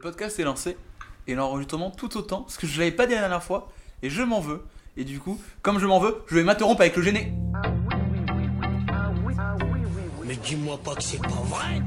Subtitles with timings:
[0.00, 0.76] podcast est lancé
[1.26, 3.70] et l'enregistrement tout autant, parce que je l'avais pas dit la dernière fois
[4.02, 4.64] et je m'en veux.
[4.96, 7.32] Et du coup, comme je m'en veux, je vais m'interrompre avec le gêné.
[10.24, 11.82] Mais dis-moi pas que c'est pas vrai.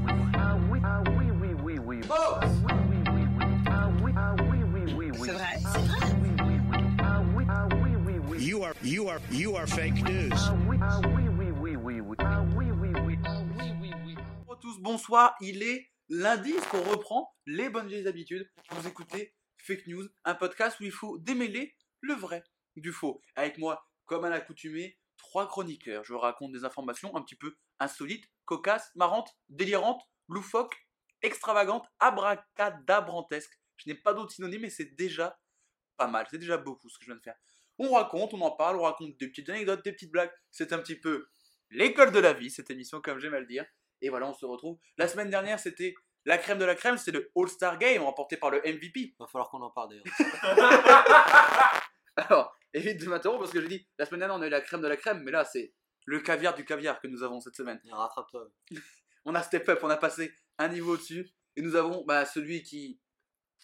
[5.15, 5.59] C'est vrai.
[8.37, 10.29] You are, you are, you are fake news.
[14.45, 18.47] Bonjour à tous, bonsoir, il est lundi, qu'on reprend les bonnes vieilles habitudes.
[18.69, 22.43] Vous écoutez Fake News, un podcast où il faut démêler le vrai
[22.75, 23.19] du faux.
[23.35, 26.03] Avec moi, comme à l'accoutumée, trois chroniqueurs.
[26.03, 30.77] Je raconte des informations un petit peu insolites, cocasses, marrantes, délirantes, loufoques,
[31.23, 33.59] extravagantes, abracadabrantesques.
[33.77, 35.39] Je n'ai pas d'autres synonymes, mais c'est déjà
[35.97, 37.37] pas mal, c'est déjà beaucoup ce que je viens de faire.
[37.79, 40.31] On raconte, on en parle, on raconte des petites anecdotes, des petites blagues.
[40.51, 41.25] C'est un petit peu
[41.71, 43.65] l'école de la vie, cette émission, comme j'aime à le dire.
[44.03, 44.77] Et voilà, on se retrouve.
[44.97, 48.49] La semaine dernière, c'était la crème de la crème, c'était le All-Star Game remporté par
[48.49, 49.15] le MVP.
[49.17, 50.03] Va falloir qu'on en parle d'ailleurs.
[52.17, 54.59] Alors, évite de m'interrompre parce que j'ai dit, la semaine dernière, on a eu la
[54.59, 55.73] crème de la crème, mais là, c'est
[56.05, 57.79] le caviar du caviar que nous avons cette semaine.
[57.89, 58.49] Rattrape-toi.
[59.25, 61.31] On a step up, on a passé un niveau au-dessus.
[61.55, 62.99] Et nous avons bah, celui qui,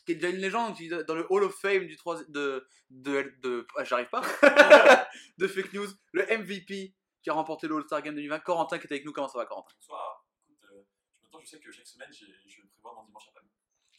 [0.06, 2.66] qui est déjà une légende, qui est dans le Hall of Fame du 3, de.
[2.90, 4.22] de, de ah, J'arrive pas.
[5.38, 8.40] de fake news, le MVP qui a remporté le All-Star Game 2020.
[8.40, 9.74] Corentin qui est avec nous, comment ça va, Corentin?
[9.82, 10.29] Bonsoir.
[11.42, 13.30] Je- sais que chaque semaine je vais prévoir mon dimanche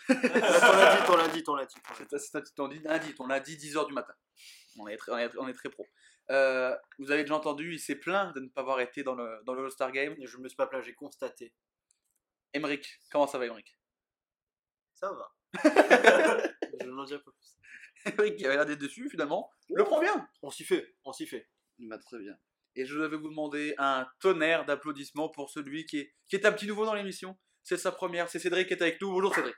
[0.09, 1.75] lundi, ton lundi, ton lundi.
[1.97, 4.15] C'est c'est un petit ton dit lundi, on l'a dit 10h du matin.
[4.79, 5.87] On est très, on est, on est très pro.
[6.31, 9.41] Euh, vous avez déjà entendu, il s'est plaint de ne pas avoir été dans le,
[9.45, 10.15] dans le All-Star Game.
[10.25, 11.53] Je me suis pas plaint, j'ai constaté.
[12.55, 13.79] Emric, comment ça va, Emric
[14.95, 15.35] Ça va.
[16.81, 18.13] je n'en dirai pas plus.
[18.13, 20.29] Emric qui avait l'air d'être dessus, finalement, le prend bien.
[20.43, 21.49] On s'y fait, on s'y fait.
[21.79, 22.37] Il m'a très bien.
[22.81, 26.53] Et je vais vous demander un tonnerre d'applaudissements pour celui qui est, qui est un
[26.53, 27.37] petit nouveau dans l'émission.
[27.63, 29.11] C'est sa première, c'est Cédric qui est avec nous.
[29.11, 29.55] Bonjour Cédric.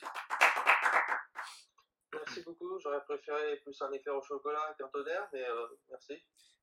[2.12, 6.15] Merci beaucoup, j'aurais préféré plus un éclair au chocolat qu'un tonnerre, mais euh, merci.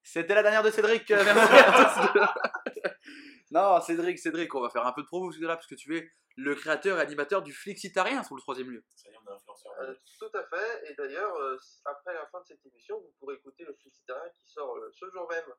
[0.04, 1.10] C'était la dernière de Cédric.
[1.12, 2.82] euh, Merci à tous.
[3.52, 6.12] non, Cédric, Cédric, on va faire un peu de promo là parce que tu es
[6.36, 8.84] le créateur et animateur du Flixitarien sur le troisième lieu.
[8.96, 9.72] Ça y est, on est influenceur.
[9.82, 13.36] Euh, tout à fait, et d'ailleurs, euh, après la fin de cette émission, vous pourrez
[13.36, 15.54] écouter le Flixitarien qui sort euh, ce jour même.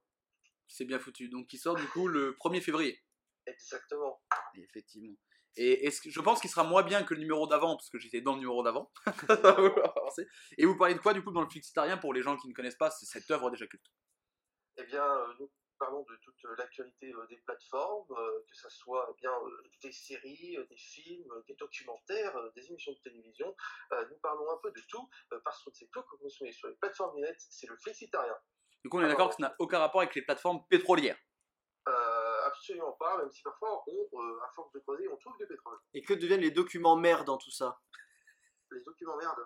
[0.70, 1.28] C'est bien foutu.
[1.28, 3.03] Donc qui sort du coup le 1er février.
[3.47, 4.22] Exactement.
[4.54, 5.16] Effectivement.
[5.56, 7.98] Et est-ce que, je pense qu'il sera moins bien que le numéro d'avant, parce que
[7.98, 8.91] j'étais dans le numéro d'avant.
[10.58, 12.54] Et vous parlez de quoi du coup dans le Flixitarien pour les gens qui ne
[12.54, 13.84] connaissent pas c'est cette œuvre déjà culte?
[14.76, 19.08] Eh bien, euh, nous parlons de toute l'actualité euh, des plateformes, euh, que ce soit
[19.10, 19.32] eh bien,
[19.82, 23.54] des séries, des films, des documentaires, des émissions de télévision.
[23.91, 25.08] Nous parlons un peu de tout,
[25.44, 28.38] parce que c'est tout que vous consommez sur les plateformes du net, c'est le Flixitarien.
[28.85, 31.19] Du coup on est d'accord que ça n'a aucun rapport avec les plateformes pétrolières.
[31.89, 35.47] Euh, absolument pas, même si parfois, on, euh, à force de creuser, on trouve du
[35.47, 35.79] pétrole.
[35.95, 37.81] Et que deviennent les documents mères dans tout ça?
[38.71, 39.39] Les documents merde.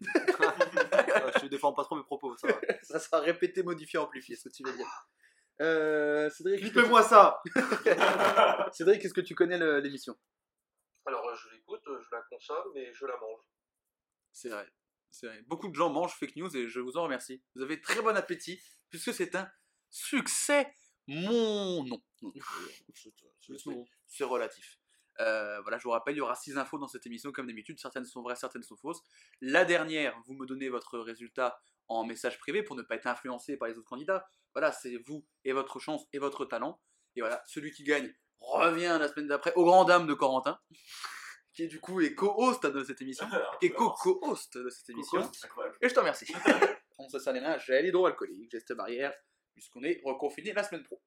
[0.00, 2.60] Ouais, Je défends pas trop mes propos, ça va.
[2.82, 4.86] ça sera répété, modifié, amplifié, ce que tu veux dire.
[5.60, 7.52] Euh, Cédric, Flippe-moi ça tu-
[8.72, 10.16] Cédric, est-ce que tu connais l'émission?
[11.06, 13.40] Alors euh, je l'écoute, euh, je la consomme et je la mange.
[14.32, 14.68] C'est vrai.
[15.22, 15.42] Vrai.
[15.46, 17.42] Beaucoup de gens mangent fake news et je vous en remercie.
[17.54, 18.60] Vous avez très bon appétit
[18.90, 19.50] puisque c'est un
[19.90, 20.72] succès.
[21.06, 22.02] Mon nom.
[22.22, 22.32] Non,
[24.06, 24.78] c'est- relatif.
[25.20, 27.80] Euh, voilà, je vous rappelle, il y aura 6 infos dans cette émission comme d'habitude.
[27.80, 29.00] Certaines sont vraies, certaines sont fausses.
[29.40, 31.58] La dernière, vous me donnez votre résultat
[31.88, 34.28] en message privé pour ne pas être influencé par les autres candidats.
[34.54, 36.80] Voilà, c'est vous et votre chance et votre talent.
[37.16, 40.60] Et voilà, celui qui gagne revient la semaine d'après aux grandes dames de Corentin,
[41.58, 43.26] qui du coup est co-host de cette émission,
[43.62, 45.28] et co-co-host de cette émission.
[45.80, 46.32] Et je te remercie.
[46.98, 49.12] On se un gel hydroalcoolique, geste barrière,
[49.54, 51.02] puisqu'on est reconfiné la semaine pro.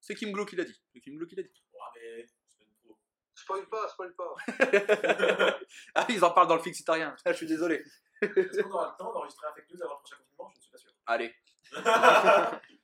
[0.00, 0.80] C'est Kim Glow qui l'a dit.
[0.92, 1.64] C'est Kim Glow qui l'a dit.
[1.72, 2.96] Ouais, mais semaine pro.
[3.34, 4.34] Spoil pas, spoil pas.
[5.96, 7.16] ah, ils en parlent dans le fixitarien.
[7.24, 7.82] Ah, je suis désolé.
[8.22, 10.50] Est-ce qu'on aura le temps d'enregistrer un fake news avant le prochain confinement?
[10.52, 10.92] Je ne suis pas sûr.
[11.06, 11.34] Allez.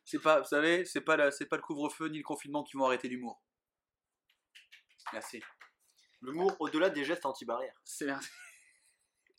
[0.04, 2.76] c'est pas, vous savez, c'est pas, la- c'est pas le couvre-feu ni le confinement qui
[2.76, 3.40] vont arrêter l'humour.
[5.12, 5.40] Merci.
[6.26, 7.80] L'humour au-delà des gestes anti-barrières.
[7.84, 8.28] C'est merci.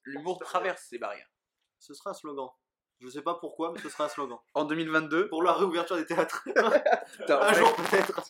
[0.05, 1.29] L'humour traverse ces barrières.
[1.79, 2.49] Ce sera un slogan.
[3.01, 4.37] Je sais pas pourquoi, mais ce sera un slogan.
[4.53, 6.43] En 2022, Pour la réouverture des théâtres.
[7.17, 8.21] putain, un jour peut-être.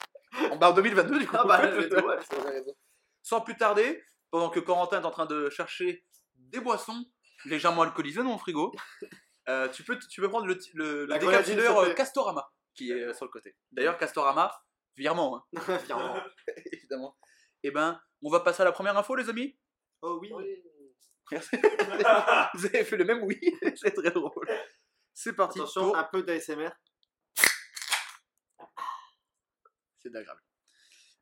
[0.52, 1.36] en, bah, en 2022 du coup.
[1.38, 2.50] Ah bah, ouais.
[2.52, 2.74] Raison.
[3.22, 6.04] Sans plus tarder, pendant que Corentin est en train de chercher
[6.36, 7.06] des boissons
[7.46, 8.74] légèrement alcoolisées dans mon frigo,
[9.50, 11.94] euh, tu, peux, tu peux prendre le, le, le décapsuleur euh.
[11.94, 13.56] Castorama qui est euh, sur le côté.
[13.72, 14.52] D'ailleurs, Castorama,
[14.96, 16.20] virement, hein, Fièrement.
[16.74, 17.16] évidemment.
[17.64, 19.58] Eh ben, on va passer à la première info, les amis.
[20.02, 20.32] Oh oui.
[20.34, 20.64] Oui.
[21.32, 21.58] Merci.
[22.54, 23.40] Vous avez fait le même oui,
[23.76, 24.48] c'est très drôle.
[25.14, 25.60] C'est parti.
[25.60, 26.70] Attention, pour- un peu d'ASMR.
[30.00, 30.42] C'est agréable.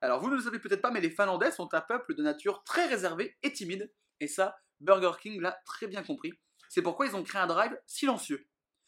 [0.01, 2.63] Alors, vous ne le savez peut-être pas, mais les Finlandais sont un peuple de nature
[2.63, 3.91] très réservé et timide.
[4.19, 6.33] Et ça, Burger King l'a très bien compris.
[6.69, 8.45] C'est pourquoi ils ont créé un drive silencieux.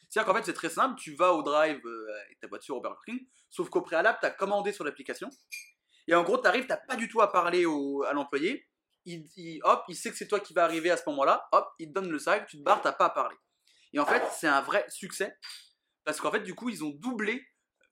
[0.10, 1.00] C'est-à-dire qu'en fait, c'est très simple.
[1.00, 4.28] Tu vas au drive euh, avec ta voiture au Burger King, sauf qu'au préalable, tu
[4.28, 5.30] as commandé sur l'application.
[6.08, 8.68] Et en gros, tu arrives, tu n'as pas du tout à parler au- à l'employé.
[9.06, 11.48] Il, hop, il sait que c'est toi qui vas arriver à ce moment-là.
[11.54, 13.36] Hop, il te donne le sac, tu te barres, tu pas à parler.
[13.94, 15.38] Et en fait, c'est un vrai succès.
[16.04, 17.46] Parce qu'en fait, du coup, ils ont doublé,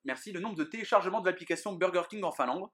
[0.03, 2.69] merci, le nombre de téléchargements de l'application Burger King en Finlande.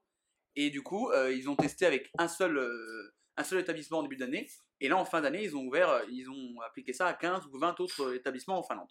[0.56, 4.02] Et du coup, euh, ils ont testé avec un seul, euh, un seul établissement en
[4.02, 4.48] début d'année.
[4.80, 7.46] Et là, en fin d'année, ils ont ouvert, euh, ils ont appliqué ça à 15
[7.46, 8.90] ou 20 autres établissements en Finlande.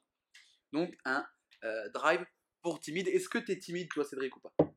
[0.71, 1.25] Donc, un
[1.93, 2.25] drive
[2.61, 3.07] pour timide.
[3.09, 4.70] Est-ce que tu es timide, toi, Cédric, ou pas?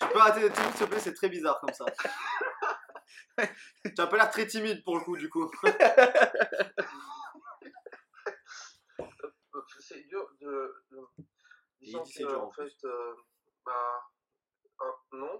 [0.00, 1.84] Tu peux arrêter d'être timide, s'il te plaît, c'est très bizarre comme ça.
[3.84, 5.50] tu as pas l'air très timide pour le coup, du coup.
[9.54, 10.74] euh, c'est dur de.
[10.90, 11.06] de-
[11.80, 13.14] disons dit c'est que, dur, en en fait, euh,
[13.64, 13.72] bah.
[14.82, 15.38] euh, non.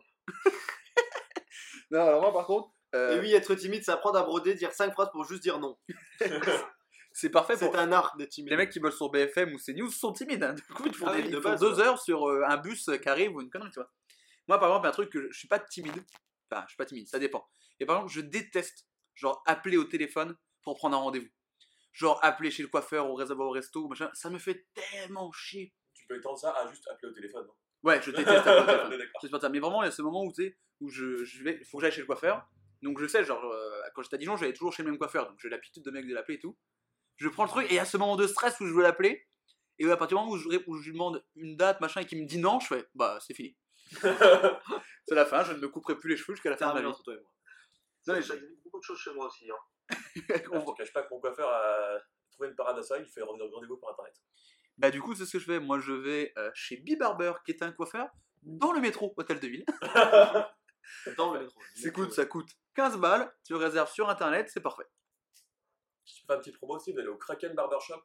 [1.90, 4.72] Non, alors moi, par contre, euh, Et oui, être timide, c'est apprendre à broder, dire
[4.72, 5.78] 5 phrases pour juste dire non.
[7.20, 8.50] c'est parfait pour C'est un art d'être timide.
[8.50, 10.42] les mecs qui bossent sur BFM ou CNews sont timides.
[10.42, 10.54] hein.
[10.54, 11.82] Du coup, ils font, Ah des- oui, ils de font base, deux ouais.
[11.86, 13.90] heures sur euh, un bus qui arrive ou une connerie, tu vois.
[14.48, 16.02] Moi, par exemple, un truc que je, je suis pas timide.
[16.50, 17.48] Enfin, je suis pas timide, ça dépend.
[17.78, 21.28] Et par exemple, je déteste, genre, appeler au téléphone pour prendre un rendez-vous.
[21.92, 24.10] Genre, appeler chez le coiffeur, au réservoir au resto, machin.
[24.14, 25.72] Ça me fait tellement chier.
[25.94, 27.46] Tu peux étendre ça à juste appeler au téléphone.
[27.46, 27.54] non?
[27.82, 29.40] Ouais, je déteste appeler au téléphone.
[29.40, 29.48] Ça.
[29.48, 31.64] Mais vraiment, il y a ce moment où, tu sais, où je, je vais, il
[31.66, 32.46] faut que j'aille chez le coiffeur.
[32.82, 35.28] Donc je sais, genre, euh, quand j'étais à Dijon, j'allais toujours chez le même coiffeur.
[35.28, 36.56] Donc j'ai l'habitude de mec de l'appeler et tout.
[37.20, 38.82] Je prends le truc et il y a ce moment de stress où je veux
[38.82, 39.26] l'appeler.
[39.78, 42.00] Et à partir du moment où je, ré- où je lui demande une date, machin,
[42.00, 43.56] et qu'il me dit non, je fais, bah c'est fini.
[43.92, 46.80] c'est la fin, je ne me couperai plus les cheveux jusqu'à la fin de ma
[46.80, 46.86] vie.
[46.86, 47.30] entre toi et moi.
[48.06, 49.50] Non, mais ça évite beaucoup de choses chez moi aussi.
[49.50, 49.56] Hein.
[50.28, 51.98] Je te cache pas que mon coiffeur a
[52.32, 54.14] trouvé une parade à ça, il fait rendez-vous par internet.
[54.78, 55.60] Bah du coup, c'est ce que je fais.
[55.60, 58.08] Moi, je vais euh, chez B-Barber, qui est un coiffeur,
[58.42, 59.64] dans le métro, hôtel de ville.
[61.16, 61.60] Dans le métro.
[61.76, 64.86] Ça coûte, ça coûte 15 balles, tu le réserves sur internet, c'est parfait.
[66.16, 68.02] Je fais un petit promo aussi, vous allez au Kraken Barbershop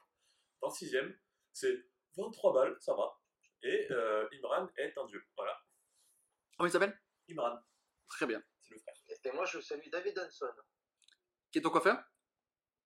[0.61, 1.15] dans le 6ème.
[1.51, 1.85] C'est
[2.17, 3.19] 23 balles, ça va.
[3.63, 5.23] Et euh, Imran est un dieu.
[5.35, 5.59] Voilà.
[6.57, 6.99] Comment il s'appelle?
[7.29, 7.59] Imran,
[8.07, 8.41] Très bien.
[8.61, 8.95] c'est le frère.
[9.23, 10.53] Et moi, je salue David Hanson.
[11.51, 11.97] Qui est ton coiffeur?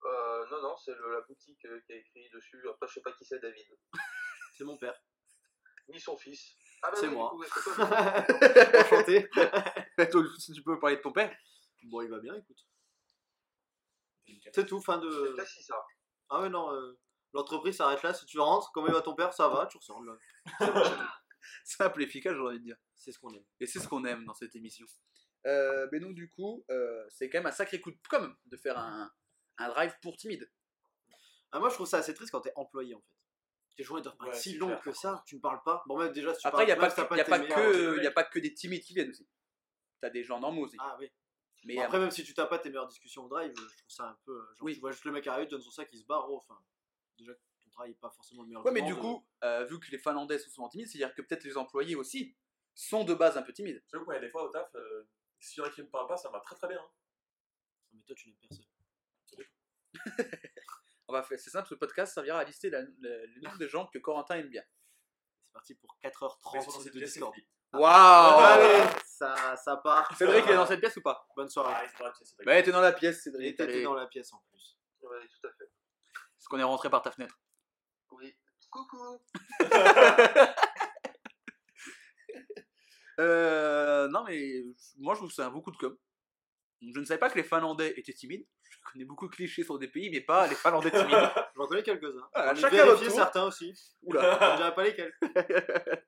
[0.05, 2.63] Euh, non, non, c'est la boutique euh, qui a écrit dessus.
[2.69, 3.65] Après, je sais pas qui c'est, David.
[4.57, 4.97] C'est mon père.
[5.87, 6.55] Ni son fils.
[6.81, 7.29] Ah, bah C'est oui, moi.
[7.29, 7.43] coup.
[8.77, 9.29] Enchanté.
[10.11, 11.33] Toi, si tu peux parler de ton père?
[11.83, 12.57] Bon, il va bien, écoute.
[14.53, 15.35] C'est tout, fin C'est de.
[15.63, 15.75] ça.
[16.29, 16.73] Ah ouais, non.
[16.73, 16.97] euh,
[17.33, 18.13] L'entreprise s'arrête là.
[18.13, 20.17] Si tu rentres, comment il va ton père Ça va, tu ressors là.
[21.63, 22.77] Simple et efficace, j'ai envie de dire.
[22.95, 23.43] C'est ce qu'on aime.
[23.59, 24.85] Et c'est ce qu'on aime dans cette émission.
[25.45, 28.57] Euh, mais donc, du coup, euh, c'est quand même un sacré coup de com' de
[28.57, 29.11] faire un,
[29.57, 30.51] un drive pour timide.
[31.51, 33.15] Ah, moi, je trouve ça assez triste quand t'es employé en fait.
[33.77, 35.23] Tes journées doivent être si longues clair, que ça.
[35.25, 35.83] Tu ne parles pas.
[35.87, 37.39] Bon, même déjà, si tu Après, il n'y a, pas, pas, que- y a, pas
[37.39, 39.27] tes que, meilleurs- y a pas que des timides qui viennent aussi.
[40.01, 40.75] T'as des gens normaux aussi.
[40.79, 41.09] Ah oui.
[41.65, 43.61] Mais Bon, euh, après, même si tu t'as pas tes meilleures discussions au drive, je
[43.77, 44.31] trouve ça un peu.
[44.31, 44.73] euh, Genre, Oui.
[44.75, 46.29] tu vois juste le mec arriver, tu donnes son sac, il se barre.
[46.29, 46.59] oh, Enfin,
[47.17, 48.65] déjà, ton travail n'est pas forcément le meilleur.
[48.65, 51.43] ouais, mais du coup, euh, vu que les Finlandais sont souvent timides, c'est-à-dire que peut-être
[51.43, 52.35] les employés aussi
[52.75, 53.83] sont de base un peu timides.
[53.91, 55.07] J'avoue qu'il y a des fois au taf, euh,
[55.39, 56.79] s'il y en a qui me parlent pas, ça va très très bien.
[56.79, 56.89] hein.
[56.89, 58.65] euh, Mais toi, tu n'aimes personne.
[61.07, 63.97] On va faire, c'est simple, ce podcast servira à lister le nombre de gens que
[63.97, 64.63] Corentin aime bien.
[65.47, 67.33] C'est parti pour Mais 4h30 sur Discord.
[67.73, 70.15] Waouh Allez, ça, ça part.
[70.17, 71.27] Cédric, il est dans cette pièce ou pas?
[71.35, 71.73] Bonne soirée.
[71.75, 73.83] Ah, c'est dans la pièce, c'est Bah, t'es dans la pièce, Cédric.
[73.83, 74.77] dans la pièce en plus.
[75.01, 75.65] Oui, tout à fait.
[75.65, 77.39] Est-ce qu'on est rentré par ta fenêtre
[78.11, 78.35] Oui.
[78.71, 79.19] Coucou.
[83.19, 84.63] Euh, non, mais
[84.97, 85.93] moi je trouve que c'est un beaucoup de com.
[86.81, 88.45] Je ne savais pas que les Finlandais étaient timides.
[88.69, 91.09] Je connais beaucoup de clichés sur des pays, mais pas les Finlandais timides.
[91.57, 92.29] J'en connais quelques-uns.
[92.33, 93.73] Voilà, J'en ai chacun vérifié votre certains aussi.
[94.03, 94.39] Oula.
[94.39, 95.13] Je ne dirais pas lesquels.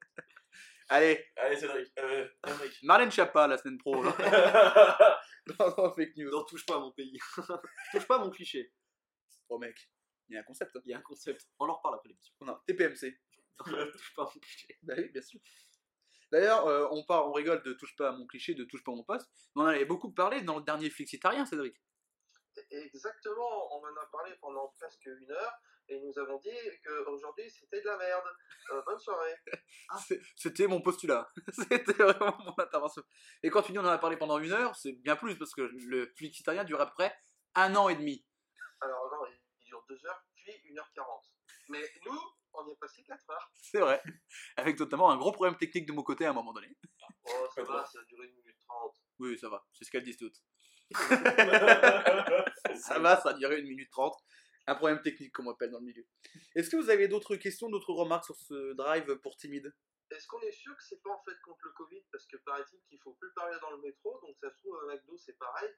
[0.92, 1.88] Allez, Allez, Cédric.
[2.00, 2.28] Euh.
[2.84, 4.04] Marlène Chapa la semaine pro.
[4.04, 5.22] là.
[5.58, 6.30] dans, dans Fake News.
[6.30, 7.18] Non, touche pas à mon pays.
[7.94, 8.74] touche pas à mon cliché.
[9.48, 9.90] Oh mec,
[10.28, 10.76] il y a un concept.
[10.76, 10.82] hein.
[10.84, 11.48] Il y a un concept.
[11.60, 12.34] On en reparle après l'émission.
[12.42, 13.18] On a TPMC.
[13.94, 14.78] touche pas à mon cliché.
[14.84, 15.40] Bah oui, bien sûr.
[16.30, 18.92] D'ailleurs, euh, on, part, on rigole de touche pas à mon cliché, de touche pas
[18.92, 19.30] à mon poste.
[19.56, 21.76] Mais on en avait beaucoup parlé dans le dernier Flixitarien, Cédric.
[22.70, 25.54] Exactement, on en a parlé pendant presque une heure
[25.92, 26.50] et nous avons dit
[26.86, 28.24] qu'aujourd'hui c'était de la merde.
[28.72, 29.36] Euh, bonne soirée.
[30.08, 31.30] C'est- C'était mon postulat.
[31.52, 33.04] C'était vraiment mon intervention.
[33.44, 35.54] Et quand tu dis on en a parlé pendant une heure, c'est bien plus parce
[35.54, 37.14] que le Flixitarien dure à peu près
[37.56, 38.26] un an et demi.
[38.80, 39.28] Alors non,
[39.60, 41.04] il dure 2 heures puis 1h40.
[41.70, 42.20] Mais nous,
[42.54, 43.52] on y est passé 4 heures.
[43.62, 44.02] C'est vrai.
[44.58, 46.76] Avec notamment un gros problème technique de mon côté à un moment donné.
[47.26, 48.96] Oh, ça Pas va, ça a duré 1 minute 30.
[49.20, 49.64] Oui, ça va.
[49.74, 50.38] C'est ce qu'elles disent toutes.
[52.76, 54.16] Ça va, ça a duré une minute trente.
[54.68, 56.06] Un problème technique, comme on appelle dans le milieu.
[56.56, 59.74] Est-ce que vous avez d'autres questions, d'autres remarques sur ce drive pour timide?
[60.12, 62.02] Est-ce qu'on est sûr que c'est pas en fait contre le Covid?
[62.12, 64.94] Parce que paraît-il qu'il faut plus parler dans le métro, donc ça se trouve à
[64.94, 65.70] McDo c'est pareil.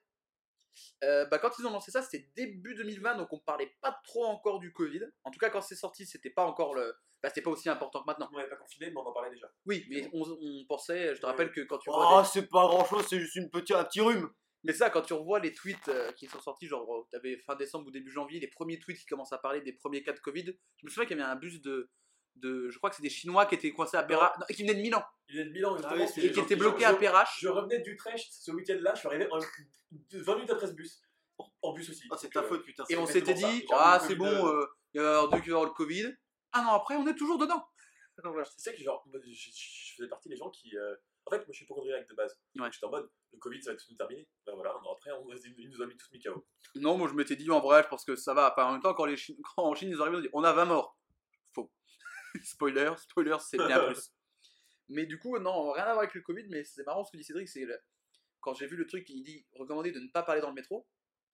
[1.04, 4.24] Euh, bah, quand ils ont lancé ça, c'était début 2020, donc on parlait pas trop
[4.24, 5.02] encore du Covid.
[5.22, 6.94] En tout cas, quand c'est sorti, c'était pas encore le.
[7.22, 8.28] Bah, c'était pas aussi important que maintenant.
[8.32, 9.48] On n'est pas confiné, mais on en parlait déjà.
[9.66, 11.88] Oui, mais on, on pensait, je te rappelle que quand tu.
[11.92, 14.28] Oh, des- c'est pas grand chose, c'est juste une petite, un petit rhume.
[14.64, 17.54] Mais ça, quand tu revois les tweets euh, qui sont sortis, genre, euh, t'avais fin
[17.54, 20.20] décembre ou début janvier, les premiers tweets qui commencent à parler des premiers cas de
[20.20, 20.46] Covid,
[20.78, 21.90] je me souviens qu'il y avait un bus de.
[22.36, 24.32] de je crois que c'est des Chinois qui étaient coincés à Perrache.
[24.40, 25.04] Non, qui venaient de Milan.
[25.28, 26.06] Il est de Milan, Ah justement.
[26.06, 27.38] c'est c'est- Et qui étaient bloqués à Perrache.
[27.40, 29.38] Je revenais d'Utrecht ce week-end-là, je suis arrivé en
[30.12, 31.00] 20 minutes après ce bus.
[31.62, 32.06] En- bus aussi.
[32.10, 32.84] Oh, c'est ta euh, faute, putain.
[32.84, 33.48] Et c'est on s'était ça.
[33.48, 36.14] dit, ah, c'est bon, Covid, euh, il va y avoir deux qui le Covid.
[36.52, 37.64] Un an après, on est toujours dedans.
[38.16, 38.22] Tu
[38.58, 40.76] sais que genre, je, je- je faisais partie des gens qui.
[41.26, 42.38] En fait, moi je suis hypochondriaque de base.
[42.58, 42.68] Ouais.
[42.72, 44.28] J'étais en mode, le Covid ça va tout nous terminer.
[44.46, 46.46] Ben voilà, an après, on, ils nous ont mis tous mis KO.
[46.76, 48.52] Non, moi je m'étais dit en vrai, je pense que ça va.
[48.52, 50.44] Enfin, en même temps, quand, les Chi- quand en Chine ils arrivent, on dit on
[50.44, 50.98] a 20 morts.
[51.54, 51.72] Faux.
[52.42, 54.10] spoiler, spoiler, c'est bien plus.
[54.88, 57.16] Mais du coup, non, rien à voir avec le Covid, mais c'est marrant ce que
[57.16, 57.78] dit Cédric, c'est le-
[58.40, 60.86] quand j'ai vu le truc, il dit recommandé de ne pas parler dans le métro.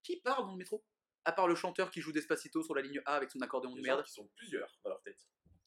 [0.04, 0.84] Qui parle dans le métro?
[1.24, 3.80] À part le chanteur qui joue Despacito sur la ligne A avec son accordéon de
[3.82, 4.02] merde.
[4.04, 4.72] qui sont plusieurs.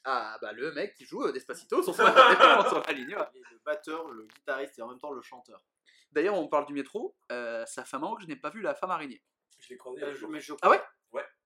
[0.06, 4.08] Ah, bah le mec qui joue euh, Despacito sur son sur la ligne le batteur,
[4.10, 5.64] le guitariste et en même temps le chanteur.
[6.12, 8.62] D'ailleurs, on parle du métro, euh, ça fait un moment que je n'ai pas vu
[8.62, 9.24] la femme araignée.
[9.60, 10.82] Je l'ai croisé Euh, l'autre je- jour, mais je- Ah ouais?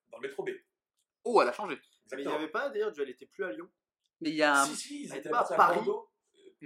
[0.09, 0.49] Dans le métro B.
[1.25, 1.75] Oh, elle a changé.
[1.75, 2.35] Mais il n'y Exactement.
[2.35, 3.69] avait pas d'ailleurs, elle était plus à Lyon.
[4.21, 5.75] Mais il y a un- Si, si, ils Elle étaient était pas à partis Paris
[5.85, 6.09] Bordeaux.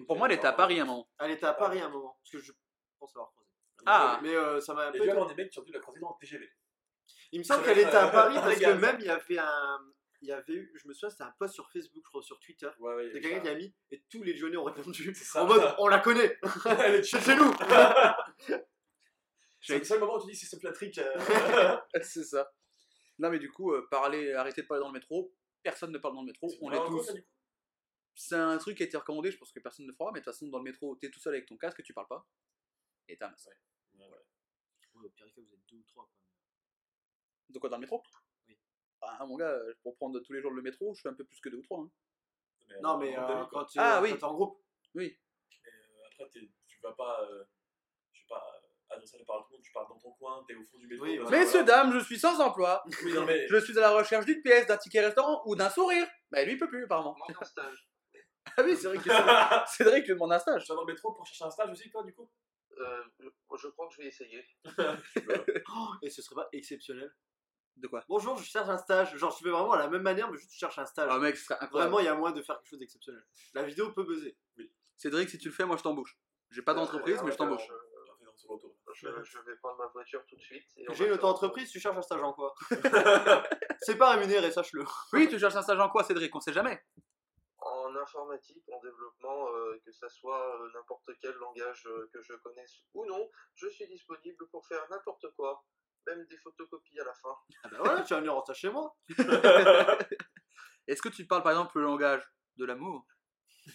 [0.07, 1.09] Pour moi, elle était à Paris à un moment.
[1.19, 2.17] Elle était à Paris à un moment.
[2.21, 2.51] Parce que je
[2.99, 3.49] pense l'avoir croisée.
[3.87, 4.19] Ah.
[4.21, 4.97] Mais euh, ça m'a un peu.
[4.97, 5.11] étonné.
[5.11, 6.49] avoir des mecs qui ont dû la croiser dans le TGV.
[7.33, 9.37] Il me semble qu'elle était à euh, Paris un parce que même il y avait
[9.39, 9.79] un.
[10.21, 12.39] Il y avait eu, je me souviens, c'était un post sur Facebook, je crois, sur
[12.39, 12.69] Twitter.
[12.79, 13.07] Ouais, ouais.
[13.07, 15.43] Il y a quelqu'un qui a mis et tous les Lyonnais ont répondu C'est ça.
[15.43, 16.37] en mode on la connaît,
[16.85, 17.51] Elle est c'est chez nous.
[19.61, 20.97] C'est le seul moment où tu dis si c'est Platrick.
[20.99, 21.13] euh,
[22.03, 22.51] c'est ça.
[23.17, 25.33] Non, mais du coup, euh, parler, arrêter de parler dans le métro.
[25.63, 26.47] Personne ne parle dans le métro.
[26.61, 27.11] On est tous.
[28.15, 29.31] C'est un truc qui a été recommandé.
[29.31, 30.11] Je pense que personne ne le fera.
[30.11, 32.07] Mais de toute façon, dans le métro, t'es tout seul avec ton casque, tu parles
[32.07, 32.27] pas.
[33.07, 33.49] Et t'as un masque.
[33.95, 35.05] Ouais, ouais.
[35.05, 36.03] au pire des cas, vous êtes deux ou trois.
[36.05, 36.13] Quoi.
[37.49, 38.03] De quoi dans le métro?
[39.01, 41.23] Bah, mon gars, euh, pour prendre tous les jours le métro, je fais un peu
[41.23, 41.79] plus que deux ou trois.
[41.79, 41.89] hein.
[42.81, 43.61] Non, mais euh, pandémie, quoi.
[43.61, 44.15] quand tu Ah, oui.
[44.17, 44.61] t'es en groupe.
[44.95, 45.05] Oui.
[45.05, 47.43] Et, euh, après, t'es- tu vas pas, euh,
[48.13, 50.11] je sais pas, euh, annoncer la parole à tout le monde, tu pars dans ton
[50.13, 51.03] coin, t'es au fond du métro.
[51.05, 51.37] Oui, voilà.
[51.39, 52.83] Messieurs, dames, je suis sans emploi.
[53.03, 55.69] Oui, non, mais Je suis à la recherche d'une pièce, d'un ticket restaurant ou d'un
[55.69, 56.07] sourire.
[56.31, 57.15] Bah, lui, il peut plus, apparemment.
[57.17, 57.87] Manque un stage.
[58.57, 59.03] Ah oui, c'est vrai que
[59.67, 60.63] Cédric lui demande un stage.
[60.65, 62.29] tu vas dans le métro pour chercher un stage aussi, toi, du coup?
[62.79, 64.43] Euh, je crois que je vais essayer.
[65.73, 67.13] Oh, et ce serait pas exceptionnel.
[67.77, 68.03] De quoi?
[68.07, 69.15] Bonjour, je cherche un stage.
[69.17, 71.09] Genre, je fais vraiment à la même manière, mais juste je cherche un stage.
[71.11, 71.91] Ah, mec, ce serait incroyable.
[71.91, 73.23] Vraiment, il y a moyen de faire quelque chose d'exceptionnel.
[73.53, 74.37] La vidéo peut buzzer.
[74.97, 76.15] Cédric, si tu le fais, moi je t'embauche.
[76.51, 77.67] J'ai pas d'entreprise, Euh, mais je t'embauche.
[78.93, 80.67] Je, vais prendre ma voiture tout de suite.
[80.77, 82.53] et on J'ai va une faire- auto-entreprise, tu cherches un stage en quoi?
[83.81, 84.83] C'est pas rémunéré, sache-le.
[85.13, 86.35] Oui, tu cherches un stage en quoi, Cédric?
[86.35, 86.83] On sait jamais.
[87.57, 92.33] En informatique, en développement, euh, que ça soit euh, n'importe quel langage euh, que je
[92.35, 95.63] connaisse ou non, je suis disponible pour faire n'importe quoi,
[96.07, 97.35] même des photocopies à la fin.
[97.63, 98.95] Ah bah voilà, tu vas venir en chez moi.
[100.87, 102.23] Est-ce que tu parles par exemple le langage
[102.57, 103.05] de l'amour?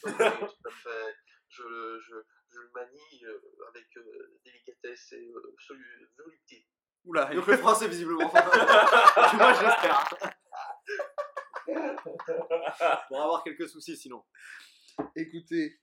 [0.05, 1.15] Oui, tout à fait.
[1.49, 1.63] Je,
[2.01, 2.15] je,
[2.51, 6.67] je le manie euh, avec euh, délicatesse et euh, solu- volupté.
[7.05, 8.31] Oula, Donc le français, visiblement.
[8.33, 10.09] moi, j'espère.
[11.69, 14.25] On va avoir quelques soucis sinon.
[15.15, 15.81] écoutez,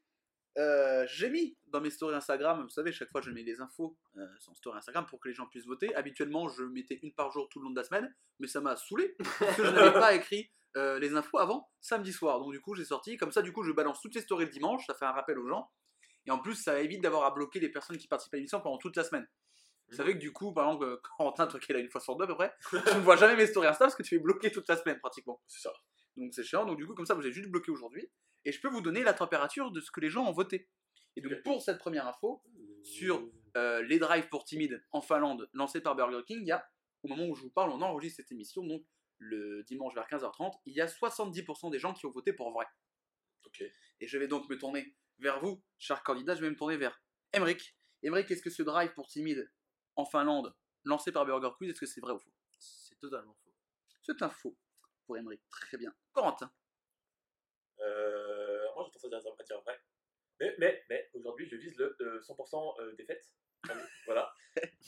[0.57, 3.98] euh, j'ai mis dans mes stories Instagram, vous savez, chaque fois je mets les infos
[4.17, 5.93] euh, sur story Instagram pour que les gens puissent voter.
[5.95, 8.75] Habituellement, je mettais une par jour tout le long de la semaine, mais ça m'a
[8.75, 12.39] saoulé parce que je n'avais pas écrit euh, les infos avant samedi soir.
[12.39, 13.41] Donc du coup, j'ai sorti comme ça.
[13.41, 14.86] Du coup, je balance toutes les stories le dimanche.
[14.86, 15.72] Ça fait un rappel aux gens.
[16.25, 18.77] Et en plus, ça évite d'avoir à bloquer les personnes qui participent à l'émission pendant
[18.77, 19.27] toute la semaine.
[19.89, 22.01] Vous savez que du coup, par exemple, euh, Corentin, toi qui es là une fois
[22.01, 24.15] sur deux à peu près, tu ne vois jamais mes stories Insta parce que tu
[24.15, 25.41] es bloqué toute la semaine pratiquement.
[25.48, 25.74] C'est ça.
[26.15, 26.65] Donc c'est chiant.
[26.65, 28.10] Donc du coup, comme ça, vous avez juste bloqué aujourd'hui.
[28.45, 30.69] Et je peux vous donner la température de ce que les gens ont voté.
[31.15, 32.41] Et donc pour cette première info,
[32.83, 36.67] sur euh, les drives pour timides en Finlande lancés par Burger King, il y a,
[37.03, 38.83] au moment où je vous parle, on enregistre cette émission, donc
[39.19, 42.65] le dimanche vers 15h30, il y a 70% des gens qui ont voté pour vrai.
[43.45, 43.63] Ok.
[44.00, 47.01] Et je vais donc me tourner vers vous, chers candidats, je vais me tourner vers
[47.33, 47.77] Emric.
[48.01, 49.50] Emric, est-ce que ce drive pour timides
[49.95, 52.33] en Finlande lancé par Burger Quiz, est-ce que c'est vrai ou faux?
[52.59, 53.53] C'est totalement faux.
[54.01, 54.57] C'est un faux
[55.05, 55.41] pour Emric.
[55.50, 55.93] Très bien.
[56.12, 56.51] Corentin.
[57.79, 58.23] Euh,
[58.85, 59.79] à dire, à dire vrai.
[60.39, 63.25] Mais, mais, mais aujourd'hui, je vise le euh, 100% euh, défaite.
[63.69, 64.33] Allez, voilà.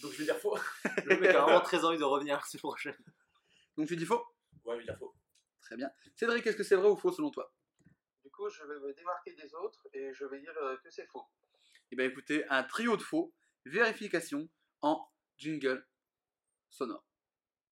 [0.02, 0.58] Donc, je vais dire faux.
[1.06, 2.98] Le mec a vraiment très envie de revenir la semaine prochaine.
[3.78, 4.24] Donc tu dis faux?
[4.64, 5.16] Ouais, je vais dire faux.
[5.62, 5.90] Très bien.
[6.16, 7.54] Cédric, est-ce que c'est vrai ou faux selon toi?
[8.24, 11.06] Du coup, je vais me démarquer des autres et je vais dire euh, que c'est
[11.08, 11.26] faux.
[11.92, 13.34] Eh bien écoutez, un trio de faux,
[13.66, 14.50] vérification
[14.82, 15.86] en jingle
[16.70, 17.06] sonore.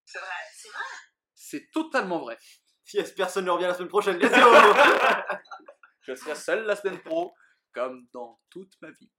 [0.06, 0.84] C'est vrai, c'est vrai?
[1.34, 2.38] C'est totalement vrai.
[2.94, 4.18] Yes, personne ne revient la semaine prochaine.
[4.18, 4.36] Let's go
[6.04, 7.34] Je serai seul la semaine pro,
[7.74, 9.12] comme dans toute ma vie.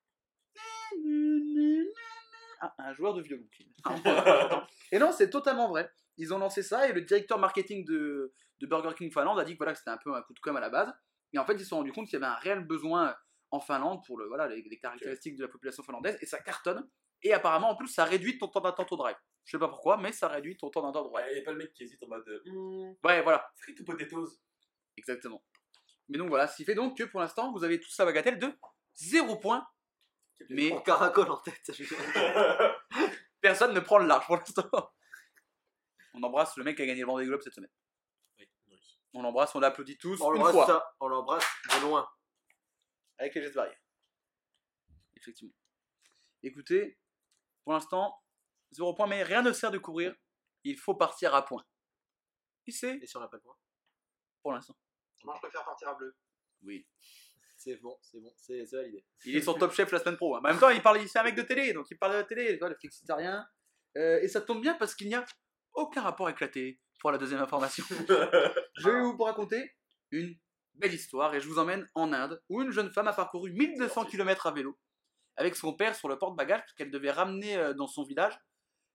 [2.60, 3.46] Ah, un joueur de violon.
[4.92, 5.90] Et non, c'est totalement vrai.
[6.16, 9.52] Ils ont lancé ça et le directeur marketing de, de Burger King Finlande a dit
[9.54, 10.92] que, voilà, que c'était un peu un coup de com' à la base.
[11.32, 13.16] Et en fait, ils se sont rendus compte qu'il y avait un réel besoin
[13.50, 16.88] en Finlande pour le, voilà, les, les caractéristiques de la population finlandaise et ça cartonne.
[17.22, 19.16] Et apparemment, en plus, ça réduit ton temps d'attente au drive.
[19.44, 21.26] Je sais pas pourquoi, mais ça réduit ton temps d'attente au drive.
[21.26, 22.28] Ouais, y a pas le mec qui hésite en mode.
[22.28, 24.40] euh, Hmm, Ouais, voilà, frites ou potatoes?
[24.96, 25.42] Exactement.
[26.08, 28.38] Mais donc voilà, ce qui fait donc que pour l'instant, vous avez tous la bagatelle
[28.38, 28.52] de
[28.94, 29.66] 0 points.
[30.50, 31.70] Mais On caracole en tête.
[33.40, 34.68] personne ne prend le large pour l'instant.
[36.14, 37.70] On embrasse le mec qui a gagné le Vendée Globe cette semaine.
[38.38, 38.98] Oui, oui.
[39.14, 40.66] On l'embrasse, on l'applaudit tous On une l'embrasse fois.
[40.66, 41.44] ça, on l'embrasse
[41.76, 42.08] de loin.
[43.18, 43.78] Avec les gestes barrières.
[45.16, 45.54] Effectivement.
[46.42, 46.98] Écoutez,
[47.64, 48.20] pour l'instant,
[48.72, 50.14] 0 points, mais rien ne sert de courir.
[50.64, 51.64] Il faut partir à point.
[52.66, 53.56] Et c'est Et si on n'a pas point?
[54.42, 54.76] pour l'instant.
[55.24, 56.14] Moi, je préfère partir à bleu.
[56.62, 56.86] Oui.
[57.56, 59.04] C'est bon, c'est bon, c'est validé.
[59.24, 60.36] Il est sur Top Chef la semaine pro.
[60.36, 60.40] hein.
[60.42, 62.18] Mais En même temps, il parle, c'est un mec de télé, donc il parle de
[62.18, 63.46] la télé, tu vois, le flexitarien.
[63.96, 65.24] Euh, et ça tombe bien parce qu'il n'y a
[65.74, 67.84] aucun rapport avec la télé pour la deuxième information.
[68.76, 69.72] Je vais vous raconter
[70.10, 70.36] une
[70.74, 74.06] belle histoire et je vous emmène en Inde où une jeune femme a parcouru 1200
[74.06, 74.76] km à vélo
[75.36, 78.34] avec son père sur le porte-bagages qu'elle devait ramener euh, dans son village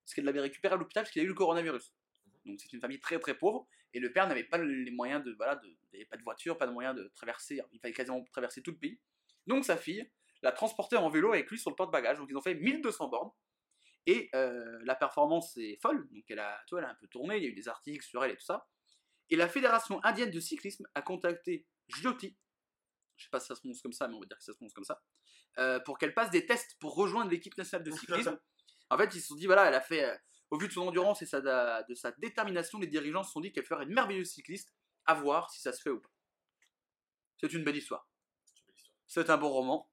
[0.04, 1.94] parce qu'elle l'avait récupéré à l'hôpital parce qu'il a eu le coronavirus.
[2.46, 5.34] Donc c'est une famille très très pauvre et le père n'avait pas les moyens de
[5.34, 8.62] voilà de il pas de voiture, pas de moyens de traverser, il fallait quasiment traverser
[8.62, 9.00] tout le pays.
[9.48, 10.10] Donc sa fille
[10.42, 12.18] l'a transporté en vélo avec lui sur le porte-bagages.
[12.18, 13.32] Donc ils ont fait 1200 bornes
[14.06, 16.08] et euh, la performance est folle.
[16.12, 17.68] Donc elle a, tu vois, elle a un peu tourné, il y a eu des
[17.68, 18.68] articles sur elle et tout ça.
[19.30, 22.36] Et la Fédération indienne de cyclisme a contacté Jyoti,
[23.18, 24.54] je sais pas si ça se prononce comme ça, mais on va dire que ça
[24.54, 25.02] se prononce comme ça,
[25.60, 28.40] euh, pour qu'elle passe des tests pour rejoindre l'équipe nationale de cyclisme.
[28.90, 30.16] en fait, ils se sont dit, voilà, elle a fait, euh,
[30.52, 33.52] au vu de son endurance et sa, de sa détermination, les dirigeants se sont dit
[33.52, 34.74] qu'elle ferait une merveilleuse cycliste,
[35.06, 36.10] à voir si ça se fait ou pas.
[37.38, 38.08] C'est une belle histoire.
[39.08, 39.22] C'est.
[39.24, 39.90] C'est un bon roman.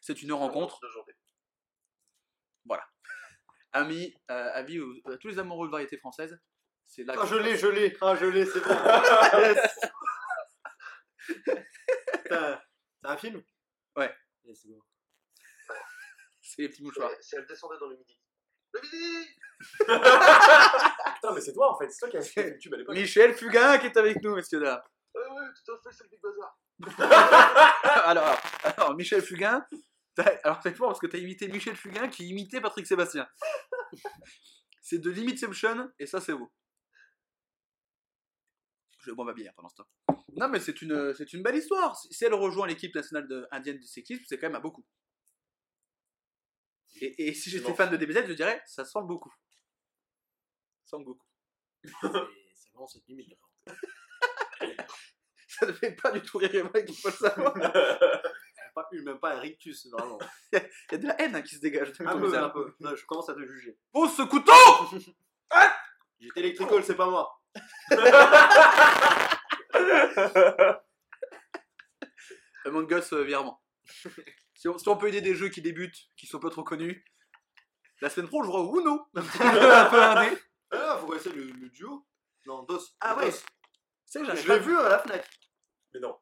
[0.00, 0.80] C'est une rencontre.
[0.90, 1.14] Journée.
[3.72, 6.36] Amis, euh, avis aux- à tous les amoureux de variété française.
[6.86, 8.68] C'est là Ah, je l'ai, je l'ai, ah, je l'ai, c'est bon.
[12.28, 12.60] T'as
[13.04, 13.42] un film?
[13.96, 14.12] Ouais.
[14.44, 14.80] Yes, c'est bon.
[16.42, 17.10] c'est les petits mouchoirs.
[17.16, 18.19] C'est- Si elle descendait dans midi
[19.86, 22.94] Putain, mais c'est toi en fait, c'est toi qui as fait le tube à l'époque.
[22.96, 24.80] Michel Fugain qui est avec nous, messieurs dames.
[25.14, 26.58] Ouais, ouais, tout à fait, c'est le Big Bazar.
[28.06, 29.66] alors, alors, Michel Fugain,
[30.14, 33.26] t'as- alors c'est fort parce que tu as imité Michel Fugain qui imitait Patrick Sébastien.
[34.82, 36.50] c'est de l'imitation et ça c'est beau.
[39.02, 39.88] Je bois ma bière pendant ce temps.
[40.36, 41.96] Non mais c'est une, c'est une belle histoire.
[41.98, 44.84] Si si elle rejoint l'équipe nationale de- indienne de cyclisme, c'est quand même à beaucoup.
[47.00, 49.32] Et, et si j'étais fan de DBZ, je dirais ça sent beaucoup.
[50.84, 51.26] Ça sent beaucoup.
[51.82, 53.28] C'est- vraiment cette limite.
[53.66, 53.74] là.
[55.48, 57.54] Ça ne fait pas du tout rire moi qu'il faut le savoir.
[57.56, 60.18] A pas eu même pas un rictus, vraiment.
[60.52, 60.58] Il
[60.92, 62.74] y a de la haine hein, qui se dégage de Un peu, un peu.
[62.80, 63.76] Non, je commence à te juger.
[63.92, 64.52] Pose ce couteau
[66.20, 67.42] J'étais électricole, c'est pas moi.
[72.64, 73.60] Among Us euh, virement.
[74.60, 77.02] Si, on, si on peut aider des jeux qui débutent, qui sont pas trop connus,
[78.02, 80.36] la semaine pro, je au Uno, un petit jeu un peu indé.
[80.70, 82.06] Ah, vous connaissez le, le duo?
[82.44, 82.94] Non, DOS.
[83.00, 83.30] Ah ouais.
[83.32, 83.38] Tu
[84.04, 85.26] sais, j'avais Je pas l'ai vu à la Fnac.
[85.94, 86.14] Mais non.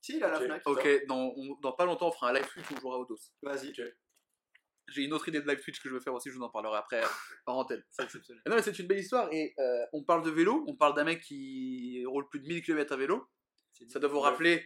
[0.00, 0.44] Si, il est à la Ok.
[0.44, 0.62] Fnac.
[0.66, 3.04] Ok, dans, on- dans pas longtemps, on fera un live Twitch où on jouera au
[3.04, 3.16] DOS.
[3.42, 3.72] Vas-y.
[4.88, 6.50] J'ai une autre idée de live Twitch que je veux faire aussi, je vous en
[6.50, 7.00] parlerai après
[7.46, 7.82] en antenne.
[7.90, 8.42] C'est exceptionnel.
[8.46, 11.04] Non, mais c'est une belle histoire et euh, on parle de vélo, on parle d'un
[11.04, 13.24] mec qui roule plus de 1000 km à vélo.
[13.72, 14.64] C'est Ça doit vous rappeler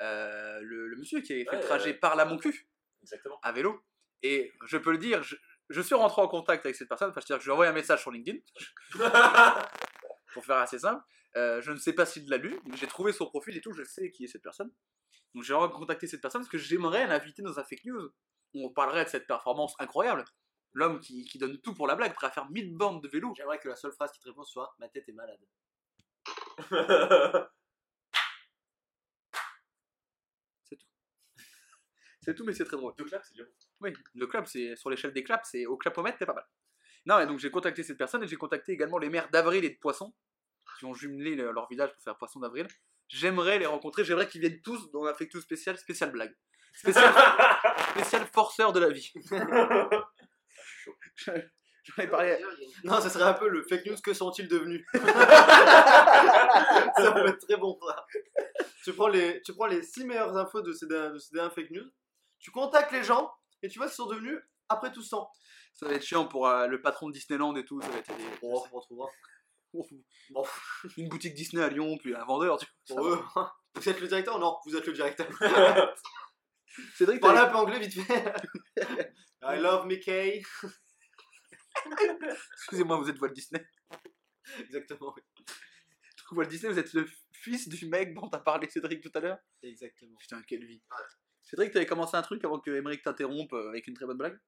[0.00, 2.68] euh, le, le monsieur qui avait fait Ouais, le trajet par la Moncu.
[3.02, 3.38] Exactement.
[3.42, 3.82] à vélo.
[4.22, 5.36] Et je peux le dire, je,
[5.70, 7.50] je suis rentré en contact avec cette personne, enfin, je, veux dire que je lui
[7.50, 8.38] ai envoyé un message sur LinkedIn,
[10.34, 11.02] pour faire assez simple.
[11.36, 13.72] Euh, je ne sais pas s'il l'a lu, mais j'ai trouvé son profil et tout,
[13.72, 14.70] je sais qui est cette personne.
[15.34, 18.10] Donc j'ai contacté cette personne parce que j'aimerais l'inviter dans un fake news
[18.54, 20.24] où on parlerait de cette performance incroyable.
[20.72, 23.32] L'homme qui, qui donne tout pour la blague, prêt à faire 1000 bornes de vélo.
[23.36, 25.40] J'aimerais que la seule phrase qui te répond soit Ma tête est malade.
[30.64, 30.86] C'est tout.
[32.20, 32.92] C'est tout, mais c'est très drôle.
[32.98, 33.46] Deux claps, c'est bien.
[33.80, 36.46] Oui, le club, c'est sur l'échelle des claps, c'est au clapomètre, c'est pas mal.
[37.06, 39.70] Non, et donc j'ai contacté cette personne et j'ai contacté également les maires d'Avril et
[39.70, 40.12] de Poisson
[40.78, 42.66] qui ont jumelé le- leur village pour faire Poisson d'Avril.
[43.08, 46.36] J'aimerais les rencontrer, j'aimerais qu'ils viennent tous dans un fake news spécial, spécial blague.
[46.74, 47.12] Spécial,
[47.90, 49.12] spécial forceur de la vie.
[51.16, 51.30] Je-
[51.96, 52.38] J'en ai parlé.
[52.84, 54.84] Non, ça serait un peu le fake news Que sont-ils devenus?
[54.92, 55.00] Ça
[57.12, 58.06] peut être très bon, ça.
[58.84, 61.70] Tu prends les, tu prends les 6 meilleures infos de ces, de ces dernières fake
[61.70, 61.90] news,
[62.40, 65.30] tu contactes les gens et tu vois ce qu'ils sont devenus après tout ce temps.
[65.74, 67.80] Ça va être chiant pour euh, le patron de Disneyland et tout.
[67.80, 68.10] Ça va être
[68.42, 69.08] Bon, on retrouvera.
[70.96, 72.58] une boutique Disney à Lyon, puis un vendeur.
[72.58, 72.66] Tu.
[72.88, 73.22] Pour eux,
[73.74, 74.38] Vous êtes le directeur?
[74.38, 75.26] Non, vous êtes le directeur.
[76.96, 78.34] Cédric, t'avais- un peu anglais vite fait.
[79.42, 80.42] I love Mickey.
[82.54, 83.64] excusez-moi, vous êtes Walt Disney.
[84.58, 85.14] Exactement.
[85.16, 85.22] oui.
[86.32, 89.38] Walt Disney, vous êtes le fils du mec dont t'as parlé Cédric tout à l'heure
[89.62, 90.16] Exactement.
[90.20, 90.82] Putain, quelle vie.
[91.50, 94.38] Cédric, t'avais commencé un truc avant que Émeric t'interrompe euh, avec une très bonne blague?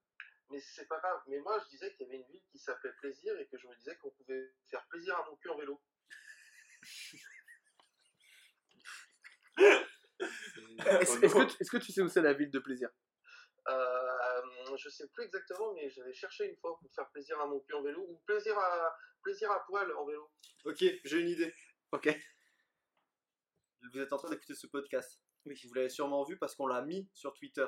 [0.50, 1.20] Mais c'est pas grave.
[1.26, 3.66] Mais moi, je disais qu'il y avait une ville qui s'appelait Plaisir et que je
[3.66, 5.82] me disais qu'on pouvait faire plaisir à mon cul en vélo.
[10.86, 12.88] Est-ce est-ce que, tu- est-ce que tu sais où c'est la ville de plaisir?
[13.68, 17.58] Euh, je sais plus exactement, mais j'avais cherché une fois pour faire plaisir à mon
[17.60, 20.30] cul en vélo ou plaisir à plaisir à poil en vélo.
[20.64, 21.52] Ok, j'ai une idée.
[21.90, 22.08] Ok.
[23.92, 25.20] Vous êtes en train d'écouter ce podcast.
[25.46, 25.60] Oui.
[25.66, 27.66] Vous l'avez sûrement vu parce qu'on l'a mis sur Twitter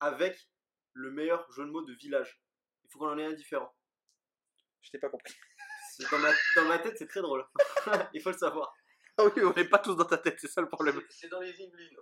[0.00, 0.48] avec
[0.92, 2.40] le meilleur jeu de mots de village.
[2.84, 3.74] Il faut qu'on en ait un différent.
[4.82, 5.34] Je t'ai pas compris.
[6.10, 7.46] Dans ma, dans ma tête, c'est très drôle.
[8.14, 8.72] Il faut le savoir.
[9.16, 11.00] Ah oui, on n'est pas tous dans ta tête, c'est ça le problème.
[11.08, 11.96] C'est- dans les Yvelines.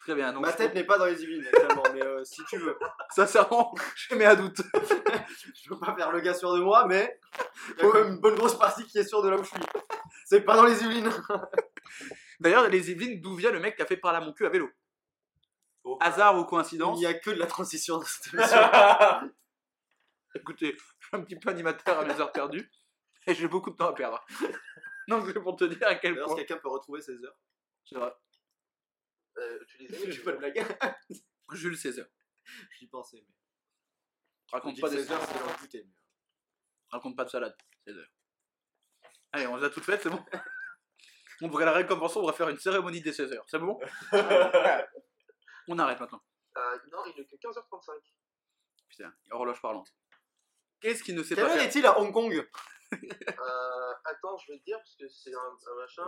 [0.00, 0.32] Très bien.
[0.32, 2.78] Donc, Ma tête n'est pas dans les Yvelines actuellement, mais euh, si tu veux.
[3.14, 4.60] sincèrement, je mets un doute.
[5.54, 7.18] Je veux pas faire le gars sûr de moi, mais
[7.78, 9.42] il y a quand même une bonne grosse partie qui est sûre de là où
[9.42, 9.60] je suis.
[10.26, 11.10] C'est pas dans les Yvelines.
[12.40, 14.48] D'ailleurs, les Yvelines, d'où vient le mec qui a fait par là mon cul à
[14.48, 14.70] vélo?
[15.84, 15.98] Oh.
[16.00, 18.58] Hasard ou Il coïncidence n'y a que de la transition dans cette émission.
[20.34, 22.70] Écoutez, je suis un petit peu animateur à mes heures perdues
[23.26, 24.24] et j'ai beaucoup de temps à perdre.
[25.08, 26.36] Donc, c'est pour te dire à quel point.
[26.36, 27.38] quelqu'un peut retrouver ses heures.
[27.84, 28.12] C'est vrai.
[29.38, 30.66] Euh, tu les as fais pas de blague.
[31.52, 32.06] Jules César.
[32.78, 33.24] J'y pensais.
[33.26, 33.34] Mais...
[34.52, 34.98] Raconte pas, des...
[34.98, 35.86] 16 heures, c'est leur goûter.
[36.90, 37.56] Raconte pas de salade.
[37.86, 38.04] César.
[39.32, 40.22] Allez, on les a toutes faites, c'est bon?
[41.42, 43.44] On devrait la récompenser, on va faire une cérémonie des 16 heures.
[43.48, 43.78] C'est bon?
[45.68, 46.22] On arrête maintenant.
[46.56, 47.90] Euh, non, il n'est que 15h35.
[48.88, 49.88] Putain, horloge parlante.
[50.80, 52.48] Qu'est-ce qui ne sait Quelle pas heure faire est-il à Hong Kong?
[52.90, 56.02] Euh, attends, je vais te dire parce que c'est un, un machin.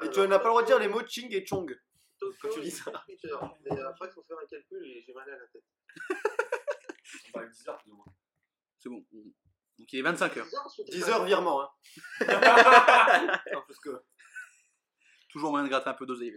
[0.00, 1.76] Et Alors, tu n'as pas le droit de dire les mots Ching et Chong.
[2.52, 2.92] Tu dis ça.
[3.08, 3.58] 18 heures.
[3.68, 5.64] Mais après, il faut faire un calcul et j'ai mal à la tête.
[7.28, 8.04] On parle de 10 heures plus ou moins.
[8.78, 9.04] C'est bon.
[9.10, 10.46] Donc il est 25 heures.
[10.46, 11.62] 10 heures, ensuite, 10 c'est heures pas- virement.
[11.62, 11.70] Hein.
[13.52, 14.04] non, parce que...
[15.32, 16.34] Toujours moyen de gratter un peu d'oseille.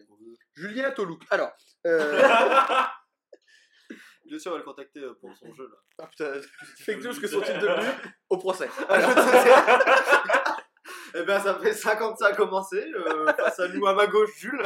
[0.55, 1.23] Julien Tolouk.
[1.29, 1.51] Alors.
[1.87, 2.21] Euh...
[4.25, 5.75] Bien sûr, on va le contacter euh, pour son jeu là.
[5.99, 6.31] ah, putain,
[6.85, 7.91] fake news que sont-ils devenus
[8.29, 10.57] au procès Ah.
[11.15, 12.77] Eh ben, ça fait 5 ans que ça a commencé.
[12.95, 14.63] euh, face à nous, à ma gauche, Jules,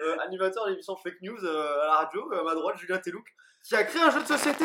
[0.00, 2.32] euh, animateur de l'émission Fake News euh, à la radio.
[2.32, 3.26] à ma droite, Julien Telouk,
[3.64, 4.64] qui a créé un jeu de société.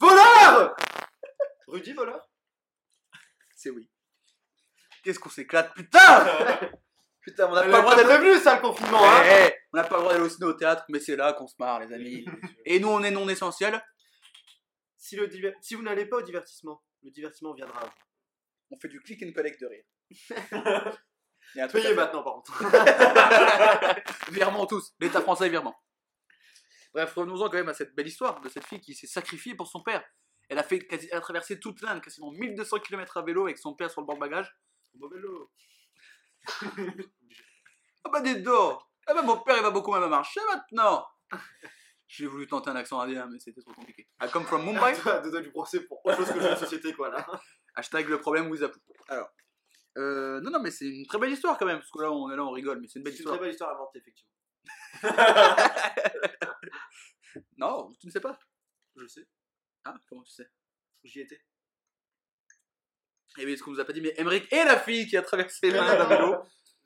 [0.00, 0.74] Voleur
[1.68, 2.26] Rudy, voleur?
[3.54, 3.88] C'est oui.
[5.04, 6.26] Qu'est-ce qu'on s'éclate, putain?
[7.26, 8.06] Putain, on n'a pas le droit d'être.
[8.06, 10.52] prévenu ça, le confinement, hein Eh, on n'a pas le droit d'aller au ciné au
[10.52, 12.24] théâtre, mais c'est là qu'on se marre, les amis.
[12.64, 13.82] Et nous, on est non essentiels.
[14.96, 17.92] si, le diver- si vous n'allez pas au divertissement, le divertissement viendra à vous.
[18.70, 19.84] On fait du click and collect de rire.
[21.54, 22.04] Il y a un truc Payez faire.
[22.04, 22.52] maintenant, par contre.
[24.32, 24.92] Virement tous.
[25.00, 25.76] L'État français, virement.
[26.92, 29.68] Bref, revenons-en quand même à cette belle histoire de cette fille qui s'est sacrifiée pour
[29.68, 30.02] son père.
[30.48, 33.58] Elle a, fait quasi, elle a traversé toute l'Inde, quasiment 1200 km à vélo avec
[33.58, 34.52] son père sur le bord-bagages.
[34.94, 35.50] Bon vélo.
[38.04, 41.06] Ah bah dis donc Ah bah mon père il va beaucoup même marcher maintenant
[42.08, 44.08] J'ai voulu tenter un accent indien mais c'était trop compliqué.
[44.22, 44.94] I come from Mumbai,
[45.28, 47.26] doigts du procès pour autre chose que de société, quoi, là.
[47.74, 48.78] hashtag le problème Wizapoo.
[49.08, 49.28] Alors,
[49.98, 52.28] euh, non non mais c'est une très belle histoire quand même, parce que là on
[52.28, 53.36] là on rigole, mais c'est une belle C'est une histoire.
[53.38, 54.32] très belle histoire à inventer, effectivement.
[57.58, 58.38] Non, tu ne sais pas
[58.96, 59.26] Je sais,
[59.84, 60.48] Ah, comment tu sais?
[61.04, 61.40] J'y étais.
[63.38, 65.22] Eh bien, ce qu'on vous a pas dit, mais Emmerich est la fille qui a
[65.22, 66.36] traversé l'Inde à vélo.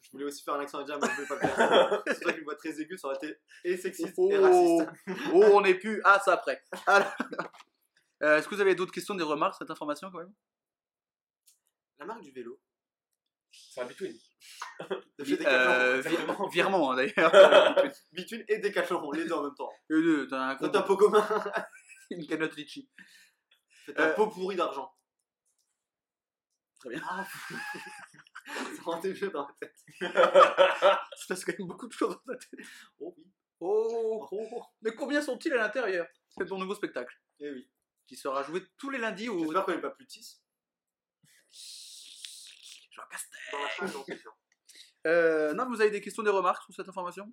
[0.02, 2.02] Je voulais aussi faire un accent indien, mais je voulais pas le faire.
[2.06, 4.88] C'est vrai qu'une voix très aiguë, ça aurait été et sexiste Oh, et raciste.
[5.32, 6.00] oh, on est plus.
[6.04, 6.60] Ah, ça après.
[6.86, 7.12] Alors,
[8.24, 10.32] euh, Est-ce que vous avez d'autres questions, des remarques, cette information quand même?
[12.00, 12.60] La marque du vélo.
[13.52, 14.16] C'est un chez
[15.46, 16.48] Euh, Decathlon.
[16.48, 17.92] vi- Virement hein, d'ailleurs.
[18.12, 19.70] Bitune et Decathlon, les deux en même temps.
[19.88, 21.26] Les deux, t'as un compte- un pot commun.
[22.10, 22.88] une cagnotte litchi.
[23.90, 23.92] Euh.
[24.12, 24.90] un pot pourri d'argent.
[26.80, 27.02] Très bien.
[27.08, 27.26] Ah,
[28.46, 29.76] ça rendait mieux dans la tête.
[30.00, 32.66] Il se passe quand même beaucoup de choses dans ta tête.
[32.98, 33.24] Oh oui.
[33.60, 37.14] Oh, Oh, mais combien sont-ils à l'intérieur C'est ton nouveau spectacle?
[37.40, 37.70] Eh oui.
[38.06, 39.44] qui sera joué tous les lundis au.
[39.44, 40.42] J'espère qu'on n'est pas plus de 6.
[42.90, 43.50] Jean Castex.
[43.52, 44.36] Dans la non, sûr.
[45.06, 47.32] Euh, non, vous avez des questions, des remarques sur cette information?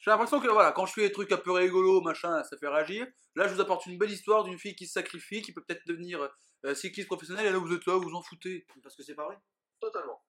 [0.00, 2.68] J'ai l'impression que voilà, quand je fais des trucs un peu rigolos, machin, ça fait
[2.68, 3.06] réagir.
[3.34, 5.86] Là, je vous apporte une belle histoire d'une fille qui se sacrifie, qui peut peut-être
[5.86, 6.28] devenir
[6.64, 8.66] euh, cycliste professionnelle, et là, vous êtes là, vous vous en foutez.
[8.82, 9.38] Parce que c'est pas vrai.
[9.80, 10.22] Totalement.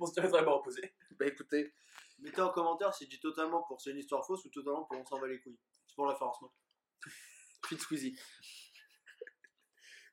[0.00, 0.94] On se diamétralement opposé.
[1.12, 1.72] Bah écoutez,
[2.20, 4.98] Mettez en commentaire si je dis totalement pour c'est une histoire fausse ou totalement pour
[4.98, 5.58] on s'en va les couilles.
[5.86, 6.52] C'est pour la référencement.
[7.66, 8.18] Fit Squeezie.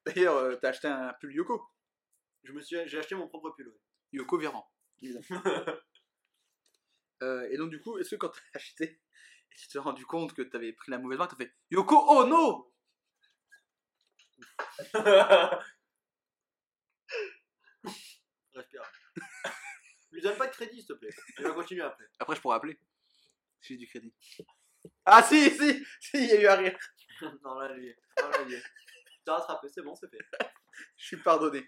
[0.06, 1.62] D'ailleurs, euh, t'as acheté un pull Yoko.
[2.44, 3.68] Je me suis, j'ai acheté mon propre pull.
[3.68, 3.80] ouais.
[4.14, 4.72] Yoko Véran.
[5.02, 5.42] évidemment.
[7.24, 9.02] Euh, et donc, du coup, est-ce que quand t'as acheté
[9.52, 12.26] et tu t'es rendu compte que t'avais pris la mauvaise marque, t'as fait Yoko, oh
[12.26, 12.74] no
[18.54, 18.84] Respire.
[20.12, 21.10] Lui donne pas de crédit, s'il te plaît.
[21.40, 22.06] Il va continuer après.
[22.20, 22.80] Après, je pourrais appeler.
[23.62, 24.14] Si j'ai du crédit.
[25.04, 26.78] Ah, si, si, si, il y a eu un rire.
[27.44, 27.94] non, là, lui.
[28.22, 28.56] Non, là, lui.
[29.26, 30.24] T'as rattrapé, c'est bon, c'est fait.
[30.96, 31.68] Je suis pardonné.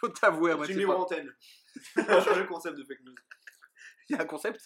[0.00, 0.74] Faut t'avouer à Tu moitié.
[0.74, 1.02] numéro pas.
[1.04, 1.32] antenne.
[1.96, 3.14] On va changer le concept de fake news.
[4.08, 4.60] Il y a un concept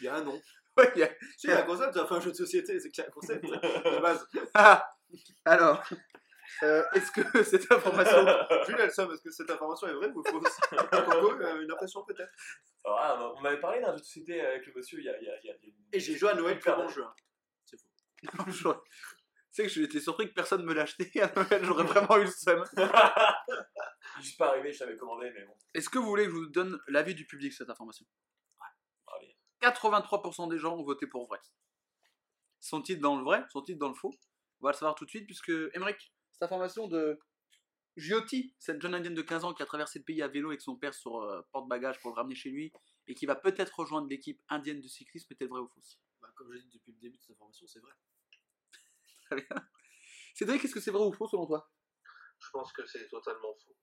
[0.00, 0.40] Il y a un nom.
[0.76, 2.36] Ouais, il y a- Si, il y a un concept, ça fait un jeu de
[2.36, 3.44] société, c'est qu'il y a un concept.
[3.44, 4.24] De base.
[4.54, 4.88] Ah
[5.44, 5.82] Alors,
[6.62, 8.24] euh, est-ce que cette information.
[8.66, 10.56] Jules, elle somme, est-ce que cette information est vraie ou fausse?
[10.70, 12.32] Coco, euh, une impression peut-être?
[12.84, 15.18] Ah, on on m'avait parlé d'un jeu de société avec le monsieur il y a.
[15.18, 16.58] il y a- il y a- il y a une- Et j'ai joué à Noël
[16.60, 17.02] que bon jeu.
[17.04, 17.12] hein.
[17.64, 17.76] C'est
[18.62, 18.74] faux.
[19.50, 22.64] Sais que j'étais surpris que personne me l'achetait à Noël, j'aurais vraiment eu le seum.
[24.18, 25.54] Je suis pas arrivé, je t'avais commandé, mais bon.
[25.74, 28.06] Est-ce que vous voulez que je vous donne l'avis du public sur cette information?
[29.16, 29.36] Allez.
[29.62, 31.38] 83% des gens ont voté pour vrai.
[32.60, 33.44] Sont-ils dans le vrai?
[33.50, 34.14] Sont-ils dans le faux?
[34.60, 37.18] On va le savoir tout de suite puisque, Emmerich, cette information de
[37.96, 40.60] Giotti, cette jeune indienne de 15 ans qui a traversé le pays à vélo avec
[40.60, 42.72] son père sur euh, porte-bagages pour le ramener chez lui
[43.06, 45.98] et qui va peut-être rejoindre l'équipe indienne de cyclisme, est-elle vraie ou fausse?
[46.20, 47.92] Bah, comme je l'ai dit depuis le début de cette information, c'est vrai.
[49.30, 49.68] Très bien.
[50.34, 51.70] Cédric, est-ce que c'est vrai ou faux selon toi?
[52.38, 53.76] Je pense que c'est totalement faux.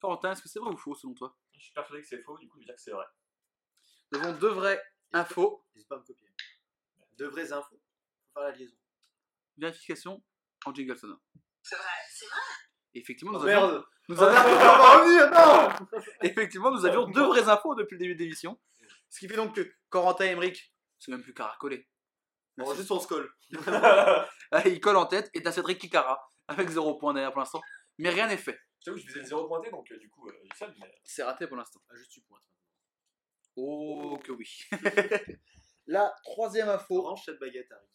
[0.00, 1.36] Corentin, est-ce que c'est vrai ou faux selon toi?
[1.52, 3.04] Je suis persuadé que c'est faux, du coup, je vais dire que c'est vrai.
[4.12, 4.80] Nous avons deux vraies
[5.12, 5.64] infos.
[5.74, 6.28] N'hésite pas à me copier.
[7.18, 7.76] De vraies infos.
[8.34, 8.76] Faut faire la liaison.
[9.56, 10.22] Vérification
[10.66, 11.20] en jingle sonore.
[11.62, 12.40] C'est vrai, c'est vrai.
[12.94, 17.06] Effectivement, nous Oh, avions, merde nous Oh, avions- merde, va revenir, non effectivement, nous avions
[17.08, 18.60] deux vraies infos depuis le début de l'émission.
[19.10, 21.88] Ce qui fait donc que Corentin et Emmerich, c'est même plus caracolé.
[22.58, 23.32] On juste on se colle.
[24.66, 27.60] Il colle en tête et t'as Cédric Kikara avec zéro point d'ailleurs pour l'instant.
[27.98, 28.58] Mais rien n'est fait.
[28.80, 30.94] Je t'avoue, je faisais le zéro pointé, donc euh, du coup, euh, ça, mais.
[31.04, 31.80] C'est raté pour l'instant.
[31.90, 32.42] Ah, juste tu pointes.
[33.56, 34.60] Oh que oui.
[35.86, 37.02] La troisième info.
[37.02, 37.86] Range cette baguette, Harry.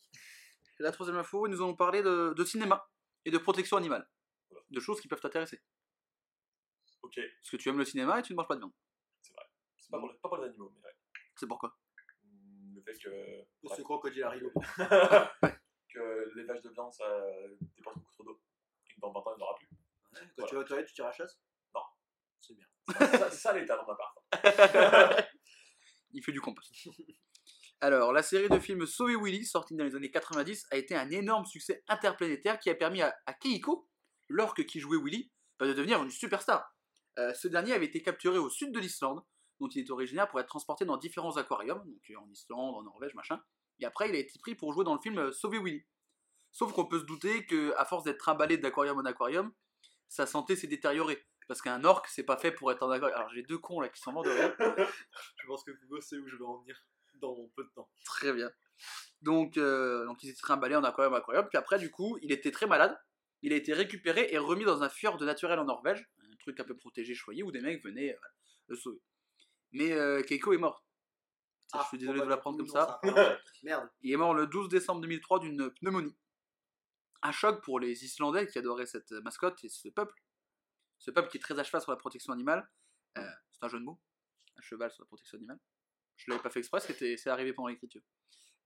[0.80, 2.88] La troisième info, nous allons parler de, de cinéma
[3.26, 4.08] et de protection animale.
[4.50, 4.66] Voilà.
[4.70, 5.62] De choses qui peuvent t'intéresser.
[7.02, 8.74] Ok, Parce que tu aimes le cinéma et tu ne manges pas de viande.
[9.22, 10.96] c'est pas pour, les- pas pour les animaux, mais ouais.
[11.36, 11.78] C'est pourquoi?
[12.94, 13.46] Fait que.
[13.62, 14.40] Pour ce crocodile Harry.
[15.94, 17.06] que l'élevage de viande, ça
[17.76, 18.42] dépense beaucoup trop d'eau.
[18.86, 19.68] Et que dans 20 ans, il n'y en aura plus.
[20.14, 21.40] Ouais, quand tu vas aux toilettes, tu tires à la chasse?
[21.74, 21.82] Non.
[22.40, 22.66] C'est bien.
[23.18, 24.16] ça, ça l'état dans ma part.
[26.12, 26.74] Il fait du compost.
[27.82, 31.10] Alors, la série de films Sauver Willy, sortie dans les années 90, a été un
[31.12, 33.88] énorme succès interplanétaire qui a permis à, à Keiko,
[34.28, 36.76] l'orque qui jouait Willy, bah, de devenir une superstar.
[37.20, 39.22] Euh, ce dernier avait été capturé au sud de l'Islande,
[39.60, 42.84] dont il est originaire, pour être transporté dans différents aquariums, donc euh, en Islande, en
[42.84, 43.42] Norvège, machin.
[43.80, 45.86] Et après, il a été pris pour jouer dans le film euh, Sauver Willy.
[46.52, 49.54] Sauf qu'on peut se douter que, à force d'être trimballé d'aquarium en aquarium,
[50.08, 51.24] sa santé s'est détériorée.
[51.48, 53.18] Parce qu'un orque, c'est pas fait pour être en aquarium.
[53.18, 54.56] Alors j'ai deux cons là qui s'en vont de rire.
[55.42, 56.76] Je pense que Hugo sait où je vais en venir
[57.16, 57.90] dans peu de temps.
[58.06, 58.52] Très bien.
[59.22, 61.48] Donc, euh, donc il s'est trimballé en aquarium, aquarium.
[61.50, 62.98] Puis après, du coup, il était très malade.
[63.42, 66.66] Il a été récupéré et remis dans un fjord naturel en Norvège, un truc un
[66.66, 68.28] peu protégé, choyé, où des mecs venaient euh,
[68.68, 69.02] le sauver.
[69.72, 70.84] Mais euh, Keiko est mort.
[71.74, 73.00] je suis désolé de vous l'apprendre comme ça.
[73.64, 73.90] Merde.
[74.02, 76.18] Il est mort le 12 décembre 2003 d'une pneumonie.
[77.22, 80.16] Un choc pour les Islandais qui adoraient cette mascotte et ce peuple.
[80.98, 82.70] Ce peuple qui est très à cheval sur la protection animale.
[83.18, 84.00] Euh, c'est un jeu de mots.
[84.58, 85.60] Un cheval sur la protection animale.
[86.16, 88.02] Je l'avais pas fait exprès, c'était- c'est arrivé pendant l'écriture.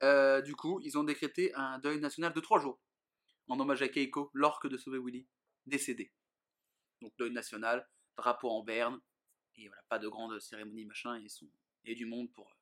[0.01, 2.79] Euh, du coup, ils ont décrété un deuil national de 3 jours.
[3.47, 5.27] En hommage à Keiko, l'orque de Sauver Willy,
[5.65, 6.11] décédé.
[7.01, 7.87] Donc deuil national,
[8.17, 8.99] drapeau en berne,
[9.55, 11.49] et voilà, pas de grande cérémonie machin, et, son,
[11.83, 12.49] et du monde pour...
[12.49, 12.55] euh,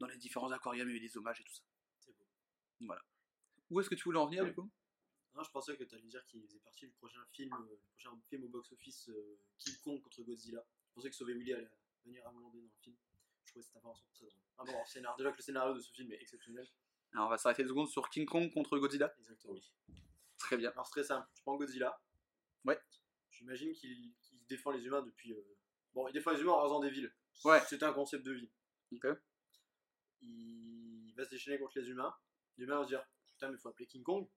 [0.00, 1.64] dans les différents aquariums, il y a eu des hommages et tout ça.
[1.98, 2.26] C'est beau.
[2.80, 3.04] Voilà.
[3.70, 4.70] Où est-ce que tu voulais en venir du coup?
[5.34, 8.10] Non, je pensais que tu allais dire qu'il faisait partie du prochain film, euh, prochain
[8.28, 10.64] film au box-office euh, King Kong contre Godzilla.
[10.88, 11.70] Je pensais que Sauver Willy allait
[12.04, 12.96] venir à donné dans le film.
[13.44, 14.42] Je trouvais cette information très drôle.
[14.58, 16.68] Ah bon, scénario, déjà que le scénario de ce film est exceptionnel.
[17.12, 19.14] Alors on va s'arrêter deux secondes sur King Kong contre Godzilla.
[19.18, 19.54] Exactement.
[20.38, 20.70] Très bien.
[20.70, 21.28] Alors, c'est très simple.
[21.34, 22.00] Tu prends Godzilla.
[22.64, 22.80] Ouais.
[23.30, 24.14] J'imagine qu'il
[24.48, 25.32] défend les humains depuis.
[25.32, 25.56] euh,
[25.94, 27.12] Bon, il défend les humains en rasant des villes.
[27.44, 27.60] Ouais.
[27.66, 28.50] C'était un concept de vie.
[28.92, 29.06] Ok.
[30.22, 32.14] Il va se déchaîner contre les humains.
[32.56, 34.28] Les humains vont se dire Putain, mais faut appeler King Kong.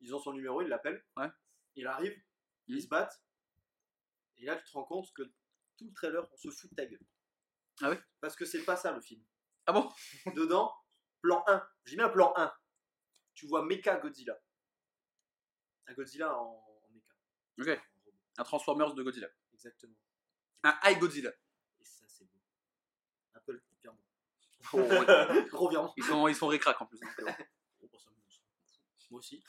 [0.00, 1.04] Ils ont son numéro, ils l'appellent.
[1.16, 1.28] Ouais.
[1.76, 2.12] Il arrive,
[2.68, 2.76] Mhm.
[2.76, 3.22] ils se battent.
[4.36, 5.22] Et là, tu te rends compte que
[5.76, 7.00] tout le trailer, on se fout de ta gueule.
[7.80, 8.00] Ah ouais?
[8.20, 9.24] Parce que c'est pas ça le film.
[9.66, 9.90] Ah bon?
[10.36, 10.72] Dedans,
[11.22, 11.66] plan 1.
[11.86, 12.52] J'ai mis un plan 1.
[13.34, 14.38] Tu vois Mecha Godzilla.
[15.86, 17.14] Un Godzilla en, en mecha.
[17.58, 17.80] Ok.
[18.36, 19.28] Un Transformers de Godzilla.
[19.52, 19.94] Exactement.
[20.64, 21.30] Un High Godzilla.
[21.80, 22.40] Et ça, c'est beau.
[23.34, 24.00] Apple, virement.
[24.72, 25.48] Oh, ouais.
[25.50, 25.92] Gros virement.
[25.96, 26.98] ils sont, ils sont récrac en plus.
[27.00, 27.32] donc, euh,
[27.78, 27.90] fout.
[29.10, 29.44] Moi aussi.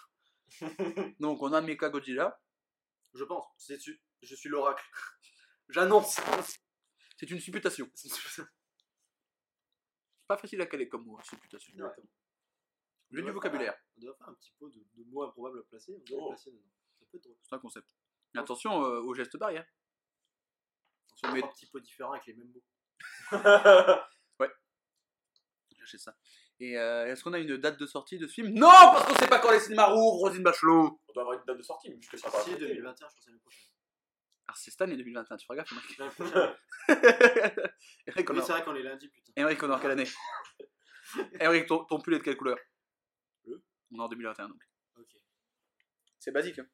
[1.19, 2.39] Donc on a Mecha Godzilla.
[3.13, 3.45] Je pense.
[3.57, 4.01] C'est dessus.
[4.21, 4.83] Je suis l'oracle.
[5.69, 6.19] J'annonce.
[7.17, 7.89] C'est une supputation.
[7.95, 8.43] C'est
[10.27, 11.73] pas facile à caler comme mot, hein, supputation.
[11.73, 12.07] Exactement.
[13.11, 13.31] J'ai du Ouais.
[13.31, 15.93] vocabulaire, On doit faire un petit pot de, de mots improbables à placer.
[15.93, 16.29] On Oh.
[16.29, 16.63] les placer dedans.
[16.99, 17.37] Ça peut être drôle.
[17.43, 17.87] c'est un concept.
[18.35, 19.65] Mais attention euh, aux gestes barrières.
[21.23, 22.63] On Mais- met un petit pot différent avec les mêmes mots.
[25.79, 26.15] Lâchez ça.
[26.59, 28.49] Et euh, est-ce qu'on a une date de sortie de ce film?
[28.53, 30.99] Non, parce qu'on sait pas quand les cinémas rouvrent, Rosine Bachelot.
[31.09, 32.39] On doit avoir une date de sortie, mais jusque ça va.
[32.41, 33.69] Si, 2021, je pense l'année prochaine.
[34.47, 35.71] Alors c'est cette année 2021, tu feras gaffe.
[35.99, 36.55] L'année prochaine.
[36.87, 39.31] On a- c'est vrai qu'on est lundi, putain.
[39.35, 40.07] Emmerich, on est en quelle année?
[41.39, 42.57] Emmerich, ton, ton pull est de quelle couleur?
[43.43, 43.63] Bleu.
[43.91, 44.61] On est en 2021 donc.
[44.97, 45.15] Ok.
[46.19, 46.57] C'est basique.
[46.59, 46.67] Hein.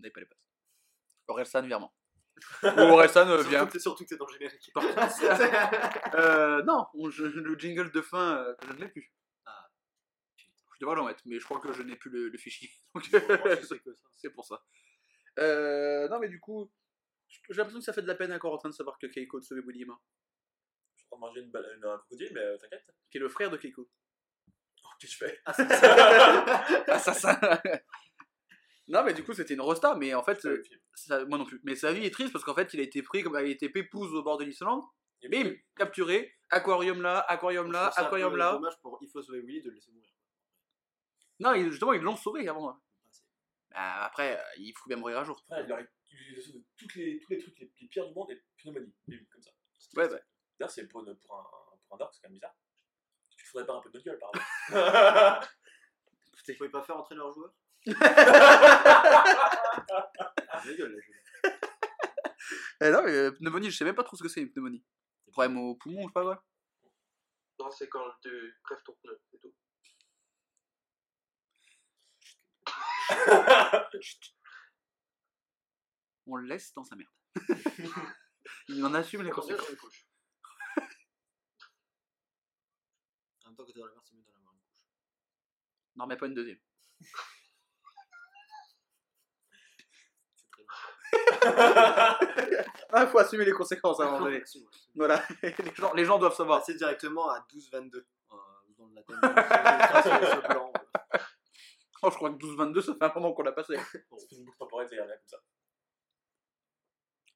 [0.00, 0.38] N'avez pas les passes.
[1.28, 1.94] Orelsan, virement.
[2.62, 3.60] Orelsan, euh, viens.
[3.60, 4.70] Surtout que- Surtout que c'est dans le générique.
[6.14, 9.12] Euh, non, on- je- le jingle de fin, euh, que je ne l'ai plus.
[9.46, 9.68] Ah.
[10.74, 12.70] Je devrais l'en mettre, mais je crois que je n'ai plus le, le fichier.
[12.94, 13.04] Donc,
[14.16, 14.62] C'est pour ça.
[15.38, 16.70] Euh, non, mais du coup,
[17.28, 19.44] j'ai l'impression que ça fait de la peine à Corentin de savoir que Keiko de
[19.44, 19.94] sauver William,
[20.96, 22.84] Je en train de manger une, bal- une- un crocodile, mais euh, t'inquiète.
[23.10, 23.88] qui est le frère de Keiko.
[24.84, 25.40] Oh, Qu'est-ce que je fais?
[26.90, 27.38] Assassin
[28.88, 30.62] Non, mais du coup, c'était une rosta, mais en fait, euh,
[30.94, 31.60] ça- moi non plus.
[31.64, 33.42] Mais sa vie est triste parce qu'en fait, il a été pris comme il a
[33.42, 34.82] été pépouze au bord de l'Islande,
[35.22, 38.52] Et bim, capturé, aquarium là, aquarium là, aquarium là.
[38.52, 40.10] dommage pour Il faut sauver Willy de le laisser mourir.
[41.40, 42.68] Non, ils- justement, ils l'ont sauvé avant.
[42.70, 43.24] Enfin, c'est-
[43.70, 45.42] Bah, après, euh, il faut bien mourir un jour.
[45.50, 48.30] Après, il aurait utilisé de toutes les, tous les trucs les, les pires du monde
[48.30, 48.94] et pneumonie.
[49.08, 49.50] Bim, comme ça.
[49.96, 50.18] Ouais, bah.
[50.58, 51.44] D'ailleurs, c'est pour, une- pour, un,
[51.88, 52.54] pour un orc, c'est quand même bizarre.
[53.36, 55.48] Tu te faudrais pas un peu de notre gueule, par exemple.
[56.48, 57.52] Vous pouvez pas faire entrer leurs joueurs?
[57.86, 57.94] Là,
[62.80, 64.84] Eh non, mais euh, pneumonie, je sais même pas trop ce que c'est une pneumonie.
[65.32, 66.44] Problème au poumon, je sais pas quoi.
[67.58, 69.54] Non, c'est quand tu crèves ton pneu, c'est tout.
[76.26, 77.08] On le laisse dans sa merde.
[78.68, 79.66] il en assume les Comment dire, conséquences.
[79.68, 80.06] j'ai une couche.
[83.44, 84.76] En même temps que t'es dans la merde, c'est mieux d'en avoir une couche.
[85.94, 86.58] N'en remets pas une deuxième.
[90.36, 90.95] C'est très bien.
[92.92, 94.42] Ah, faut assumer les conséquences à un moment donné.
[94.94, 96.60] Voilà, les gens, les gens doivent savoir.
[96.60, 97.96] Passer directement à 12-22.
[97.96, 98.86] Euh, euh.
[102.02, 103.76] Oh, je crois que 12-22, ça fait un moment qu'on l'a passé.
[104.16, 105.38] C'est une boucle temporelle, c'est rien comme ça.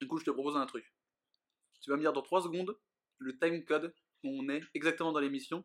[0.00, 0.94] Du coup, je te propose un truc.
[1.80, 2.78] Tu vas me dire dans 3 secondes
[3.18, 5.64] le time code où on est exactement dans l'émission.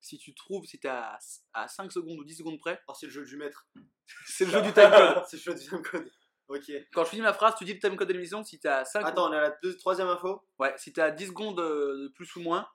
[0.00, 1.18] Si tu trouves, si t'es à,
[1.54, 3.66] à 5 secondes ou 10 secondes près, Alors, c'est le jeu du maître.
[4.26, 5.24] c'est le jeu du time code.
[5.28, 6.10] c'est le jeu du time code.
[6.48, 6.70] Ok.
[6.92, 8.44] Quand je finis ma phrase, tu dis le time code de l'émission.
[8.44, 10.46] Si t'es à 5 Attends, on est à la deux- troisième info.
[10.58, 12.68] Ouais, si t'es à 10 secondes euh, de plus ou moins,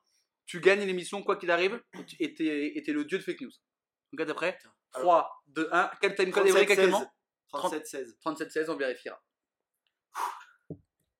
[0.46, 3.24] tu gagnes l'émission quoi qu'il arrive et tu- et t'es et t'es le dieu de
[3.24, 3.52] fake news.
[4.12, 4.58] Donc, t'es prêt
[4.92, 5.92] 3, 2, 1.
[6.02, 6.86] Quel time code est vrai 37, 16.
[6.88, 7.14] exactement
[7.54, 8.18] 37, 16.
[8.22, 9.22] 37, 16, on vérifiera.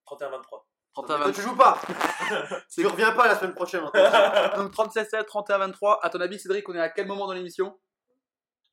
[0.08, 0.66] 31-23.
[0.94, 1.32] 31, Toi, 23.
[1.34, 1.80] tu joues pas
[2.74, 3.84] Tu reviens pas la semaine prochaine.
[3.84, 4.02] en fait.
[4.58, 6.04] Donc 37, 16, 31, 23.
[6.04, 7.80] À ton avis, Cédric, on est à quel moment dans l'émission?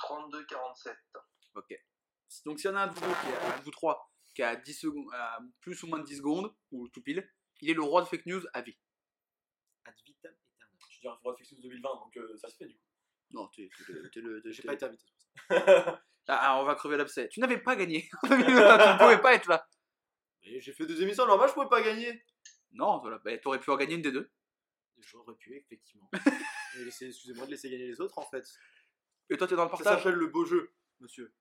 [0.01, 0.95] 32-47.
[1.57, 1.79] Ok.
[2.45, 4.11] Donc s'il y en a un de vous, deux qui est, un de vous trois
[4.35, 7.27] qui a 10 secondes, à plus ou moins de 10 secondes, ou tout pile,
[7.63, 8.77] il est le roi de fake news à vie.
[9.87, 10.77] Ad vitam aeternam.
[10.91, 12.83] Je dirais qu'il faudra fixer 2020, donc euh, ça se fait du coup.
[13.31, 14.11] Non, t'es t'es le.
[14.11, 15.05] t'es le- t'es- J'ai pas été invité.
[15.07, 16.03] c'est pour ça.
[16.29, 17.29] Ah, ah, on va crever l'abcès.
[17.29, 18.09] Tu n'avais pas gagné.
[18.25, 19.65] tu ne pouvais pas être là.
[20.45, 22.21] Mais j'ai fait deux émissions normales, je pouvais pas gagner.
[22.73, 23.19] Non, voilà.
[23.25, 24.29] Bah, t'aurais pu en gagner une des deux.
[24.99, 26.11] J'aurais pu, effectivement.
[26.75, 28.45] Excusez-moi de laisser gagner les autres, en fait.
[29.31, 29.99] Et toi, t'es dans le Ça partage?
[30.03, 31.33] s'appelle le beau jeu, monsieur.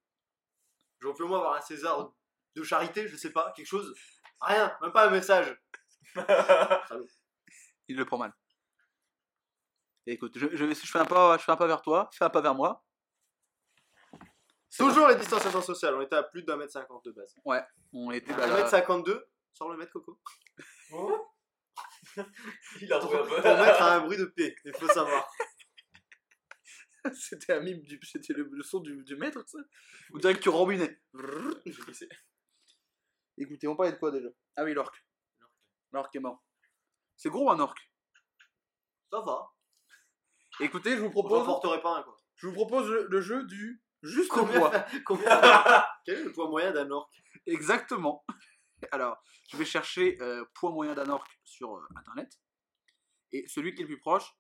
[0.99, 2.11] J'aurais pu au moins avoir un César
[2.55, 3.93] de charité, je sais pas, quelque chose.
[4.41, 5.55] Rien, même pas un message.
[7.87, 8.33] Il le prend mal.
[10.07, 12.25] Et écoute, je, je, je fais un pas, je fais un pas vers toi, fais
[12.25, 12.83] un pas vers moi.
[14.77, 17.33] Toujours les distanciations sociales, on était à plus d'un mètre cinquante de base.
[17.93, 20.19] On était Un bah, mètre cinquante-deux, sors le mètre coco.
[22.81, 23.41] Il a trouvé un Pour peu.
[23.41, 25.29] mettre à un bruit de P, il faut savoir.
[27.13, 29.59] C'était un mime du, c'était le, le son du, du maître, ça.
[30.13, 30.49] Dirait que tu
[31.83, 32.09] glissé.
[33.37, 34.29] Écoutez, on parlait de quoi déjà?
[34.55, 35.05] Ah oui, l'orque.
[35.91, 36.43] L'orque est mort.
[37.17, 37.91] C'est gros un orque.
[39.11, 39.53] Ça va.
[40.59, 42.17] Écoutez, je vous propose, n'emporterait pas un, quoi.
[42.35, 44.71] je vous propose le, le jeu du juste poids.
[45.05, 45.27] combien
[46.05, 47.13] Quel est le poids moyen d'un orque?
[47.45, 48.25] Exactement.
[48.91, 52.39] Alors, je vais chercher euh, poids moyen d'un orque sur euh, internet.
[53.31, 54.33] Et celui qui est le plus proche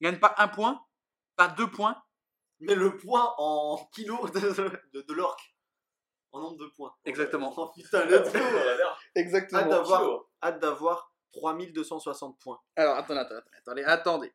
[0.00, 0.84] gagne pas un point,
[1.38, 2.02] pas deux points.
[2.60, 4.40] Mais le poids en kilos de,
[4.92, 5.54] de, de l'orque.
[6.32, 6.94] En nombre de points.
[7.04, 7.54] Exactement.
[7.56, 8.38] Oh putain, let's go.
[9.14, 9.60] Exactement.
[9.62, 10.30] Hâte d'avoir, Chaud.
[10.42, 12.60] hâte d'avoir 3260 points.
[12.76, 14.32] Alors, attendez, attendez, attendez, attendez.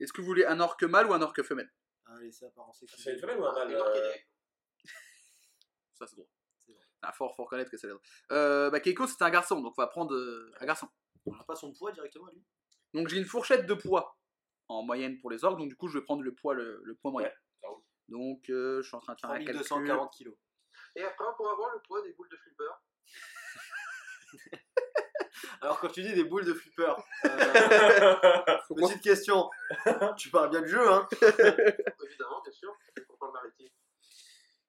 [0.00, 1.72] Est-ce que vous voulez un orque mâle ou un orque femelle?
[2.06, 3.00] Allez, c'est apparent sexy.
[3.00, 4.26] C'est une femelle ou un mâle euh, orchidée.
[5.94, 6.28] Ça, c'est drôle.
[7.02, 7.88] Ah, fort, faut reconnaître que c'est.
[8.32, 10.88] Euh, bah, Keiko, c'est un garçon, donc on va prendre euh, un garçon.
[11.26, 12.42] On n'a pas son poids directement, lui?
[12.94, 14.18] Donc j'ai une fourchette de poids
[14.68, 16.94] en moyenne pour les orques, donc du coup je vais prendre le poids, le, le
[16.94, 17.28] poids moyen.
[17.28, 17.34] Ouais.
[18.08, 19.64] Donc euh, je suis en train de faire un calcul.
[19.64, 20.34] 3240 kilos.
[20.96, 22.70] Et après, on pourra avoir le poids des boules de flipper.
[25.60, 26.94] Alors, quand tu dis des boules de flipper,
[27.24, 27.28] euh,
[28.76, 29.50] petite question.
[30.16, 32.76] tu parles bien du jeu, hein Évidemment, bien sûr.
[32.96, 33.68] C'est pour le maritime.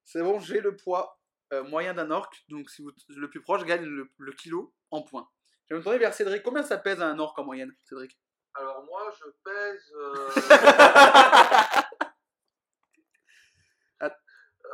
[0.04, 1.20] C'est bon, j'ai le poids
[1.52, 5.02] euh, moyen d'un orque, donc si vous, le plus proche gagne le, le kilo en
[5.02, 5.28] points.
[5.68, 6.42] Je vais me tourner vers Cédric.
[6.42, 8.18] Combien ça pèse un orque en moyenne, Cédric?
[8.58, 9.92] Alors, moi, je pèse.
[9.94, 10.30] euh,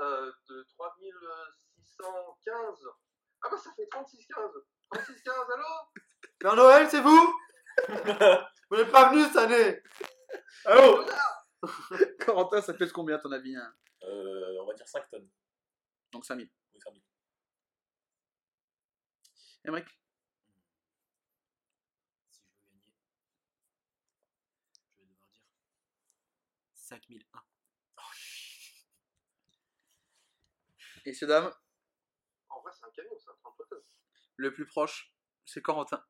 [0.00, 2.88] euh, de 3615.
[3.42, 4.50] Ah, bah, ça fait 3615.
[4.92, 5.64] 3615, allô?
[6.38, 7.34] Père Noël, c'est vous?
[8.70, 9.82] Vous n'êtes pas venu cette année
[10.64, 11.04] Allô?
[12.24, 13.74] Corentin, ça pèse combien à ton avis hein?
[14.04, 15.28] Euh, on va dire 5 tonnes.
[16.10, 16.48] Donc 5000.
[16.74, 17.02] Oui, 5 000.
[19.64, 20.08] Emmerich Si je veux gagner,
[25.68, 25.78] je vais devoir
[26.68, 27.40] dire 5001.
[31.04, 31.50] Et ces dames,
[32.48, 33.78] En vrai, c'est un camion, c'est un 33 tonnes.
[34.36, 35.12] le plus proche,
[35.44, 36.02] c'est Corentin.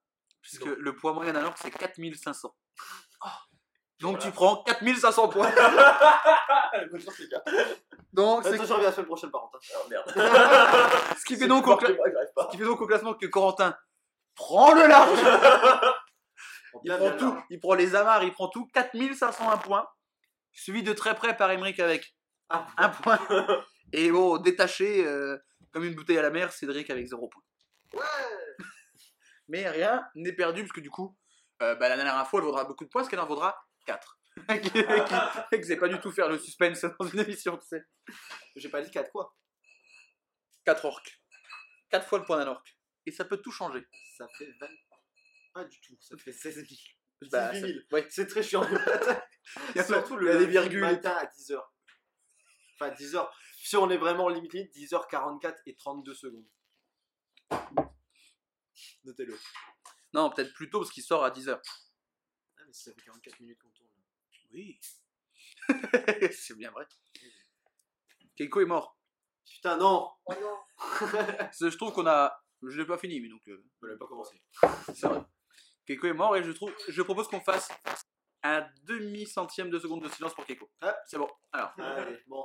[0.42, 2.54] Puisque le poids moyen d'un orque, c'est 4500.
[4.00, 4.18] Donc Voilà.
[4.18, 5.50] tu prends 4500 points.
[6.90, 7.42] Bonne chance, les gars.
[8.12, 9.60] Donc c'est je reviens la semaine prochaine par contre.
[9.76, 10.08] Oh merde.
[11.18, 11.96] ce qui fait donc au, cla-
[12.44, 13.78] ce qui fait donc au classement que Corentin
[14.34, 15.20] prend le large.
[16.84, 17.46] Il prend tout, bien.
[17.50, 19.86] il prend les amarres, il prend tout, 4501 points.
[20.52, 22.14] Suivi de très près par Emmerich avec
[22.48, 23.18] Ah, un point.
[23.92, 25.38] Et bon, détaché euh,
[25.72, 27.42] comme une bouteille à la mer, Cédric avec 0 point.
[27.94, 28.64] Ouais
[29.48, 31.16] Mais rien n'est perdu, parce que du coup,
[31.62, 34.18] euh, bah, la dernière fois, elle vaudra beaucoup de points, ce qu'elle en vaudra 4.
[34.62, 34.82] qui, qui,
[35.58, 37.84] qui sait pas du tout faire le suspense dans une émission, tu sais.
[38.56, 39.36] J'ai pas dit 4 quoi
[40.64, 41.20] 4 orques.
[41.90, 42.76] 4 fois le point d'un orque.
[43.04, 43.86] Et ça peut tout changer.
[44.16, 44.68] Ça fait 20.
[45.52, 46.66] Pas du tout, ça fait 16 000.
[47.30, 47.78] Bah, 18 ça- 000.
[47.92, 48.06] ouais.
[48.10, 48.62] C'est très chiant.
[49.70, 50.80] Il y a Surtout il y a le des virgules.
[50.80, 51.60] matin à 10h.
[52.74, 53.28] Enfin, 10h.
[53.56, 56.46] Si on est vraiment limité, 10h44 et 32 secondes.
[59.04, 59.38] Notez-le.
[60.14, 61.60] Non, peut-être plus tôt, parce qu'il sort à 10h.
[62.58, 63.88] Ah, mais ça fait 44 minutes qu'on tourne.
[64.52, 64.78] Oui.
[66.32, 66.86] c'est bien vrai.
[68.36, 68.98] Keiko est mort.
[69.44, 70.56] Putain, non Oh non
[71.60, 72.32] Je trouve qu'on a.
[72.62, 73.42] Je l'ai pas fini, mais donc.
[73.48, 74.40] euh, On l'a pas commencé.
[74.94, 75.20] c'est vrai.
[75.86, 76.72] Keiko est mort et je trouve.
[76.88, 77.68] Je propose qu'on fasse
[78.42, 80.70] un demi centième de seconde de silence pour Keiko.
[81.06, 81.28] C'est bon.
[81.52, 82.44] Alors, Allez, bon.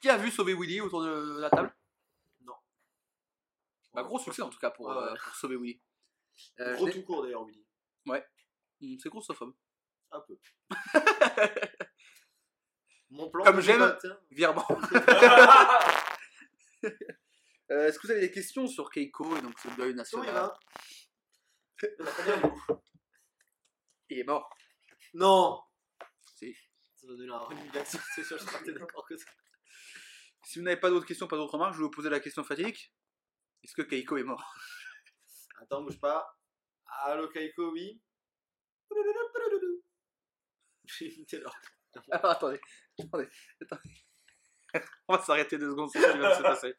[0.00, 1.74] qui a vu sauver Willy autour de la table?
[2.42, 2.54] Non.
[3.94, 5.18] Bah, gros succès en tout cas pour, Ouais, euh, ouais.
[5.22, 5.80] pour sauver Willy.
[6.60, 7.64] Euh, Gros tout court d'ailleurs, Willy.
[8.80, 9.54] Hmm, C'est grossophobe.
[10.10, 10.38] Un peu.
[13.10, 13.44] Mon plan.
[13.44, 14.18] Comme de j'aime- débat, tiens.
[14.30, 14.66] Virement.
[17.70, 20.52] Euh, Est-ce que vous avez des questions sur Keiko et donc ce deuil Oui, national.
[24.10, 24.48] Il est mort.
[25.14, 25.62] Non
[26.36, 26.54] Si.
[26.96, 29.26] Ça va donner un running c'est sûr, je serais d'accord que ça.
[30.44, 32.44] Si vous n'avez pas d'autres questions, pas d'autres remarques, je vais vous poser la question
[32.44, 32.92] fatidique.
[33.62, 34.54] Est-ce que Keiko est mort?
[35.60, 36.36] Attends, bouge pas.
[37.04, 38.00] Allo Kaiko, oui.
[40.84, 41.54] J'ai imité leur.
[42.10, 42.60] Alors attendez,
[42.98, 43.28] attendez,
[43.62, 43.90] attendez.
[45.08, 46.74] On va s'arrêter deux secondes sur ce qui vient de se passer.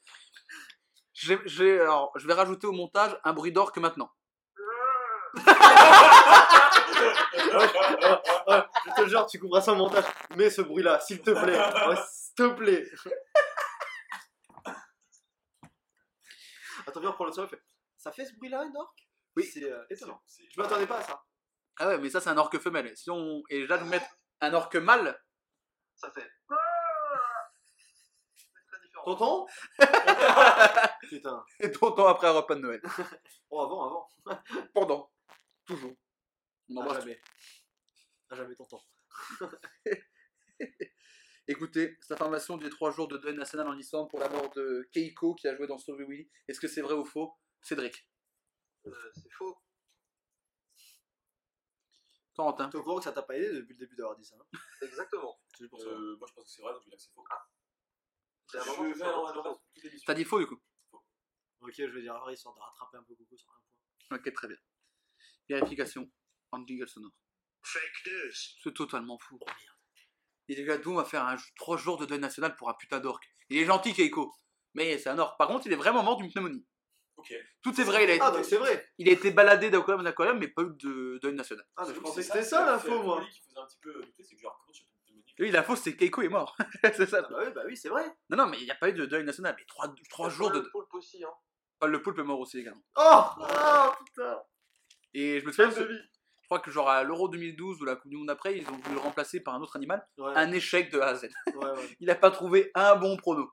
[1.13, 4.11] J'ai- j'ai- alors, je vais rajouter au montage un bruit d'orque maintenant.
[8.85, 10.03] Je te jure, tu couperas ça au montage.
[10.35, 11.57] Mets ce bruit-là, s'il te plaît.
[11.57, 12.85] Ouais, s'il te plaît.
[16.87, 17.47] Attends, viens, on prend le son.
[17.47, 17.61] fait.
[17.97, 18.99] Ça fait ce bruit-là, une orque?
[19.35, 19.43] Oui.
[19.45, 20.21] C'est euh, étonnant.
[20.27, 21.23] C'est- Je m'attendais pas à ça.
[21.77, 22.95] Ah ouais, mais ça c'est un orque femelle.
[22.95, 23.41] Si on...
[23.49, 24.05] Et là, de mettre
[24.41, 25.19] un orque mâle,
[25.95, 26.29] Ça fait.
[28.35, 29.03] C'est très différent.
[29.05, 29.45] Tonton?
[31.09, 31.43] Putain.
[31.59, 32.81] et longtemps après un repas de Noël.
[33.49, 34.09] Oh, avant, avant.
[34.73, 35.11] Pendant.
[35.65, 35.95] Toujours.
[36.69, 37.19] On À jamais.
[38.29, 38.79] À jamais, tonton.
[41.47, 44.89] Écoutez, cette information des trois jours de deuil national en Islande pour la mort de
[44.91, 47.37] Keiko qui a joué dans Sauver Willy, est-ce que c'est vrai ou faux?
[47.61, 48.09] Cédric.
[48.87, 49.55] Euh, c'est faux.
[52.35, 52.69] Corentin.
[52.69, 54.59] T'es au courant que ça t'a pas aidé depuis le début d'avoir dit ça hein
[54.81, 55.39] Exactement.
[55.57, 55.87] C'est pour ça.
[55.87, 57.23] Euh, moi, je pense que c'est vrai, donc je dire que c'est faux.
[58.51, 58.57] C'est
[59.79, 60.05] l'émission.
[60.05, 60.61] T'as dit faux du coup?
[61.61, 63.61] Ok, je vais dire, ah, histoire de rattraper un peu Coco sur un
[64.09, 64.17] point.
[64.17, 64.57] Ok, très bien.
[65.49, 66.09] Vérification
[66.51, 67.11] en jingle sonore.
[67.63, 68.31] Fake news.
[68.63, 69.39] C'est totalement fou.
[70.47, 72.73] Et les gars, d'où on va faire un 3 jours de deuil national pour un
[72.75, 74.31] putain d'orque Il est gentil, Keiko.
[74.75, 75.37] Mais c'est un orque.
[75.37, 76.65] Par contre, il est vraiment mort d'une pneumonie.
[77.17, 77.33] Ok.
[77.63, 80.01] Tout est vrai, il a été, Ah, donc c'est vrai il a été baladé d'aquarium
[80.01, 81.65] en aquarium, mais pas eu de deuil national.
[81.77, 83.77] Ah, mais je C'est- pensais que c'était ça la- l'info, moi qui faisait un petit
[83.81, 86.21] peu douter, c'est que genre, comment tu peux te demander Oui, la fausse, c'est Keiko
[86.23, 86.57] est mort.
[86.99, 87.21] c'est ça.
[87.25, 88.05] Ah bah oui, bah oui, c'est vrai.
[88.29, 89.55] Non, non, mais il n'y a pas eu de deuil national.
[89.57, 90.59] Mais trois, trois jours de.
[90.59, 91.29] Le poulpe aussi, hein.
[91.79, 92.83] Paul le Poulpe est mort aussi également.
[92.97, 94.41] Oh Oh putain
[95.17, 98.17] Et je me souviens, je crois que genre à l'Euro 2012 ou la Coupe du
[98.17, 100.05] Monde après, ils ont voulu le remplacer par un autre animal.
[100.17, 101.29] Ouais, Un échec de A à Z.
[101.47, 101.89] ouais, ouais.
[102.01, 103.49] Il n'a pas trouvé un bon prono.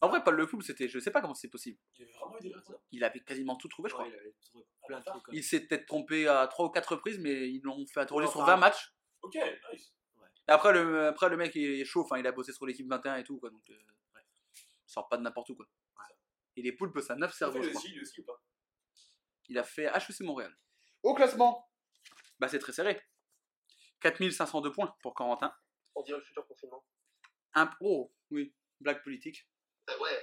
[0.00, 0.88] En vrai, Paul le Poulpe, c'était.
[0.88, 1.78] Je sais pas comment c'est possible.
[1.98, 3.16] Il avait vraiment.
[3.18, 4.06] Il quasiment tout trouvé, je crois.
[4.06, 5.22] Ouais, il avait trouvé plein de trucs.
[5.22, 8.26] comme Il s'est peut-être trompé à 3 ou 4 reprises, mais ils l'ont fait tourner
[8.26, 8.94] sur enfin, 20 matchs.
[9.20, 9.36] Ok,
[9.72, 9.92] nice.
[10.48, 12.02] Et après, le, après, le mec, est chaud.
[12.02, 13.50] Enfin, il a bossé sur l'équipe 21 et tout, quoi.
[13.50, 13.74] Donc, euh,
[14.86, 15.66] sort pas de n'importe où, quoi.
[16.56, 17.62] Et les poulpes, ça a 9 Ça cerveaux,
[19.48, 20.56] Il a fait HEC Montréal.
[21.02, 21.70] Au classement,
[22.38, 23.00] bah, c'est très serré.
[24.00, 25.52] 4502 points pour Corentin.
[25.94, 26.84] On dirait le futur confinement.
[27.54, 29.48] Un, oh, oui, blague politique.
[29.90, 30.22] Euh, ouais.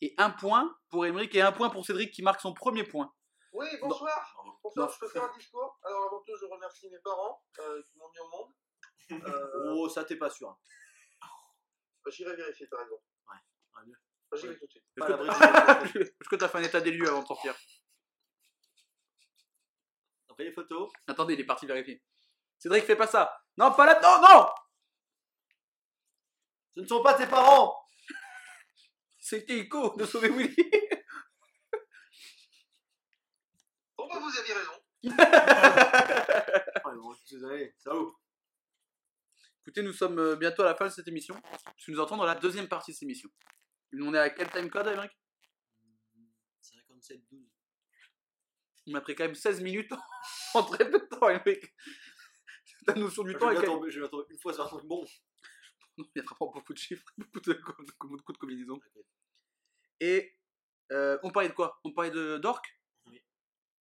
[0.00, 3.12] Et un point pour Émeric et un point pour Cédric qui marque son premier point.
[3.52, 4.34] Oui, bonsoir.
[4.64, 4.92] Bonsoir, Non.
[4.94, 5.78] je peux faire un discours?
[5.84, 8.52] Alors avant tout, je remercie mes parents euh, qui m'ont mis au monde.
[9.28, 10.58] Euh, Oh, ça t'es pas sûr.
[12.08, 12.96] J'irai vérifier, t'as raison.
[13.28, 13.92] Ouais.
[14.38, 14.84] J'y vais tout de suite.
[14.96, 17.54] Est-ce que que t'as fait un état des lieux avant de sortir?
[20.42, 20.90] Après les photos.
[21.06, 22.02] Attendez, il est parti vérifier.
[22.58, 23.32] Cédric, fais pas ça.
[23.56, 24.00] Non, pas là.
[24.02, 24.48] Non, non
[26.74, 27.76] Ce ne sont pas tes parents
[29.20, 30.56] C'est Keiko de sauver Willy.
[33.96, 34.72] Bon, bah, vous aviez raison?
[36.84, 38.16] Bon, désolé, où?
[39.60, 41.40] Écoutez, nous sommes euh, bientôt à la fin de cette émission.
[41.76, 43.30] Je nous entends dans la deuxième partie de cette émission.
[43.92, 45.12] On est à quel time code, Émeric
[46.60, 47.20] 57
[48.86, 48.94] 12.
[48.94, 49.92] On a pris quand même 16 minutes
[50.54, 51.74] en très peu de temps, Émeric.
[52.86, 54.68] Ta notion du Je temps est vais quand je vais tomber une fois sur un
[54.68, 55.04] truc bon.
[55.98, 57.60] Il y a vraiment beaucoup de chiffres, beaucoup de,
[58.00, 58.80] beaucoup de combinaisons.
[60.00, 60.36] Et
[60.90, 61.78] euh, on parlait de quoi?
[61.84, 63.22] On parlait de d'orque Oui.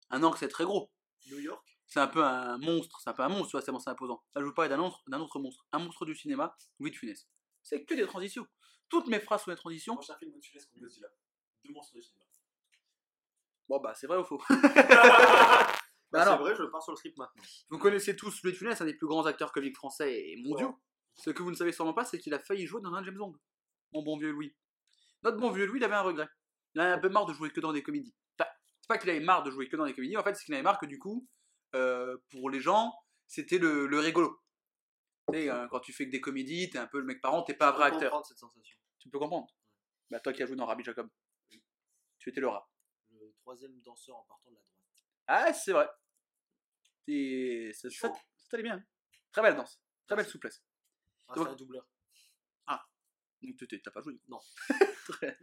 [0.10, 0.91] Un orque, c'est très gros.
[1.28, 1.66] New York?
[1.88, 4.24] C'est un peu un monstre, c'est un peu un monstre, tu vois, c'est imposant.
[4.34, 6.95] Là, je vous parlais d'un autre, d'un autre monstre, un monstre du cinéma, Louis de
[6.95, 7.28] Funès.
[7.64, 8.47] C'est que des transitions.
[8.89, 9.95] Toutes mes phrases sont des transitions.
[9.95, 11.08] Prochain film comme Godzilla.
[11.64, 12.30] Deux monstres du cinéma.
[13.72, 14.41] Bon, bah, c'est vrai ou faux?
[16.11, 16.32] Bah, non.
[16.34, 17.41] c'est vrai, je pars sur le script maintenant.
[17.69, 20.78] Vous connaissez tous Louis de Funès, un des plus grands acteurs comiques français et mondiaux.
[21.15, 23.15] Ce que vous ne savez sûrement pas, c'est qu'il a failli jouer dans un James
[23.15, 23.34] Bond.
[23.93, 24.53] Mon bon vieux Louis.
[25.24, 26.28] Notre bon vieux Louis, il avait un regret.
[26.76, 28.13] Il en avait un peu marre de jouer que dans des comédies.
[28.38, 28.49] Enfin,
[28.82, 30.53] c'est pas qu'il avait marre de jouer que dans des comédies, en fait, c'est qu'il
[30.53, 31.26] avait marre que du coup,
[31.76, 32.93] euh, pour les gens,
[33.28, 34.38] c'était le, le rigolo.
[35.32, 37.41] Tu sais, euh, quand tu fais que des comédies, t'es un peu le mec parent,
[37.43, 38.01] t'es pas un vrai acteur.
[38.01, 38.78] comprendre cette sensation.
[38.99, 39.47] Tu peux comprendre
[40.09, 41.07] Bah, toi qui as joué dans Rabbi Jacob.
[42.19, 42.67] Tu étais le rat.
[43.42, 44.74] Troisième danseur en partant de la droite.
[45.28, 45.89] Ah, c'est vrai.
[47.08, 48.84] Et ça, ça, ça allait bien.
[49.32, 49.82] Très belle danse.
[50.08, 50.64] Très belle souplesse.
[51.28, 51.88] Ah, Donc- c'est un doubleur.
[53.44, 54.39] Donc t'étais- t'as pas joué Non.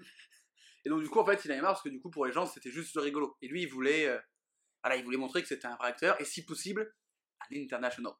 [0.84, 2.32] Et donc du coup en fait il avait marre parce que du coup pour les
[2.32, 3.36] gens c'était juste rigolo.
[3.42, 4.20] Et lui il voulait, euh,
[4.84, 6.94] voilà, il voulait montrer que c'était un vrai acteur et si possible
[7.40, 8.12] un international.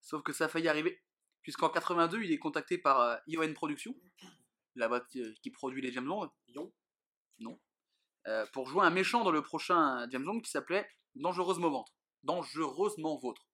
[0.00, 1.02] Sauf que ça a failli arriver
[1.42, 4.00] puisqu'en 82 il est contacté par euh, ION Productions,
[4.76, 6.30] la boîte euh, qui produit les James Bond.
[6.46, 6.72] Ion
[7.40, 7.60] Non.
[8.26, 11.92] Euh, pour jouer un méchant dans le prochain James Bond qui s'appelait Dangereusement Vôtre.
[12.22, 13.46] Dangereusement Vôtre.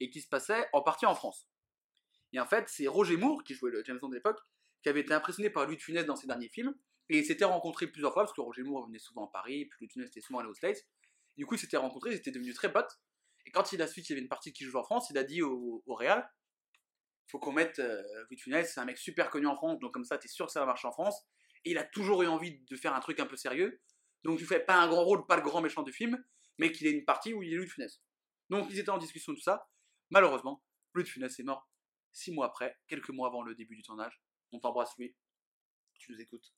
[0.00, 1.48] Et qui se passait en partie en France.
[2.32, 4.38] Et en fait, c'est Roger Moore, qui jouait le James Bond de l'époque,
[4.82, 6.74] qui avait été impressionné par Louis de dans ses derniers films.
[7.08, 9.86] Et ils s'étaient rencontrés plusieurs fois, parce que Roger Moore venait souvent à Paris, puis
[9.86, 10.84] Louis de était souvent allé aux States.
[11.36, 12.98] Du coup, ils s'étaient rencontrés, ils étaient devenus très potes.
[13.46, 15.18] Et quand il a su qu'il y avait une partie qui joue en France, il
[15.18, 16.28] a dit au, au Real
[17.28, 20.04] faut qu'on mette euh, Louis de c'est un mec super connu en France, donc comme
[20.04, 21.24] ça, t'es sûr que ça va marcher en France.
[21.66, 23.82] Et il a toujours eu envie de faire un truc un peu sérieux.
[24.22, 26.24] Donc tu fais pas un grand rôle, pas le grand méchant du film,
[26.58, 28.00] mais qu'il ait une partie où il est Louis de Funès.
[28.50, 29.68] Donc ils étaient en discussion de tout ça.
[30.10, 30.64] Malheureusement,
[30.94, 31.68] Louis de Funès est mort
[32.12, 34.22] six mois après, quelques mois avant le début du tournage.
[34.52, 35.16] On t'embrasse Louis.
[35.98, 36.54] Tu nous écoutes.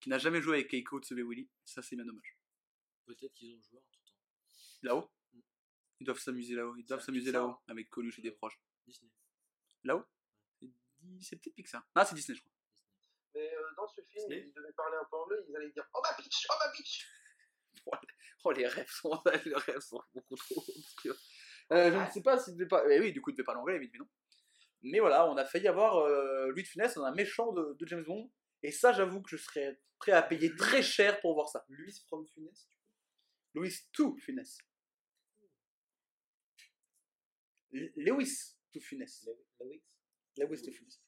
[0.00, 1.48] Qui n'a jamais joué avec Keiko de Willy.
[1.64, 2.36] Ça c'est bien dommage.
[3.04, 4.18] Peut-être qu'ils ont joué en tout temps.
[4.82, 5.12] Là-haut
[6.00, 6.74] Ils doivent s'amuser là-haut.
[6.76, 8.60] Ils doivent s'amuser là-haut avec Coluche et des proches.
[8.84, 9.12] Disney.
[9.84, 10.04] Là-haut
[11.20, 11.88] C'est peut-être Pixar.
[11.94, 12.55] Ah, c'est Disney, je crois.
[13.36, 16.00] Mais euh, dans ce film, ils devaient parler un peu anglais, ils allaient dire Oh
[16.02, 17.06] ma bitch, oh ma bitch
[18.44, 21.16] Oh, les rêves sont, les rêves sont beaucoup trop obscurs.
[21.72, 22.82] Euh, je ne sais pas s'il devait pas.
[22.88, 24.08] Eh oui, du coup, il devait pas l'anglais, évidemment.
[24.82, 27.86] Mais voilà, on a failli avoir euh, Louis de Funès dans un méchant de, de
[27.86, 28.30] James Bond.
[28.62, 31.64] Et ça, j'avoue que je serais prêt à payer très cher pour voir ça.
[31.68, 32.68] Louis from Funès.
[33.54, 34.58] Louis to Funès.
[37.74, 39.26] L- Lewis to Funès.
[39.60, 39.82] Lewis.
[40.38, 41.00] Lewis to Funès.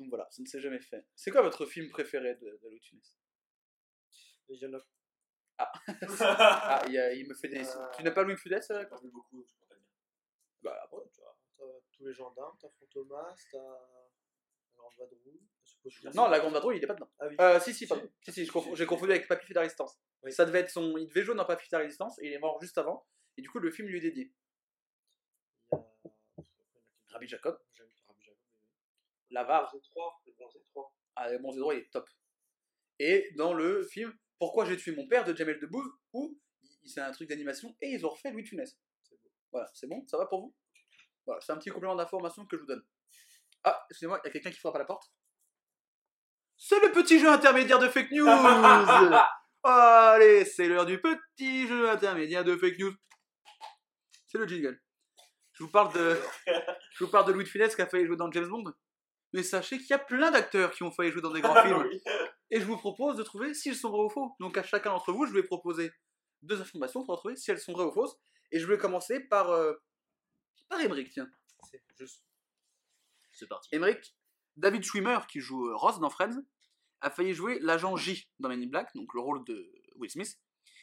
[0.00, 1.04] Donc voilà, ça ne s'est jamais fait.
[1.14, 3.16] C'est quoi votre film préféré de, de Funès?
[4.48, 4.82] Legion of
[5.58, 7.68] Ah, il, a- il me fait des.
[7.68, 9.76] Euh, Tu n'as pas Louis Funès euh, J'ai pas vu beaucoup, je dire.
[10.62, 13.78] Bah, après, tu vois, t'as tous les gendarmes, t'as Fantomas, t'as la
[14.76, 15.42] Grande Vadrouille.
[16.14, 17.10] Non, la grande vadrouille, il est pas dedans.
[17.18, 17.36] Ah oui.
[17.40, 18.06] Euh, si, si, pardon.
[18.22, 19.98] Si, si, j'ai confondu avec Papy fait la résistance.
[20.22, 20.32] Oui.
[20.32, 20.96] Ça devait être son.
[20.98, 23.06] Il devait jouer dans Papy fait la résistance et il est mort juste avant.
[23.36, 24.32] Et du coup, le film lui est dédié.
[25.72, 25.78] A-
[27.08, 27.58] Rabbi Jacob.
[27.72, 27.88] J'aime
[29.30, 30.94] Bronzé 3, le Bronzé 3.
[31.16, 32.08] Ah, bon, droit, il est top.
[32.98, 36.38] Et dans le film Pourquoi j'ai tué mon père de Jamel Debbouze, où
[36.84, 38.78] c'est un truc d'animation et ils ont refait Louis de Funès.
[39.52, 40.54] Voilà, c'est bon Ça va pour vous?
[41.26, 42.82] Voilà, c'est un petit complément d'information que je vous donne.
[43.64, 45.12] Ah, excusez-moi, il y a quelqu'un qui frappe à la porte?
[46.56, 48.26] C'est le petit jeu intermédiaire de fake news
[49.62, 52.94] Allez, c'est l'heure du petit jeu intermédiaire de fake news.
[54.26, 54.80] C'est le jingle.
[55.52, 56.18] Je vous parle de,
[56.92, 58.72] je vous parle de Louis de Funès qui a failli jouer dans James Bond.
[59.32, 61.86] Mais sachez qu'il y a plein d'acteurs qui ont failli jouer dans des grands films.
[61.90, 62.02] Oui.
[62.50, 64.34] Et je vous propose de trouver s'ils sont vrais ou faux.
[64.40, 65.92] Donc à chacun d'entre vous, je vais proposer
[66.42, 68.16] deux informations pour trouver si elles sont vraies ou fausses.
[68.52, 69.74] Et je vais commencer par, euh,
[70.68, 71.30] par Emmerich, tiens.
[71.70, 72.24] C'est juste.
[73.32, 73.68] C'est parti.
[73.72, 74.16] Emmerich,
[74.56, 76.42] David Schwimmer, qui joue euh, Ross dans Friends,
[77.00, 80.38] a failli jouer l'agent J dans Men in Black, donc le rôle de Will Smith.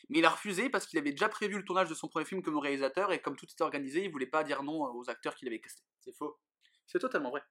[0.09, 2.41] Mais il a refusé parce qu'il avait déjà prévu le tournage de son premier film
[2.41, 5.47] comme réalisateur et comme tout était organisé, il voulait pas dire non aux acteurs qu'il
[5.47, 5.83] avait castés.
[5.99, 6.39] C'est faux.
[6.85, 7.41] C'est totalement vrai.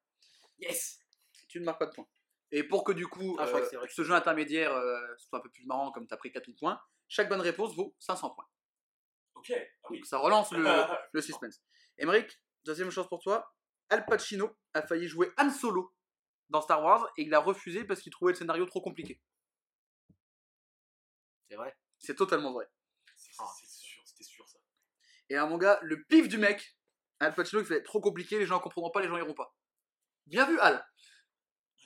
[0.58, 1.00] Yes
[1.48, 2.08] Tu ne marques pas de points.
[2.52, 4.08] Et pour que du coup, Ah, je crois euh, que c'est vrai que ce c'est
[4.08, 7.28] jeu intermédiaire euh, soit un peu plus marrant comme tu as pris 4000 points, chaque
[7.28, 8.48] bonne réponse vaut 500 points.
[9.34, 9.52] Ok.
[9.52, 9.98] Ah oui.
[9.98, 10.64] Donc ça relance le,
[11.12, 11.60] le suspense.
[11.98, 13.52] Emmerich, deuxième chose pour toi,
[13.90, 15.94] Al Pacino a failli jouer Han Solo
[16.48, 19.20] dans Star Wars et il a refusé parce qu'il trouvait le scénario trop compliqué.
[21.48, 21.76] C'est vrai.
[21.98, 22.68] C'est totalement vrai.
[23.16, 23.44] C'est Ah.
[23.60, 24.58] c'est sûr, c'était sûr ça.
[25.28, 26.76] Et à mon gars, le pif du mec,
[27.20, 29.54] Al Pacino, il fait trop compliqué, les gens comprendront pas, les gens iront pas.
[30.26, 30.84] Bien vu, Al.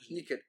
[0.09, 0.43] Nickel.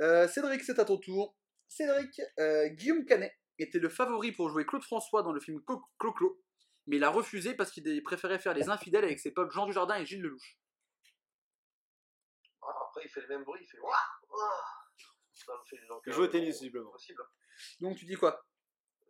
[0.00, 1.36] Euh, Cédric, c'est à ton tour.
[1.68, 6.42] Cédric, euh, Guillaume Canet était le favori pour jouer Claude François dans le film Clo-Clo,
[6.86, 9.96] mais il a refusé parce qu'il préférait faire les infidèles avec ses potes Jean Dujardin
[9.96, 10.58] et Gilles Lelouch.
[12.62, 13.96] Ah, après, il fait le même bruit, il fait Ouah
[14.30, 14.64] Ouah
[15.32, 16.90] Ça me fait donc, Il joue au euh, tennis, visiblement.
[16.90, 17.22] Possible.
[17.80, 18.46] Donc tu dis quoi?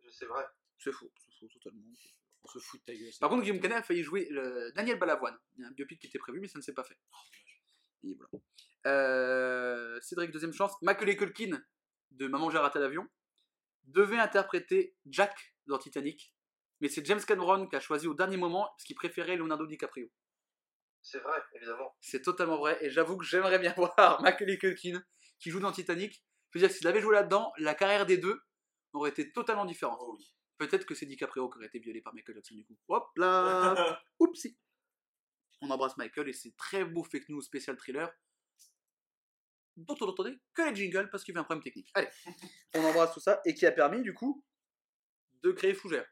[0.09, 0.45] Sais vrai.
[0.77, 1.83] C'est faux, c'est faux totalement.
[2.43, 3.11] On se fout de ta gueule.
[3.19, 5.37] Par contre, Guillaume Canet a failli jouer le Daniel Balavoine.
[5.57, 6.97] Il y a un biopic qui était prévu, mais ça ne s'est pas fait.
[8.03, 8.43] Et voilà.
[8.87, 10.73] Euh, Cédric, deuxième chance.
[10.81, 11.61] Macaulay Culkin,
[12.11, 13.07] de Maman j'ai raté l'avion,
[13.83, 16.33] devait interpréter Jack dans Titanic,
[16.79, 20.09] mais c'est James Cameron qui a choisi au dernier moment parce qu'il préférait Leonardo DiCaprio.
[21.03, 21.95] C'est vrai, évidemment.
[21.99, 25.01] C'est totalement vrai, et j'avoue que j'aimerais bien voir Macaulay Culkin
[25.39, 26.23] qui joue dans Titanic.
[26.51, 28.41] Je veux dire, s'il avait joué là-dedans, la carrière des deux
[28.93, 29.99] aurait été totalement différente.
[30.01, 30.35] Oh oui.
[30.57, 32.77] Peut-être que c'est DiCaprio qui aurait été violé par Michael Jackson du coup.
[32.89, 34.57] Hop là Oupsie
[35.61, 38.11] On embrasse Michael et c'est très beau fake news spécial thriller
[39.77, 41.89] dont on n'entendait que les jingles parce qu'il y avait un problème technique.
[41.93, 42.09] Allez,
[42.75, 44.43] on embrasse tout ça et qui a permis du coup
[45.43, 46.07] de créer Fougère.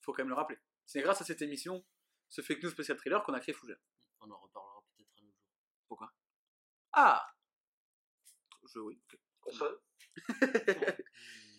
[0.00, 0.58] Faut quand même le rappeler.
[0.86, 1.84] C'est grâce à cette émission,
[2.28, 3.78] ce fake news spécial thriller qu'on a créé Fougère.
[4.20, 5.38] On en reparlera peut-être un autre
[5.88, 6.08] jour.
[6.92, 7.26] Ah
[8.72, 9.00] Je oui.
[9.12, 9.20] ok.
[9.40, 9.76] Consonne.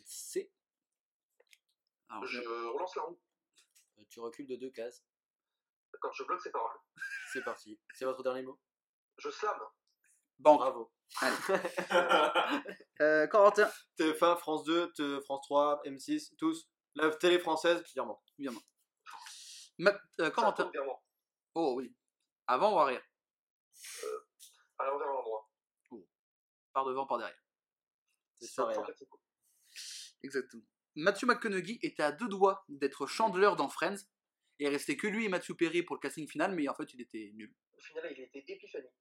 [0.06, 0.52] C'est.
[2.24, 3.20] Je je- relance la roue.
[4.00, 5.04] Euh, Tu recules de deux cases.
[6.00, 6.78] Quand je bloque ses paroles.
[7.34, 7.80] C'est parti.
[7.94, 8.60] C'est votre dernier mot?
[9.18, 9.58] Je slam.
[10.40, 10.60] Banque.
[10.60, 10.92] Bravo.
[13.02, 13.68] Euh, Corentin.
[13.98, 16.70] TF1, France 2, T- France 3, M6, tous.
[16.94, 18.22] La télé française, virement.
[19.80, 20.72] Ma- euh, Corentin.
[21.56, 21.96] Oh oui.
[22.46, 23.02] Avant ou arrière?
[24.78, 25.50] À l'envers de l'endroit?
[26.74, 27.38] Par devant, par derrière.
[28.36, 28.70] C'est ça.
[30.24, 30.64] Exactement.
[30.96, 33.98] Matthew McConaughey était à deux doigts d'être Chandler dans Friends.
[34.62, 36.94] Et il restait que lui et Matthew Perry pour le casting final, mais en fait
[36.94, 37.52] il était nul.
[37.76, 38.88] Au final, il était épiphanie.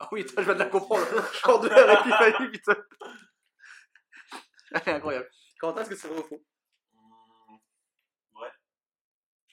[0.00, 1.06] Ah oui, ça, je viens de la comprendre.
[1.34, 2.76] Chandler Epiphany, putain.
[4.72, 5.30] Elle est incroyable.
[5.60, 6.44] Quentin, est-ce que c'est vrai ou faux?
[6.96, 7.60] Hum,
[8.34, 8.48] Ouais.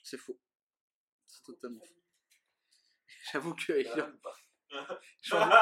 [0.04, 0.40] C'est faux.
[1.28, 2.02] C'est totalement faux.
[3.32, 3.84] J'avoue que.
[5.22, 5.56] Chandler-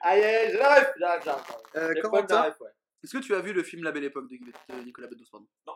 [0.00, 1.44] Aïe, je la ref, j'arrive, j'arrive.
[1.76, 2.70] Euh, de ref, ouais.
[3.04, 5.26] est-ce que tu as vu le film La Belle Époque de, Guy- de Nicolas Bedos
[5.30, 5.46] pardon?
[5.66, 5.74] Non.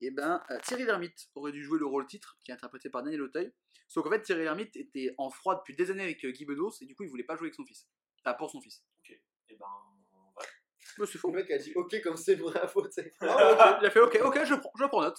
[0.00, 3.02] Eh ben, euh, Thierry Lhermitte aurait dû jouer le rôle titre, qui est interprété par
[3.02, 3.52] Daniel Auteuil.
[3.88, 6.72] Sauf qu'en fait, Thierry Lhermitte était en froid depuis des années avec euh, Guy Bedos,
[6.80, 7.88] et du coup, il voulait pas jouer avec son fils.
[8.24, 8.84] Enfin, pour son fils.
[9.48, 9.66] Et ben,
[10.36, 10.44] ouais.
[10.98, 11.30] Mais c'est faux.
[11.30, 13.12] Le mec a dit ok comme c'est une vraie info, tu sais.
[13.20, 13.78] Ah, ok.
[13.80, 15.18] Il a fait ok, ok, je prends, je prends note.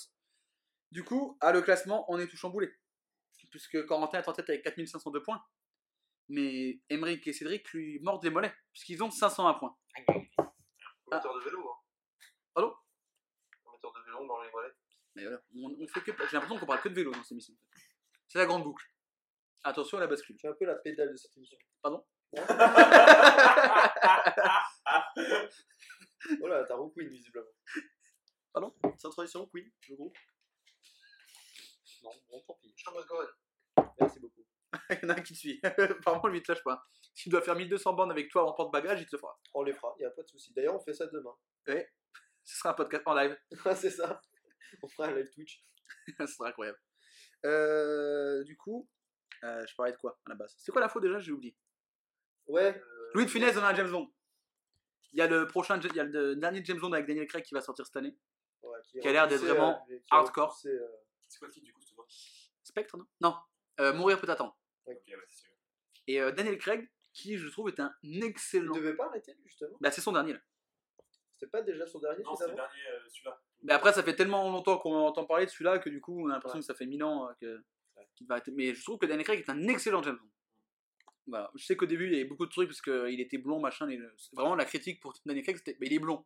[0.92, 2.70] Du coup, à le classement, on est tout chamboulé.
[3.50, 5.42] Puisque Corentin est en tête avec 4502 points.
[6.30, 9.78] Mais Emeric et Cédric lui mordent les mollets, puisqu'ils ont 501 points.
[11.10, 11.70] Amateur de vélo.
[11.70, 11.78] Hein.
[12.54, 12.74] Pardon?
[14.28, 14.50] Dans les.
[15.16, 16.12] Mais voilà, on, on fait que.
[16.12, 17.54] J'ai l'impression qu'on parle que de vélo dans cette émission.
[18.28, 18.86] C'est la grande boucle.
[19.64, 20.38] Attention à la bascule.
[20.38, 21.58] Tu es un peu la pédale de cette émission.
[21.82, 22.06] Pardon?
[26.40, 27.48] Voilà, t'as roue Queen visiblement.
[28.54, 28.74] Pardon?
[28.98, 30.18] Sans transition, Queen, le groupe
[32.04, 32.76] Non, bon, tant pis.
[32.84, 33.28] Thomas Gohan.
[34.00, 34.46] Merci beaucoup.
[34.90, 35.60] Il y en a un qui te suit.
[35.64, 36.86] Apparemment, lui, il te lâche pas.
[37.14, 39.40] S'il doit faire 1200 bandes avec toi en porte-bagages, il te le fera.
[39.54, 40.54] On les fera, y a pas de souci.
[40.54, 41.36] D'ailleurs, on fait ça demain.
[42.48, 43.38] Ce sera un podcast en live.
[43.66, 44.22] Ah, c'est ça.
[44.82, 45.64] On fera un live Twitch.
[46.20, 46.80] Ce sera incroyable.
[47.46, 48.88] Euh, du coup,
[49.44, 50.56] euh, je parlais de quoi à la base?
[50.58, 51.20] C'est quoi l'info déjà?
[51.20, 51.56] J'ai oublié.
[52.48, 52.76] Ouais.
[52.78, 54.12] Euh, Louis de Funès dans un James Bond.
[55.14, 57.44] Il y a le prochain, il y a le dernier James Bond avec Daniel Craig
[57.44, 58.16] qui va sortir cette année.
[58.64, 60.58] ouais, Qui a l'air d'être vraiment euh, hardcore.
[60.66, 60.88] euh,
[61.28, 61.82] C'est quoi le titre du coup,
[62.64, 63.06] Spectre, non?
[63.22, 63.36] Non.
[63.80, 64.58] Euh, Mourir peut attendre.
[64.86, 65.52] Ok, ouais, c'est sûr.
[66.08, 68.74] Et euh, Daniel Craig, qui je trouve est un Il excellent.
[68.74, 69.78] devait pas arrêter, justement.
[69.82, 70.40] Bah, c'est son dernier là.
[71.40, 73.40] C'était pas déjà son dernier Non, c'est le dernier, euh, celui-là.
[73.64, 76.30] Mais après, ça fait tellement longtemps qu'on entend parler de celui-là que du coup, on
[76.30, 77.64] a l'impression que ça fait mille ans euh, que.
[78.16, 80.30] qu'il va être- Mais je trouve que Daniel Craig est un excellent James Bond.
[81.28, 81.52] Voilà.
[81.56, 83.88] Je sais qu'au début, il y avait beaucoup de trucs parce qu'il était blond, machin.
[84.18, 85.78] c'est Vraiment, la critique pour Daniel Craig, c'était.
[85.80, 86.26] Mais il est blond.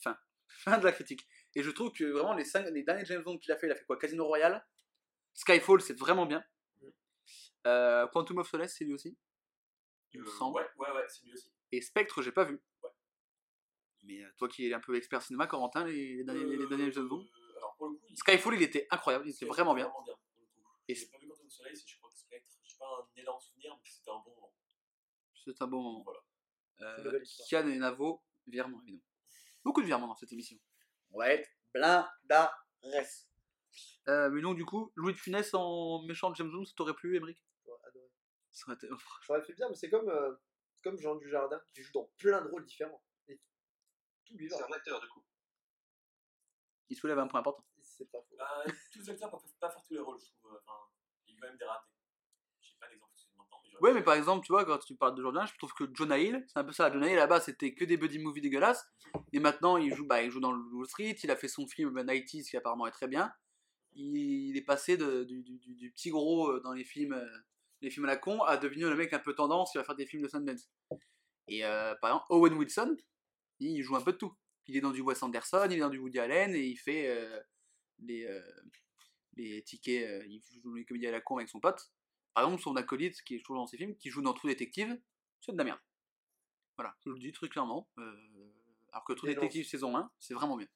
[0.00, 0.16] Fin.
[0.48, 1.26] Fin de la critique.
[1.54, 3.72] Et je trouve que vraiment, les, cinq, les derniers James Bond qu'il a fait, il
[3.72, 3.98] a fait quoi?
[3.98, 4.64] Casino Royale
[5.34, 6.42] Skyfall, c'est vraiment bien.
[7.66, 9.16] Euh, Quantum of Solace, c'est lui aussi.
[10.12, 10.60] Il me Euh, semble.
[10.60, 11.52] Ouais, ouais, ouais, c'est lui aussi.
[11.72, 12.58] Et Spectre, j'ai pas vu.
[14.08, 16.90] Mais euh, toi qui es un peu expert cinéma, Corentin, les, les derniers, les derniers
[16.92, 19.54] James Bond euh, Alors pour le coup, il- Skyfall, il était incroyable, il était Skyfall,
[19.54, 19.84] vraiment bien.
[19.84, 20.20] Bien pour le coup.
[20.88, 23.20] Et j'ai pas vu Quantum of Soleil, c'est je crois que Spectre, j'ai pas un
[23.20, 24.52] énorme souvenir, mais c'était un bon moment.
[25.44, 26.02] C'est un bon moment.
[26.04, 26.20] Voilà.
[26.80, 27.20] Euh.
[27.48, 29.02] Kian et Navo, virement évidemment.
[29.64, 30.56] Beaucoup de virements dans cette émission.
[31.10, 32.66] On va être blindares.
[34.08, 36.94] Euh, mais non, du coup, Louis de Funès en méchant de James Bond, ça t'aurait
[36.94, 38.10] plu, J'aurais adoré.
[38.50, 38.88] Ça aurait été-
[39.26, 40.34] J'aurais fait bien, mais c'est comme, euh,
[40.82, 43.02] comme Jean Dujardin qui joue dans plein de rôles différents.
[44.36, 45.22] C'est un acteur, du coup.
[46.90, 47.64] Il soulève un point important.
[47.82, 48.36] C'est pas faux.
[48.38, 50.52] Bah, tous les acteurs peuvent pas faire tous les rôles, je trouve.
[50.54, 50.78] euh, Enfin,
[51.26, 51.86] il y a quand même des ratés.
[52.80, 53.12] Pas d'exemple
[53.80, 56.18] mais Ouais, par exemple, tu vois, quand tu parles de Jordan, je trouve que Jonah
[56.18, 56.90] Hill, c'est un peu ça.
[56.92, 58.84] Jonah Hill, là-bas, c'était que des buddy movies dégueulasses.
[59.32, 61.16] Et maintenant, il joue, bah, il joue dans le Wall Street.
[61.22, 63.32] Il a fait son film 90s qui apparemment est très bien.
[63.94, 64.16] Il,
[64.50, 67.38] il est passé de- du, du- du- du petit gros euh, dans les films, euh,
[67.80, 69.96] les films à la con à devenir le mec un peu tendance qui va faire
[69.96, 70.68] des films de Sundance.
[71.48, 72.96] Et euh, par exemple, Owen Wilson,
[73.60, 74.34] il joue un peu de tout.
[74.66, 77.08] Il est dans du Wes Anderson, il est dans du Woody Allen et il fait
[77.08, 77.40] euh,
[78.00, 78.42] les, euh,
[79.36, 81.90] les tickets, euh, il joue les comédies à la con avec son pote.
[82.34, 85.00] Par exemple, son acolyte, qui est toujours dans ses films, qui joue dans True Detective,
[85.40, 85.80] c'est de la merde.
[86.76, 87.88] Voilà, je le dis très clairement.
[88.92, 89.42] alors que True Dénonce.
[89.42, 90.68] Detective saison 1, c'est vraiment bien.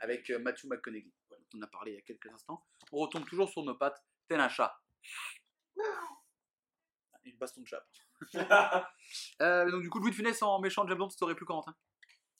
[0.00, 2.66] Avec Matthew McConaughey, dont on a parlé il y a quelques instants.
[2.92, 4.78] On retombe toujours sur nos pattes, tel un chat.
[7.24, 7.86] Une baston de chat.
[9.40, 11.46] Euh, donc du coup, Louis de Funès en méchant de James Bond, ça t'aurait plu
[11.46, 11.74] Corentin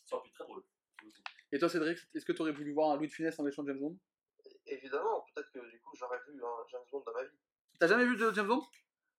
[0.05, 0.63] Ça aurait pu être très drôle.
[1.53, 3.63] Et toi Cédric, est-ce que tu aurais voulu voir un Louis de Funès en méchant
[3.63, 3.99] de James Bond?
[4.67, 7.39] Évidemment, peut-être que du coup, j'aurais vu un James Bond dans ma vie.
[7.81, 8.63] T'as jamais vu de James Bond?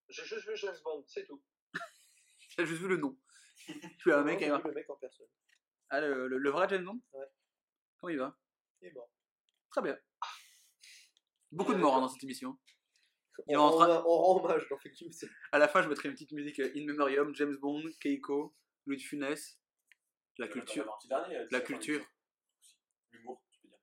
[0.09, 1.41] J'ai juste vu James Bond, c'est tout.
[2.57, 3.17] J'ai juste vu le nom.
[3.67, 5.27] Je suis un mec J'ai qui a- vu le mec en personne.
[5.89, 7.01] Ah, le, le- le vrai James Bond?
[7.13, 7.25] Ouais.
[7.99, 8.37] Comment il va?
[8.81, 9.09] Il est mort.
[9.71, 9.97] Très bien.
[11.51, 12.59] Beaucoup de morts hein, dans cette émission.
[13.47, 15.11] On, en rend, train- on rend hommage dans Fake News.
[15.51, 18.97] À la fin, je mettrai une petite musique euh, In Memoriam, James Bond, Keiko, Louis
[18.97, 19.59] de Funès,
[20.37, 20.97] la Euh, culture.
[21.09, 22.05] dernier, euh, La sais, culture.
[23.11, 23.77] L'humour, tu peux dire.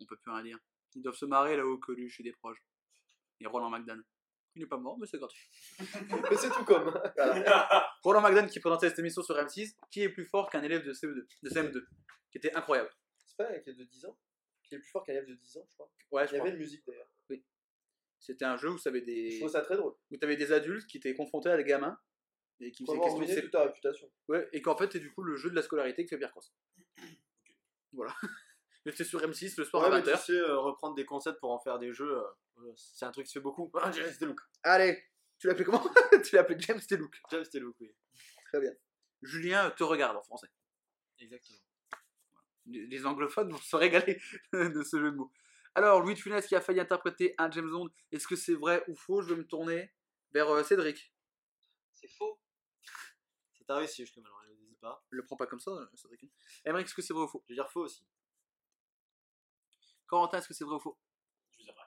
[0.00, 0.58] On peut plus rien dire.
[0.94, 2.62] Ils doivent se marrer là-haut que lui chez des proches.
[3.40, 4.00] Et Roland McDan.
[4.54, 5.48] Il n'est pas mort, mais c'est gratuit.
[6.30, 6.90] Mais c'est tout comme.
[7.16, 7.90] Voilà.
[8.02, 10.92] Roland McDan qui présentait cette émission sur M6, qui est plus fort qu'un élève de
[10.92, 11.84] CE2, de CM2,
[12.32, 12.90] qui était incroyable.
[13.26, 14.18] C'est pas un est de 10 ans?
[14.64, 15.90] Qui est plus fort qu'un élève de 10 ans, je crois.
[16.10, 16.40] Ouais, Il y crois.
[16.40, 17.08] avait une musique d'ailleurs.
[18.20, 19.94] C'était un jeu où avait Je des, trouve ça très drôle.
[20.10, 21.98] où t'avais des adultes qui étaient confrontés à des gamins
[22.60, 25.36] et qui faisaient ses- toute ta réputation Ouais, et qu'en fait, c'est du coup le
[25.36, 26.52] jeu de la scolarité qui fait Pierre Cross.
[27.92, 28.14] Voilà.
[28.84, 30.18] Mais C'était sur M6 le soir Ouais, à mais 20h.
[30.24, 33.26] tu sais, euh, reprendre des concepts pour en faire des jeux, euh, c'est un truc
[33.26, 33.70] qui se fait beaucoup.
[33.82, 34.40] Ah, James Delook.
[34.62, 35.02] Allez,
[35.38, 35.82] tu l'as appelé comment?
[36.24, 37.20] Tu l'as appelé James Telouk.
[37.30, 37.92] James Delook, oui.
[38.46, 38.72] Très bien.
[39.22, 40.48] Julien te regarde en français.
[41.18, 41.58] Exactement.
[42.66, 44.20] Les anglophones vont se régaler
[44.52, 45.32] de ce jeu de mots.
[45.78, 48.82] Alors, Louis de Funès qui a failli interpréter un James Bond, est-ce que c'est vrai
[48.88, 49.22] ou faux?
[49.22, 49.94] Je vais me tourner
[50.32, 51.14] vers euh, Cédric.
[51.92, 52.40] C'est faux.
[53.52, 55.06] C'est ta réussi jusque maintenant, n'hésite pas.
[55.10, 56.32] Le prends pas comme ça, Cédric.
[56.64, 57.44] Emmerich, est-ce que c'est vrai ou faux?
[57.46, 58.04] Je vais dire faux aussi.
[60.08, 60.98] Corentin, est-ce que c'est vrai ou faux?
[61.52, 61.84] Je veux dire, ouais.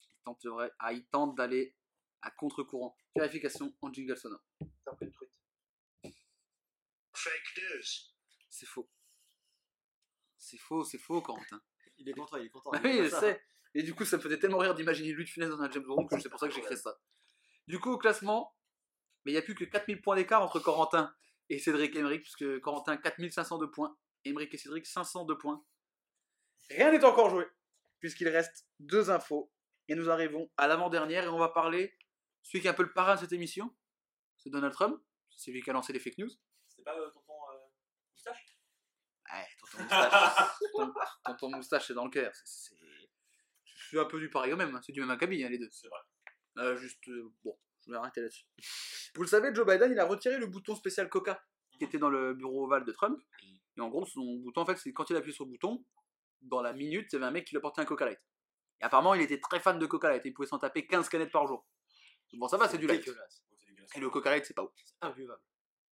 [0.00, 0.72] Il tente, vrai.
[0.78, 1.74] Ah, il tente d'aller
[2.22, 2.96] à contre-courant.
[3.16, 4.44] Vérification en jingle sonore.
[4.60, 5.32] C'est un peu une truite.
[7.14, 8.12] Fake news.
[8.48, 8.88] C'est faux.
[10.36, 11.60] C'est faux, c'est faux, Corentin.
[11.98, 12.70] Il est content, il est content.
[12.70, 13.20] Bah il oui, je ça.
[13.20, 13.42] sais.
[13.74, 15.84] Et du coup, ça me faisait tellement rire d'imaginer Louis de Funès dans un James
[15.84, 16.98] Bond que c'est pour ça que j'ai créé ça.
[17.66, 18.54] Du coup, au classement,
[19.24, 21.14] mais il n'y a plus que 4000 points d'écart entre Corentin
[21.50, 25.64] et Cédric Emeric, puisque Corentin 4502 points, Emeric et Cédric 502 points.
[26.70, 27.46] Rien n'est encore joué,
[28.00, 29.52] puisqu'il reste deux infos.
[29.88, 31.96] Et nous arrivons à l'avant-dernière et on va parler,
[32.42, 33.74] celui qui est un peu le parrain de cette émission,
[34.36, 35.02] c'est Donald Trump.
[35.36, 36.28] C'est lui qui a lancé les fake news.
[36.68, 37.58] C'était pas euh, tonton euh,
[38.12, 38.58] moustache
[39.32, 40.50] Ouais, tonton moustache,
[41.24, 42.30] tonton moustache, c'est dans le cœur.
[42.34, 42.76] c'est- c'est-
[43.64, 45.58] Je suis un peu du pareil au même, hein, c'est du même acabit, hein, les
[45.58, 45.68] deux.
[45.70, 46.00] C'est vrai.
[46.58, 48.44] Euh, juste, euh, bon, je vais arrêter là-dessus.
[49.14, 51.42] Vous le savez, Joe Biden, il a retiré le bouton spécial Coca
[51.78, 53.18] qui était dans le bureau ovale de Trump.
[53.76, 55.84] Et en gros, son bouton, en fait, c'est quand il appuie sur le bouton,
[56.42, 58.18] dans la minute, il y avait un mec qui lui apportait un Coca Light.
[58.80, 60.22] Et apparemment, il était très fan de Coca Light.
[60.24, 61.66] Il pouvait s'en taper 15 canettes par jour.
[62.34, 63.00] Bon, ça va, c'est du light.
[63.04, 63.42] dégueulasse.
[63.94, 64.72] Et le Coca Light, c'est pas ouf.
[64.84, 65.40] C'est imbuvable.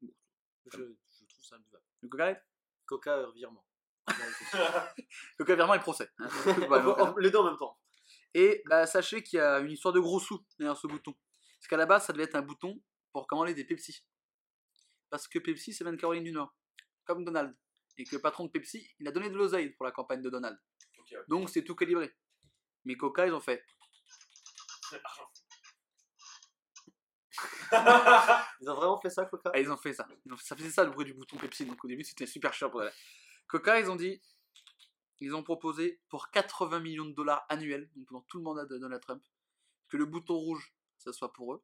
[0.02, 0.10] Je,
[0.70, 1.84] je trouve ça imbuvable.
[2.00, 2.38] Le Coca Light?
[2.86, 3.64] Coca euh, virement.
[5.38, 6.10] Coca Virement et procès.
[7.18, 7.78] Les deux en même temps.
[8.34, 11.14] Et bah, sachez qu'il y a une histoire de gros sous derrière ce bouton.
[11.58, 12.80] Parce qu'à la base, ça devait être un bouton
[13.12, 14.04] pour commander des Pepsi.
[15.08, 16.54] Parce que Pepsi, vient de Caroline du Nord.
[17.04, 17.56] Comme Donald.
[17.96, 20.30] Et que le patron de Pepsi, il a donné de l'oseille pour la campagne de
[20.30, 20.58] Donald.
[21.28, 22.12] Donc c'est tout calibré.
[22.84, 23.64] Mais Coca, ils ont fait.
[28.60, 29.50] Ils ont vraiment fait ça, Coca?
[29.52, 30.06] Ah, ils ont fait ça.
[30.40, 31.66] Ça faisait ça le bruit du bouton Pepsi.
[31.66, 32.92] Donc au début, c'était super cher pour elle.
[33.46, 34.20] Coca, ils ont dit.
[35.20, 38.76] Ils ont proposé pour 80 millions de dollars annuels, donc pendant tout le mandat de
[38.78, 39.22] Donald Trump,
[39.88, 41.62] que le bouton rouge, ça soit pour eux.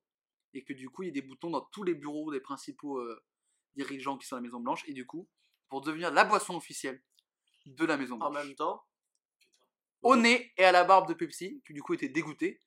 [0.55, 2.99] Et que du coup, il y ait des boutons dans tous les bureaux des principaux
[2.99, 3.23] euh,
[3.75, 4.85] dirigeants qui sont à la Maison Blanche.
[4.89, 5.29] Et du coup,
[5.69, 7.03] pour devenir la boisson officielle
[7.67, 8.47] de la Maison En Blanche.
[8.47, 8.85] même temps,
[10.03, 12.61] Au nez et à la barbe de Pepsi, qui du coup étaient dégoûtés.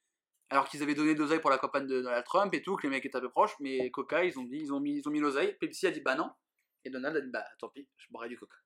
[0.50, 2.84] Alors qu'ils avaient donné de l'oseille pour la campagne de Donald Trump et tout, que
[2.84, 5.08] les mecs étaient un peu proches, mais Coca, ils ont dit, ils ont mis, ils
[5.08, 5.58] ont mis l'oseille.
[5.60, 6.32] Pepsi a dit bah non.
[6.86, 8.58] Et Donald a dit bah tant pis, je boirai du Coca.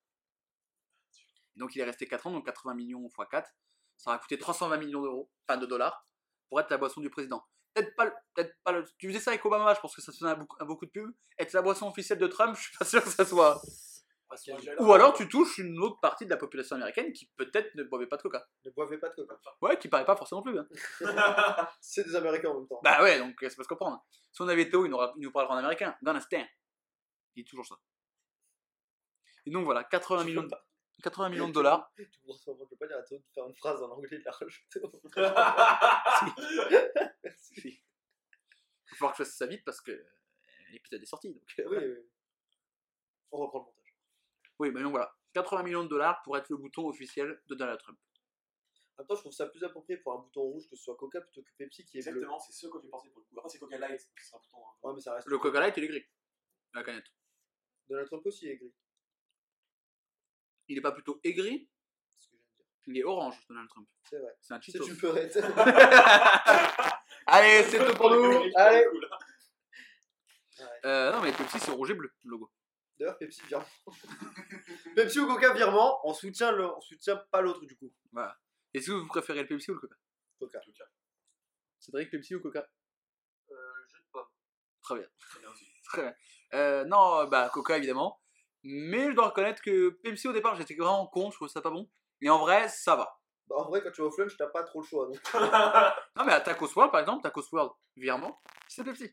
[1.58, 3.50] Donc il est resté 4 ans, donc 80 millions x 4.
[3.98, 6.06] Ça aurait coûté 320 millions d'euros, enfin de dollars,
[6.50, 7.44] pour être la boisson du président.
[7.74, 10.12] Peut-être pas, le- peut-être pas le- Tu faisais ça avec Obama, je pense que ça
[10.12, 11.12] faisait beaucoup- beaucoup de pub.
[11.38, 13.62] Être la boisson officielle de Trump, je suis pas sûr que ça soit.
[14.80, 18.08] Ou alors tu touches une autre partie de la population américaine qui peut-être ne boivait
[18.08, 18.46] pas de Coca.
[18.66, 19.36] ne boivez pas de Coca.
[19.62, 20.60] Ouais, qui paraît pas forcément plus.
[20.60, 20.68] Hein.
[21.82, 22.82] C'est des Américains en même temps.
[22.84, 24.06] Bah ouais, donc c'est pas se comprendre.
[24.34, 25.96] Si on avait Théo, il, nous aura- il nous parlera en américain.
[26.04, 26.46] Gonna stand.
[27.36, 27.76] Il dit toujours ça.
[29.46, 30.50] Et donc voilà, 80 millions de,
[31.04, 31.92] 80 millions de dollars.
[31.98, 34.26] Tu je peux pas dire à Théo de faire une phrase en anglais et de
[34.26, 34.80] la rajouter.
[34.80, 35.22] Il
[38.92, 40.06] va falloir que je fasse ça vite parce que euh,
[40.72, 41.34] l'épisode est sorti.
[41.34, 41.88] Donc, euh, oui, voilà.
[41.88, 42.10] oui.
[43.32, 43.96] On reprend le montage.
[44.60, 45.14] Oui, mais donc voilà.
[45.34, 48.00] 80 millions de dollars pour être le bouton officiel de Donald Trump.
[48.98, 50.96] En même temps, je trouve ça plus approprié pour un bouton rouge que ce soit
[50.96, 52.22] Coca plutôt que Pepsi qui est bleu.
[52.22, 53.38] Exactement, c'est ce que j'ai pensé pour le coup.
[53.38, 54.76] Après, c'est Coca Light, donc ce sera pourtant.
[54.82, 55.28] Ouais, mais ça reste.
[55.28, 56.06] Le Coca Light, il est gris.
[56.74, 57.06] La canette.
[57.88, 58.74] Donald Trump aussi est gris.
[60.70, 61.70] Il est pas plutôt aigri
[62.18, 62.66] C'est ce que j'aime dire.
[62.88, 63.88] Il est orange, Donald Trump.
[64.10, 64.36] C'est vrai.
[64.42, 64.88] C'est un C'est Cheetos.
[64.88, 65.38] une peurette.
[67.28, 68.52] Allez, c'est tout pour nous.
[68.56, 68.86] Allez.
[70.86, 72.52] Euh, non, mais Pepsi, c'est rouge et bleu, le logo.
[72.98, 73.66] D'ailleurs, Pepsi virement.
[74.96, 76.66] Pepsi ou Coca virement, on soutient, le...
[76.66, 77.94] on soutient pas l'autre du coup.
[78.12, 78.36] Voilà.
[78.74, 79.96] Est-ce que vous préférez le Pepsi ou le Coca?
[80.40, 80.60] Coca.
[81.80, 82.68] Cédric, Pepsi ou Coca?
[83.52, 83.56] Euh,
[83.88, 84.26] jus de pomme.
[84.82, 85.08] Très bien.
[85.30, 85.66] Très bien aussi.
[85.84, 86.16] Très bien.
[86.54, 88.20] Euh, non, bah Coca évidemment.
[88.70, 91.70] Mais je dois reconnaître que Pepsi au départ, j'étais vraiment con, je trouvais ça pas
[91.70, 91.90] bon.
[92.22, 93.18] Et en vrai, ça va.
[93.48, 95.06] Bah, en vrai, quand tu vas au flunch, t'as pas trop le choix.
[95.08, 95.18] Donc.
[96.18, 99.10] Non, mais à Tacos World par exemple, Tacos World, virement, c'est Pepsi.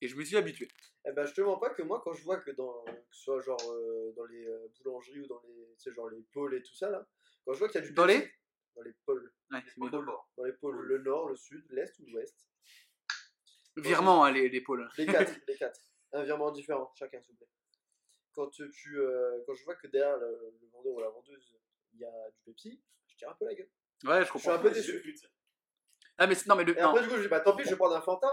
[0.00, 0.68] Et je me suis habitué.
[1.04, 3.40] Eh ben, je te mens pas que moi, quand je vois que dans, que soit
[3.42, 6.62] genre euh, dans les euh, boulangeries ou dans les, tu sais, genre les pôles et
[6.62, 7.04] tout ça là,
[7.44, 8.32] quand je vois qu'il y a du Dans Pepsi- les
[8.76, 10.30] dans les pôles, Ouais, de bord.
[10.36, 12.48] dans les pôles, le nord, le sud, l'est ou l'ouest,
[13.76, 14.88] Virement, hein, les, les pôles.
[14.96, 15.80] les quatre, les quatre,
[16.12, 17.48] un virement différent, chacun s'il vous plaît.
[18.38, 18.62] Quand tu,
[18.96, 20.28] euh, quand je vois que derrière le,
[20.62, 21.58] le vendeur ou la vendeuse,
[21.92, 23.68] il y a du Pepsi, je tire un peu la gueule.
[24.04, 24.52] Ouais, je Je suis comprends.
[24.52, 25.02] un peu déçu.
[26.18, 26.78] Ah, mais c'est- non, mais le.
[26.78, 26.90] Et non.
[26.90, 28.28] après, du coup, je dis, bah tant pis, je vais prendre un Fanta.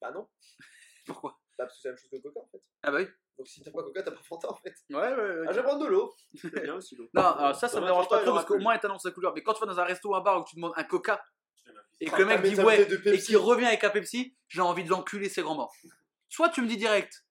[0.00, 0.28] Bah non,
[1.06, 1.32] Pourquoi?
[1.58, 2.62] Bah, parce que c'est la même chose que Coca en fait.
[2.84, 3.08] Ah, bah oui.
[3.36, 4.74] Donc si t'as pas Coca, t'as pas Fanta en fait.
[4.90, 5.46] Ouais, ouais, ouais.
[5.48, 6.14] Ah, je vais prendre de l'eau.
[6.40, 7.08] C'est bien aussi l'eau.
[7.12, 9.34] Non, alors ça, ça me dérange pas trop parce qu'au moins, il t'annonce sa couleur.
[9.34, 11.20] Mais quand tu vas dans un resto ou un bar où tu demandes un Coca
[12.00, 12.14] et fils.
[12.14, 14.90] que le Ah, mec dit ouais et qu'il revient avec un Pepsi, j'ai envie de
[14.90, 15.74] l'enculer ses grands morts.
[16.28, 17.24] Soit tu me dis direct,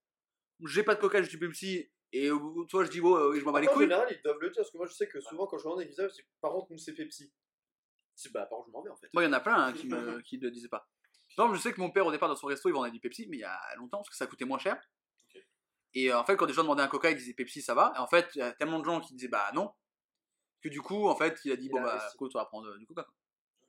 [0.65, 2.29] j'ai pas de Coca, j'ai du Pepsi, et
[2.69, 3.83] toi je dis oui, je m'en bats les En couilles.
[3.85, 5.79] général, ils doivent le dire parce que moi je sais que souvent quand je rentre
[5.79, 7.31] des visages, c'est par contre, nous c'est Pepsi.
[8.15, 9.07] Si, bah, par contre, je m'en vais en fait.
[9.13, 10.89] Moi, il y en a plein hein, qui me qui ne le disaient pas.
[11.29, 13.27] Exemple, je sais que mon père, au départ, dans son resto, il vendait du Pepsi,
[13.27, 14.81] mais il y a longtemps, parce que ça coûtait moins cher.
[15.93, 17.93] Et euh, en fait, quand des gens demandaient un Coca, ils disaient Pepsi, ça va.
[17.95, 19.71] Et en fait, il y a tellement de gens qui disaient bah non,
[20.61, 22.45] que du coup, en fait, il a dit Il bon a bah, écoute, on va
[22.45, 23.03] prendre euh, du Coca.
[23.03, 23.13] quoi.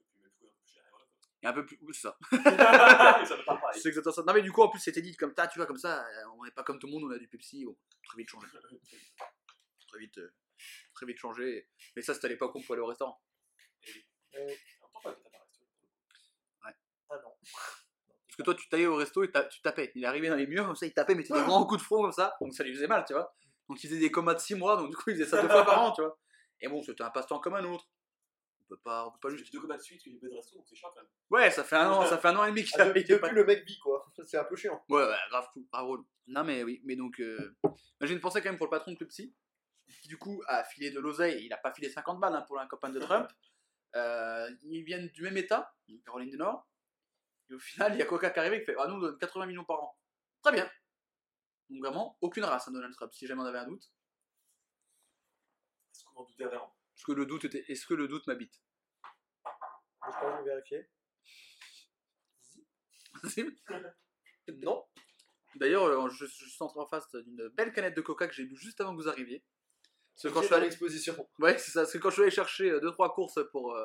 [0.01, 0.85] Et puis, mais du coup, un peu plus cher,
[1.43, 2.19] et un peu plus, oui, c'est ça.
[3.73, 4.23] C'est exactement ça.
[4.27, 6.25] Non, mais du coup, en plus, c'était dit comme ça, tu vois, comme ça, euh,
[6.37, 8.47] on n'est pas comme tout le monde, on a du Pepsi, bon, très vite changé.
[9.89, 10.35] Très vite, euh,
[10.93, 11.67] très vite changé.
[11.97, 13.23] Mais ça, c'était à l'époque où on pouvait aller au restaurant.
[14.35, 14.53] Euh,
[15.03, 15.65] pas resté.
[17.09, 17.31] ah non.
[18.27, 19.91] Parce que toi, tu t'allais au resto et tu tapais.
[19.95, 22.03] Il arrivait dans les murs, comme ça, il tapait, mais des grands coups de front,
[22.03, 22.37] comme ça.
[22.43, 23.35] Donc ça lui faisait mal, tu vois.
[23.67, 25.49] Donc il faisait des comas de 6 mois, donc du coup, il faisait ça deux
[25.49, 26.19] fois par an, tu vois.
[26.61, 27.89] Et bon, c'était un passe-temps comme un autre.
[28.71, 29.53] On peut pas, on peut pas J'ai juste.
[29.55, 31.11] deux combats de suite, il a pas de resto, donc c'est chiant quand même.
[31.31, 33.19] Ouais, ça fait un an, ça fait un an et demi qu'il a depuis est
[33.19, 34.05] pas- le mec vit quoi.
[34.27, 34.85] C'est un peu chiant.
[34.91, 36.05] Ouais, ouais, grave cool, grave drôle.
[36.27, 37.19] Non, mais oui, mais donc.
[37.21, 37.57] Euh...
[37.63, 39.35] moi, J'ai une pensée quand même pour le patron de Pepsi,
[40.03, 41.47] qui du coup a filé de l'oseille.
[41.47, 43.29] Il a pas filé 50 balles hein, pour la campagne de Trump.
[43.97, 46.69] Euh, ils viennent du même état, Caroline du Nord.
[47.49, 48.99] Et au final, il y a Coca qui arrive et qui fait Ah, nous, on
[48.99, 49.99] donne 80 millions par an.
[50.43, 50.71] Très bien.
[51.71, 53.91] Donc vraiment, aucune race à Donald Trump, si jamais on avait un doute.
[55.91, 56.77] Est-ce qu'on en doutait vraiment?
[56.99, 57.65] Est-ce que le doute était...
[57.69, 58.61] Est-ce que le doute m'habite?
[59.45, 60.89] Je pense que je vais vérifier.
[64.63, 64.83] Non.
[65.57, 68.57] D'ailleurs, euh, je, je suis en face d'une belle canette de coca que j'ai bu
[68.57, 69.45] juste avant que vous arriviez.
[70.15, 71.29] Parce que quand je suis à l'exposition.
[71.39, 71.83] Ouais, c'est ça.
[71.83, 73.77] Parce que quand je suis allé chercher 2-3 courses pour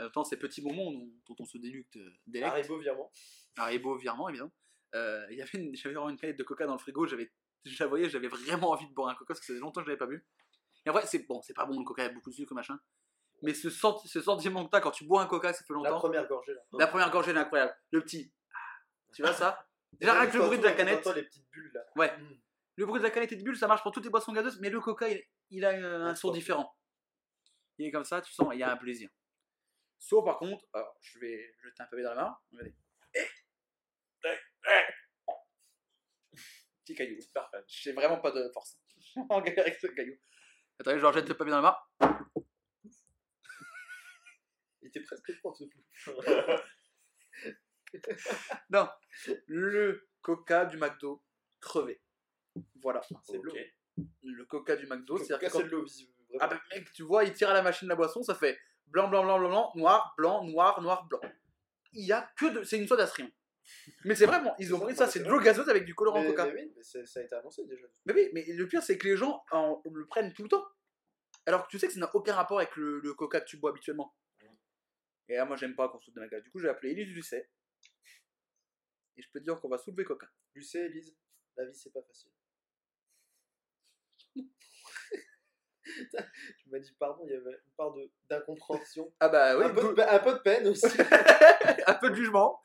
[0.00, 3.12] euh, ces petits bonbons dont, dont on se délucte euh, délecte, Haribo virement.
[3.56, 4.52] Haribo virement évidemment,
[4.94, 7.06] euh, y avait j'avais vraiment une canette de coca dans le frigo.
[7.06, 7.30] J'avais,
[7.64, 9.80] je la voyais, j'avais vraiment envie de boire un coca parce que ça faisait longtemps
[9.80, 10.26] que je l'avais pas bu.
[10.86, 12.34] Et en vrai, c'est bon, c'est pas bon le coca, il y a beaucoup de
[12.36, 12.78] sucre machin.
[13.42, 15.90] Mais ce, senti- ce sentiment que t'as quand tu bois un coca, ça fait La
[15.90, 15.98] longtemps.
[15.98, 16.60] première gorgée là.
[16.78, 17.76] La première gorgée, elle est incroyable.
[17.90, 18.32] Le petit.
[19.14, 19.66] Tu vois ça?
[20.00, 21.04] Déjà, rien que le bruit de la canette.
[21.14, 21.80] Les petites bulles là.
[21.96, 22.16] Ouais.
[22.16, 22.40] Mm.
[22.76, 24.60] Le bruit de la canette et de bulle, ça marche pour toutes les boissons gazeuses,
[24.60, 26.76] mais le coca, il, il a un Ouais, son différent.
[27.78, 29.08] Il est comme ça, tu sens, il y a un plaisir.
[29.98, 32.38] Sauf par contre, alors je vais jeter un pavé dans la.
[32.52, 32.74] Regardez.
[33.14, 33.20] Eh
[34.24, 34.28] Eh
[34.70, 34.82] Eh
[36.84, 37.18] Petit caillou.
[37.34, 37.64] Parfait.
[37.66, 38.78] J'ai vraiment pas de force.
[39.30, 40.14] En galère avec ce caillou.
[40.78, 41.90] Attendez, je leur jette le pavé dans la mare.
[44.82, 45.64] Il était presque fort ce.
[48.70, 48.88] Non,
[49.46, 51.22] le coca du McDo
[51.60, 52.02] crevé.
[52.82, 53.52] Voilà, c'est l'eau.
[53.52, 53.58] Ok.
[54.22, 56.12] Le coca du McDo, c'est-à-dire que quand- de l'eau visible.
[56.40, 58.58] Ah bah mec, tu vois, il tire à la machine la boisson, ça fait
[58.88, 61.20] blanc, blanc, blanc, blanc, blanc, noir, blanc, noir, noir, blanc.
[61.92, 62.64] Il y a que de...
[62.64, 63.30] C'est une soda stream.
[64.04, 66.28] Mais c'est vraiment, ils ont pris ça, c'est de l'eau gazeuse avec du colorant mais,
[66.28, 66.46] coca.
[66.46, 67.86] mais oui, mais ça a été annoncé déjà.
[68.04, 70.64] Mais oui, mais le pire, c'est que les gens en- le prennent tout le temps.
[71.46, 73.56] Alors que tu sais que ça n'a aucun rapport avec le, le coca que tu
[73.56, 74.14] bois habituellement.
[75.28, 76.42] Et là, moi, j'aime pas qu'on soude de ma gueule.
[76.42, 77.50] Du coup, j'ai appelé Elise Lucet.
[79.16, 80.28] Et je peux te dire qu'on va soulever coca.
[80.54, 81.16] Lucé, Elise,
[81.56, 82.30] la vie c'est pas facile.
[85.84, 87.94] tu m'as dit pardon, il y avait une part
[88.28, 89.12] d'incompréhension.
[89.20, 90.86] Ah bah oui, un, peu de, peu- pe- un peu de peine aussi.
[91.86, 92.60] un peu de jugement.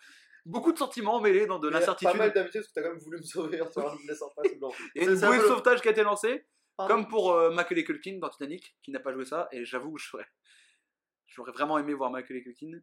[0.46, 2.18] Beaucoup de sentiments mêlés dans de Mais Pas l'incertitude.
[2.18, 4.50] mal d'amitié parce que t'as quand même voulu me sauver en te laissant pas sous
[4.50, 6.46] a une bouée de sauvetage qui a été lancée.
[6.78, 6.96] Pardon.
[6.96, 10.02] Comme pour euh, Macaulay Culkin dans Titanic, qui n'a pas joué ça, et j'avoue que
[10.02, 10.26] j'aurais,
[11.28, 12.80] j'aurais vraiment aimé voir Macaulay Culkin.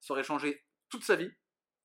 [0.00, 1.30] Ça aurait changé toute sa vie,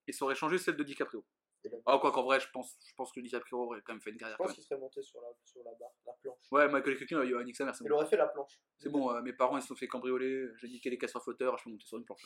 [0.07, 1.26] et ça aurait changé celle de DiCaprio.
[1.64, 4.09] Et Ah, quoi qu'en vrai, je pense, je pense que DiCaprio aurait quand même fait
[4.12, 4.38] une Je carrière.
[4.38, 6.39] pense comme- qu'il serait monté sur la, sur la barre, la planche.
[6.51, 7.95] Ouais, Macaulay Culkin, il a niqué sa mère, c'est Il bon.
[7.95, 8.59] aurait fait la planche.
[8.80, 11.57] C'est bon, euh, mes parents ils se sont fait cambrioler, j'ai niqué les casseurs flotteurs,
[11.57, 12.24] je suis monté sur une planche.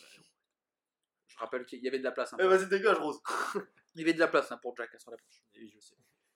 [1.28, 2.34] Je rappelle qu'il y avait de la place.
[2.34, 3.22] hein, Eh, vas-y, dégage, Rose.
[3.96, 5.42] Il y avait de la place hein, pour Jack sur la planche.
[5.56, 5.96] Oui, je sais.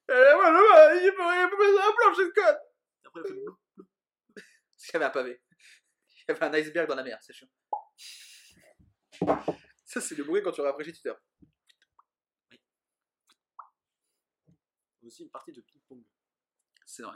[0.09, 2.57] Eh, ouais, le gars, il peut, sur la planche, c'est con
[3.05, 3.57] Après, il fait blou.
[3.75, 5.41] Parce qu'il y avait un pavé.
[6.11, 7.49] Il y avait un iceberg dans la mer, c'est chiant.
[9.85, 11.13] Ça, c'est le bruit quand tu rafraîchis Twitter.
[15.03, 16.03] Aussi une partie de ping-pong.
[16.85, 17.15] C'est vrai.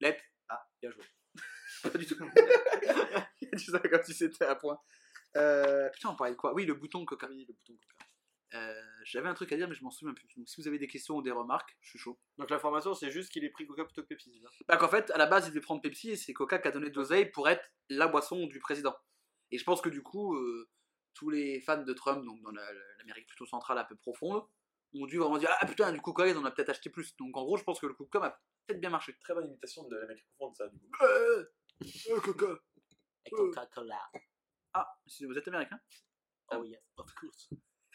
[0.00, 1.04] Let Ah, bien joué.
[1.82, 2.16] Pas du tout.
[3.90, 4.78] Comme si c'était un point.
[5.36, 6.54] Euh, putain, on parlait de quoi?
[6.54, 7.28] Oui, le bouton coca.
[7.28, 8.06] Oui, le bouton coca.
[8.54, 10.28] Euh, J'avais un truc à dire, mais je m'en souviens plus.
[10.36, 12.18] Donc, si vous avez des questions ou des remarques, je suis chaud.
[12.36, 14.48] Donc l'information, c'est juste qu'il ait pris coca plutôt que Pepsi, c'est ça?
[14.68, 16.70] Bah qu'en fait, à la base, il devait prendre Pepsi et c'est Coca qui a
[16.70, 18.94] donné de l'oseille pour être la boisson du président.
[19.50, 20.68] Et je pense que du coup, euh,
[21.14, 24.42] tous les fans de Trump, donc dans la- la- l'Amérique plutôt centrale un peu profonde,
[24.94, 27.16] ont dû vraiment dire Ah putain, du Coca, ils en ont peut-être acheté plus.
[27.16, 28.30] Donc en gros, je pense que le Coca a
[28.66, 29.16] peut-être bien marché.
[29.20, 30.90] Très bonne imitation de la mec profonde, ça, du coup.
[31.02, 31.44] Euh,
[32.10, 32.58] euh, Coca.
[33.26, 34.10] Et Coca-Cola.
[34.74, 35.78] Ah, vous êtes américain?
[36.50, 37.50] Oh yes, of course.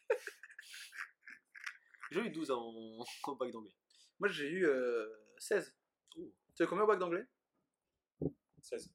[2.11, 2.73] J'ai eu 12 en,
[3.23, 3.73] en bac d'anglais.
[4.19, 5.05] Moi j'ai eu euh,
[5.37, 5.75] 16.
[6.17, 6.33] Ouh.
[6.55, 7.27] Tu as eu combien au bac d'anglais?
[8.61, 8.89] 16.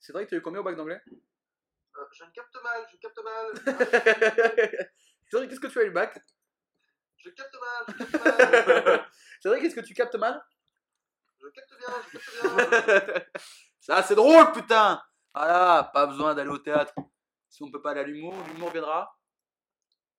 [0.00, 1.00] C'est vrai que tu as eu combien au bac d'anglais?
[1.08, 3.52] Euh, je ne capte mal, je capte mal,
[5.30, 6.18] C'est vrai, qu'est-ce que tu as eu le bac?
[7.18, 10.42] Je capte mal, je capte mal, C'est vrai, qu'est-ce que tu captes mal?
[11.38, 13.24] Je capte bien, je capte bien.
[13.80, 15.02] Ça, c'est drôle, putain
[15.34, 16.92] Voilà, pas besoin d'aller au théâtre.
[17.48, 19.18] Si on peut pas aller à l'humour, l'humour viendra.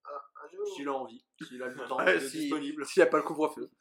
[0.05, 2.86] Un jour, S'il a envie, s'il a le temps Ouais, il est si- disponible.
[2.86, 3.72] S'il n'y a pas le couvre-feu.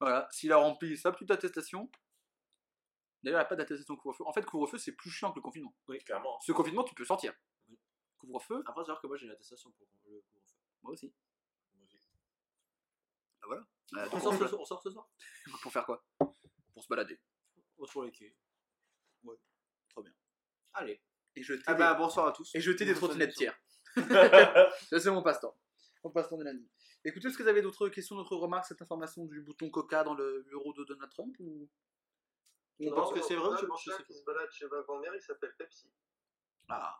[0.00, 1.90] Voilà, s'il a rempli sa petite attestation.
[3.22, 4.24] D'ailleurs, il n'y a pas d'attestation couvre-feu.
[4.26, 5.74] En fait, couvre-feu, c'est plus chiant que le confinement.
[5.88, 6.40] Oui, clairement.
[6.40, 7.32] Ce confinement, tu peux sortir.
[7.68, 7.78] Oui.
[8.18, 10.24] Couvre-feu, Après, savoir que moi j'ai une attestation pour le couvre-feu.
[10.82, 11.12] moi aussi.
[13.52, 13.56] Euh,
[13.92, 15.08] On donc, sort, on ce on sort ce soir?
[15.62, 16.04] Pour faire quoi?
[16.72, 17.20] Pour se balader.
[17.78, 18.36] Oh, Sur les quais.
[19.24, 19.34] Ouais,
[19.88, 20.12] trop bien.
[20.74, 21.02] Allez.
[21.36, 22.54] Et jeter Ah des, bah bonsoir à tous.
[22.54, 23.58] et jeter des trottinettes tiers.
[23.96, 25.56] Ça, c'est mon passe-temps.
[26.04, 26.68] Mon passe-temps de lundi.
[27.04, 30.14] Écoutez, est-ce que vous avez d'autres questions, d'autres remarques, cette information du bouton Coca dans
[30.14, 31.68] le bureau de Donald Trump ou...
[32.78, 34.50] Tu Non, penses que c'est vrai ou tu penses que c'est chat qui se balade
[34.52, 35.90] chez ma grand-mère, il s'appelle Pepsi.
[36.68, 36.98] Ah,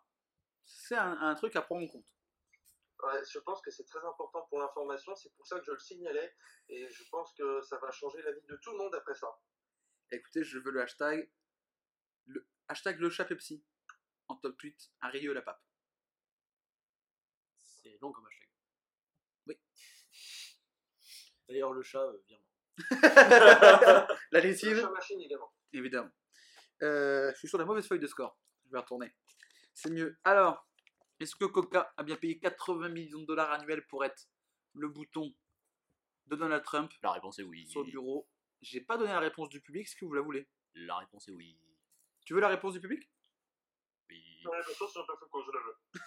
[0.65, 2.07] c'est un, un truc à prendre en compte.
[3.03, 5.79] Ouais, je pense que c'est très important pour l'information, c'est pour ça que je le
[5.79, 6.35] signalais,
[6.69, 9.29] et je pense que ça va changer la vie de tout le monde après ça.
[10.13, 11.31] Écoutez, je veux le hashtag,
[12.27, 13.63] le hashtag le chat Pepsi
[14.29, 15.63] en top tweet à Rieux la pape.
[17.59, 18.49] C'est long comme hashtag.
[19.47, 19.59] Oui.
[21.49, 22.47] D'ailleurs, le chat, euh, virement.
[22.91, 25.53] La Le lessive, machine également.
[25.73, 26.11] évidemment.
[26.83, 28.39] Euh, je suis sur la mauvaise feuille de score.
[28.67, 29.13] Je vais retourner.
[29.75, 30.17] C'est mieux.
[30.25, 30.67] Alors,
[31.19, 34.29] est-ce que Coca a bien payé 80 millions de dollars annuels pour être
[34.75, 35.35] le bouton
[36.27, 36.91] de Donald Trump?
[37.03, 37.67] La réponse est oui.
[37.67, 38.29] sur le bureau
[38.63, 40.49] J'ai pas donné la réponse du public, est-ce que vous la voulez?
[40.75, 41.59] La réponse est oui.
[42.25, 43.09] Tu veux la réponse du public?
[44.11, 44.23] Oui.
[44.45, 45.77] Ouais, mais ça, c'est un peu quand je la veux.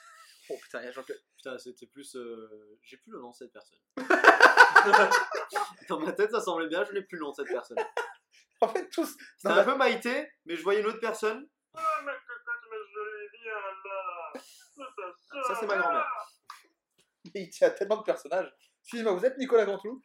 [0.50, 1.24] Oh putain, il y a Jean-Claude.
[1.38, 2.18] Putain, c'était plus.
[2.18, 3.80] euh, J'ai plus le nom de cette personne.
[5.88, 7.78] Dans ma tête, ça semblait bien, je n'ai plus le nom de cette personne.
[8.62, 9.16] En fait, tous.
[9.38, 11.50] C'était un peu Maïté, mais je voyais une autre personne.
[11.76, 14.34] Ah, mais cocotte, mais je l'ai dit, là.
[14.34, 16.08] Ça, Ça, c'est ma grand-mère.
[17.34, 18.54] Il tient à tellement de personnages.
[18.82, 20.02] Excusez-moi, vous êtes Nicolas Cantelou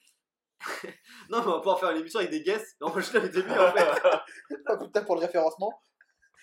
[1.30, 2.76] Non, mais on va pouvoir faire une émission avec des guests.
[2.80, 4.02] Non, je l'avais début en fait.
[4.66, 5.80] Ah putain, pour le référencement.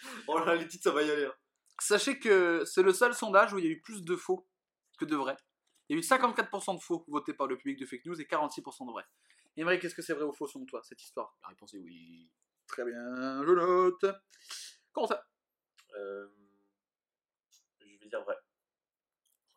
[0.28, 1.26] Oh là, les titres, ça va y aller.
[1.26, 1.34] hein.
[1.80, 4.48] Sachez que c'est le seul sondage où il y a eu plus de faux
[4.98, 5.38] que de vrais.
[5.90, 8.26] Il y a eu 54% de faux votés par le public de fake news et
[8.26, 9.06] 46% de vrais.
[9.58, 11.38] Émeric, qu'est-ce que c'est vrai ou faux selon toi, cette histoire?
[11.42, 12.30] La réponse est oui.
[12.68, 14.06] Très bien, je note.
[14.92, 15.26] Comment ça?
[15.96, 16.28] Euh,
[17.80, 18.36] je vais dire vrai.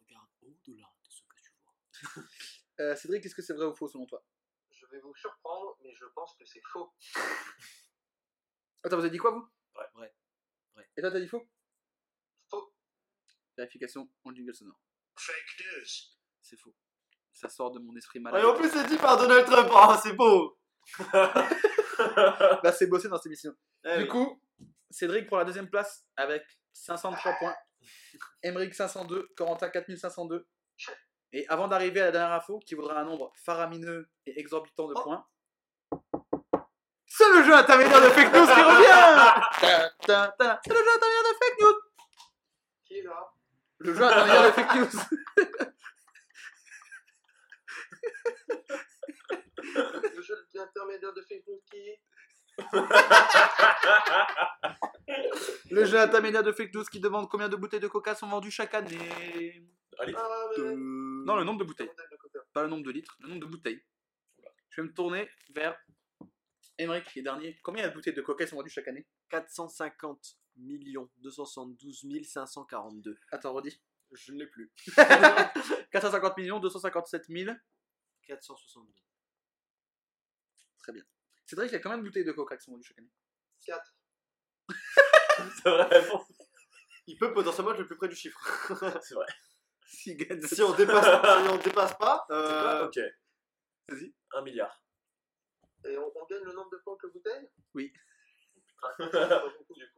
[0.03, 2.25] Regarde au-delà de ce que tu vois.
[2.81, 4.23] Euh, Cédric, qu'est-ce que c'est vrai ou faux selon toi?
[4.71, 6.93] Je vais vous surprendre, mais je pense que c'est faux.
[8.85, 9.49] Attends, vous avez dit quoi vous?
[9.75, 9.87] Vrai.
[9.95, 10.15] Vrai.
[10.79, 10.89] Vrai.
[10.97, 11.49] Et toi, t'as dit faux?
[12.51, 12.73] Faux.
[13.57, 14.81] Vérification en jingle sonore.
[15.17, 15.85] Fake news.
[16.41, 16.75] C'est faux.
[17.33, 18.43] Ça sort de mon esprit malade.
[18.43, 19.69] Et en plus, c'est dit par Donald Trump.
[19.75, 20.59] Ah, c'est beau.
[22.63, 23.53] Bah, c'est bossé dans cette émission.
[23.85, 24.09] Eh du oui.
[24.09, 24.41] coup,
[24.89, 27.57] Cédric pour la deuxième place avec 503 points.
[28.45, 30.47] Emeric 502, Corentin 4502.
[31.33, 34.95] Et avant d'arriver à la dernière info, qui vaudra un nombre faramineux et exorbitant de
[34.97, 35.03] Oh.
[35.03, 35.27] points,
[37.29, 40.61] c'est le jeu intermédiaire de fake news qui revient Ta, ta, ta.
[40.65, 41.79] C'est le jeu intermédiaire de fake news
[42.85, 43.33] Qui est là
[43.79, 44.89] Le jeu intermédiaire de fake news
[50.17, 51.99] Le jeu intermédiaire de fake news qui
[55.71, 58.51] Le jeu intermédiaire de fake news qui demande combien de bouteilles de coca sont vendues
[58.51, 58.99] chaque année
[60.01, 60.15] Allez.
[60.17, 60.75] Ah, mais.
[60.77, 61.91] Non, le nombre de bouteilles.
[62.53, 63.83] Pas le nombre de litres, le nombre de bouteilles.
[64.71, 65.77] Je vais me tourner vers
[66.79, 67.59] Emmerich qui est dernier.
[67.63, 69.07] Combien de bouteilles de coca qui sont vendues chaque année?
[69.31, 73.19] 450 millions 272 542.
[73.33, 73.81] Attends, redis.
[74.13, 74.73] Je ne l'ai plus.
[75.93, 77.57] 450 millions 257 000.
[78.27, 78.93] 462.
[80.79, 81.05] Très bien.
[81.47, 83.11] Cédric, il y a combien de bouteilles de coca qui sont vendues chaque année?
[83.67, 83.95] 4.
[85.63, 86.09] C'est vrai.
[87.07, 88.39] Il peut potentiellement être le plus près du chiffre.
[89.03, 89.27] C'est vrai.
[89.87, 90.11] Si
[90.63, 92.99] on dépasse, si on dépasse pas, euh, Ok.
[93.89, 94.15] Vas-y.
[94.35, 94.83] Un milliard.
[95.85, 97.93] Et on, on gagne le nombre de points que bouteille Oui.
[98.83, 99.43] Ah.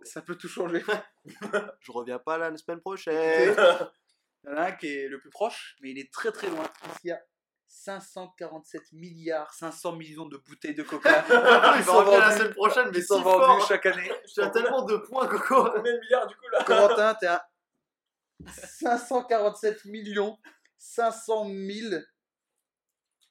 [0.02, 0.82] Ça peut tout changer.
[1.80, 3.54] je reviens pas la semaine prochaine.
[4.42, 6.48] Il y en a un qui est le plus proche, mais il est très très
[6.48, 6.64] loin.
[7.04, 7.20] Il y a
[7.68, 11.24] 547 milliards 500 millions de bouteilles de coca
[11.78, 13.66] Ils sont revenus la semaine prochaine, mais qui sont fort.
[13.66, 14.10] chaque année.
[14.34, 15.70] Tu as tellement de points, Coco.
[15.70, 16.64] Combien de milliards du coup là?
[16.64, 17.46] Corentin, t'es à
[18.46, 20.38] 547 millions
[20.78, 22.02] 500 000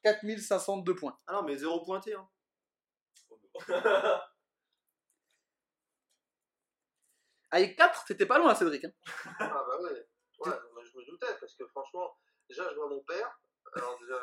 [0.04, 1.18] 4502 points.
[1.28, 2.14] Ah non, mais zéro pointé.
[2.14, 2.28] Hein.
[7.52, 8.86] Avec 4, t'étais pas loin, Cédric.
[8.86, 8.92] hein.
[9.40, 9.90] Ah bah ouais.
[10.40, 12.16] Ouais, mais je me doutais, parce que franchement,
[12.48, 13.40] déjà je vois mon père,
[13.74, 14.16] alors déjà.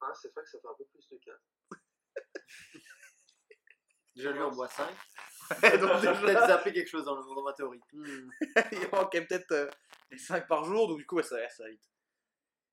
[0.00, 1.40] Ah, c'est vrai que ça fait un peu plus de 4.
[4.14, 4.88] Déjà, lui, on boit 5.
[5.60, 5.78] Donc, J'ai
[6.08, 7.80] déjà, peut-être zappé quelque chose dans, le, dans ma théorie.
[7.92, 8.30] Hmm.
[8.72, 9.70] il manquait peut-être euh,
[10.10, 11.82] les 5 par jour, donc du coup, ouais, ça, va, ça va vite.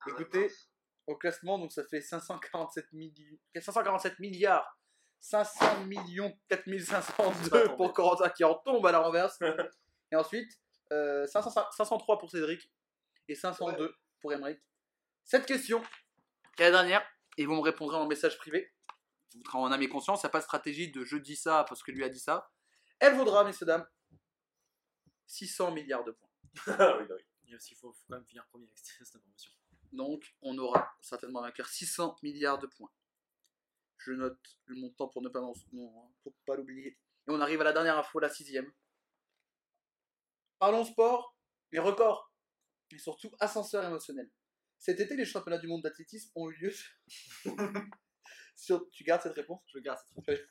[0.02, 0.52] Ah, Écoutez.
[1.08, 4.78] Au classement, donc ça fait 547, milli- 547 milliards
[5.26, 9.40] 500 millions 4502 pour Corentin qui en tombe à la renverse.
[10.12, 10.60] Et ensuite,
[10.92, 12.72] euh, 500 503 pour Cédric
[13.28, 14.60] et 502 pour Emmerich.
[15.24, 15.82] Cette question,
[16.56, 17.04] qui est la dernière,
[17.38, 18.72] et vous me répondrez en message privé.
[19.34, 21.66] Vous en âme et conscience, il n'y a pas de stratégie de je dis ça
[21.68, 22.52] parce que lui a dit ça.
[23.00, 23.86] Elle vaudra, messieurs, dames,
[25.26, 26.30] 600 milliards de points.
[26.68, 27.24] Ah oui, bah oui.
[27.48, 29.52] Il faut, faut quand même finir premier avec cette information.
[29.92, 32.92] Donc, on aura certainement un vainqueur 600 milliards de points.
[33.98, 35.42] Je note le montant pour ne pas,
[36.24, 36.90] pour pas l'oublier.
[37.28, 38.72] Et on arrive à la dernière info, la sixième.
[40.60, 41.38] Parlons sport,
[41.72, 42.32] les records,
[42.92, 44.30] et surtout ascenseur émotionnel.
[44.78, 46.74] Cet été, les championnats du monde d'athlétisme ont eu lieu.
[48.56, 48.90] sur...
[48.92, 49.62] Tu gardes cette réponse?
[49.74, 50.46] Je garde cette réponse.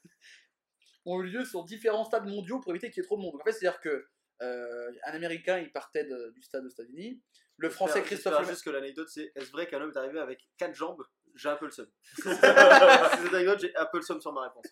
[1.07, 3.33] ont eu lieu sur différents stades mondiaux pour éviter qu'il y ait trop de monde.
[3.33, 4.09] Donc, en fait, c'est-à-dire que
[4.43, 7.23] euh, un Américain, il partait de- du stade aux États-Unis.
[7.57, 10.49] Le Français Christophe Lemaitre- juste que l'anecdote, c'est est-ce vrai qu'un homme est arrivé avec
[10.57, 11.05] 4 jambes?
[11.35, 11.89] J'ai un peu le seum.
[12.16, 14.66] Si c'est cette anecdote, j'ai un peu le seum sur ma réponse.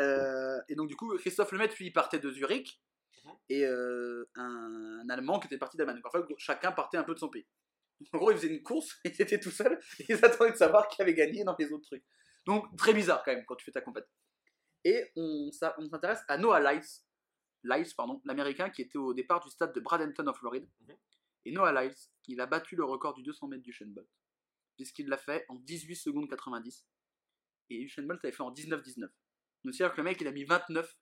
[0.00, 2.80] Euh, et donc du coup, Christophe Lemaitre, lui, il partait de Zurich,
[3.48, 5.96] et euh, un, un Allemand qui était parti d'Allemagne.
[5.96, 7.46] Donc en fait, chacun partait un peu de son pays.
[8.12, 10.88] En gros, ils faisaient une course, ils étaient tout seuls, et ils attendaient de savoir
[10.88, 12.04] qui avait gagné dans les autres trucs.
[12.46, 14.08] Donc très bizarre quand même quand tu fais ta compète.
[14.84, 16.88] Et on, s'intéresse à Noah Lyles,
[17.64, 20.68] Lyles, pardon, l'américain qui était au départ du stade de Bradenton en Floride.
[20.80, 20.96] Mhm.
[21.44, 21.96] Et Noah Lyles,
[22.26, 24.08] il a battu le record du 200 mètres du Bolt.
[24.78, 26.86] Puisqu'il l'a fait en 18 secondes 90.
[27.70, 29.00] Et Usain Bolt avait fait en 19-19.
[29.64, 30.96] Donc c'est-à-dire que le mec, il a mis 29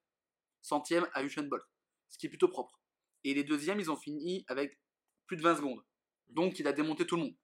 [0.62, 1.62] centièmes à Usain Bolt.
[2.08, 2.80] Ce qui est plutôt propre.
[3.22, 4.80] Et les deuxièmes, ils ont fini avec
[5.26, 5.84] plus de 20 secondes.
[6.28, 7.36] Donc il a démonté tout le monde.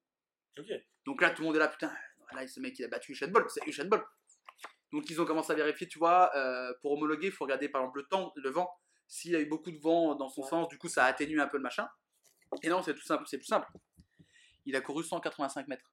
[1.04, 1.92] Donc là, tout le monde est là, putain,
[2.34, 4.04] là, ce mec, il a battu Usain Bolt, c'est Usain Bolt.
[4.92, 7.82] Donc ils ont commencé à vérifier, tu vois, euh, pour homologuer, il faut regarder par
[7.82, 8.70] exemple le temps, le vent.
[9.08, 11.46] S'il y a eu beaucoup de vent dans son sens, du coup, ça atténue un
[11.46, 11.88] peu le machin.
[12.62, 13.66] Et non, c'est tout simple, c'est plus simple.
[14.64, 15.92] Il a couru 185 mètres.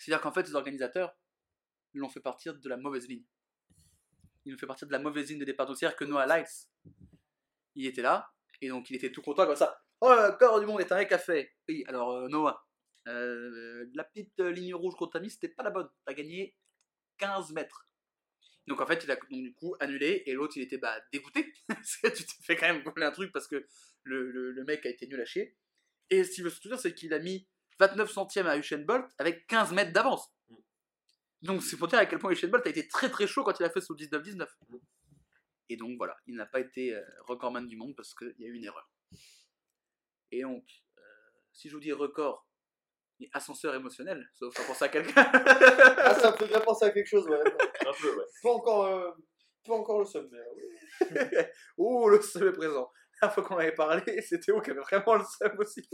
[0.00, 1.14] C'est-à-dire qu'en fait, les organisateurs
[1.94, 3.24] l'ont fait partir de la mauvaise ligne.
[4.44, 5.66] Ils l'ont fait partir de la mauvaise ligne de départ.
[5.66, 6.46] Donc c'est-à-dire que Noah Lyles,
[7.74, 8.32] il était là,
[8.62, 9.82] et donc il était tout content comme ça.
[10.00, 11.54] Oh, le corps du monde est un fait.
[11.68, 12.66] Oui, alors euh, Noah,
[13.08, 15.90] euh, la petite euh, ligne rouge qu'on t'a mise, c'était pas la bonne.
[16.06, 16.56] T'as gagné
[17.18, 17.86] 15 mètres.
[18.66, 21.52] Donc en fait, il a donc, du coup annulé et l'autre il était bah, dégoûté.
[22.02, 23.66] Tu t'es fait quand même voler un truc parce que
[24.04, 25.56] le, le- mec a été nul à chier.
[26.08, 27.46] Et ce qu'il veut surtout dire, c'est qu'il a mis
[27.80, 30.32] 29 centièmes à Usain Bolt avec 15 mètres d'avance.
[31.42, 33.58] Donc c'est pour dire à quel point Usain Bolt a été très très chaud quand
[33.58, 34.46] il a fait son 19-19.
[35.70, 38.48] Et donc voilà, il n'a pas été euh, recordman du monde parce qu'il y a
[38.48, 38.90] eu une erreur.
[40.32, 40.64] Et donc,
[40.98, 41.02] euh,
[41.52, 42.46] si je vous dis record
[43.20, 45.30] et ascenseur émotionnel, ça vous fait penser à quelqu'un?
[46.02, 47.38] Ah, ça fait bien penser à quelque chose, ouais.
[47.38, 48.24] Un peu, ouais.
[48.42, 49.10] Pas encore, euh,
[49.64, 51.44] pas encore le seum, mais euh, oui.
[51.78, 52.90] Oh, le seum est présent.
[53.22, 55.88] La fois qu'on avait parlé, c'était Théo qui avait vraiment le seum aussi.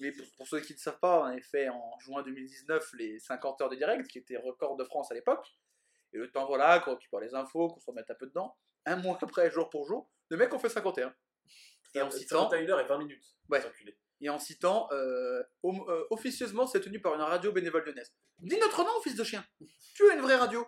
[0.00, 3.18] Mais pour, pour ceux qui ne savent pas, on avait fait en juin 2019 les
[3.18, 5.46] 50 heures de direct, qui était record de France à l'époque.
[6.12, 8.56] Et le temps, voilà, qu'on récupère les infos, qu'on se remette un peu dedans.
[8.86, 11.14] Un mois après, jour pour jour, le mec, on fait 51.
[11.94, 13.24] Et en citant, 51 heures et 20 minutes.
[13.48, 13.60] Ouais.
[13.60, 13.98] C'est enculé.
[14.20, 18.12] et en citant euh, hom- euh, officieusement, c'est tenu par une radio bénévole lyonnaise.
[18.38, 19.44] Dis notre nom, fils de chien.
[19.94, 20.66] Tu as une vraie radio.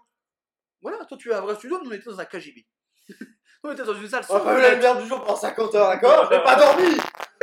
[0.82, 2.66] Voilà, toi, tu as un vrai studio, nous, on était dans un KGB.
[3.62, 5.88] on était dans une salle On pas vu la lumière du jour pendant 50 heures,
[5.88, 6.28] d'accord?
[6.32, 6.96] J'ai pas dormi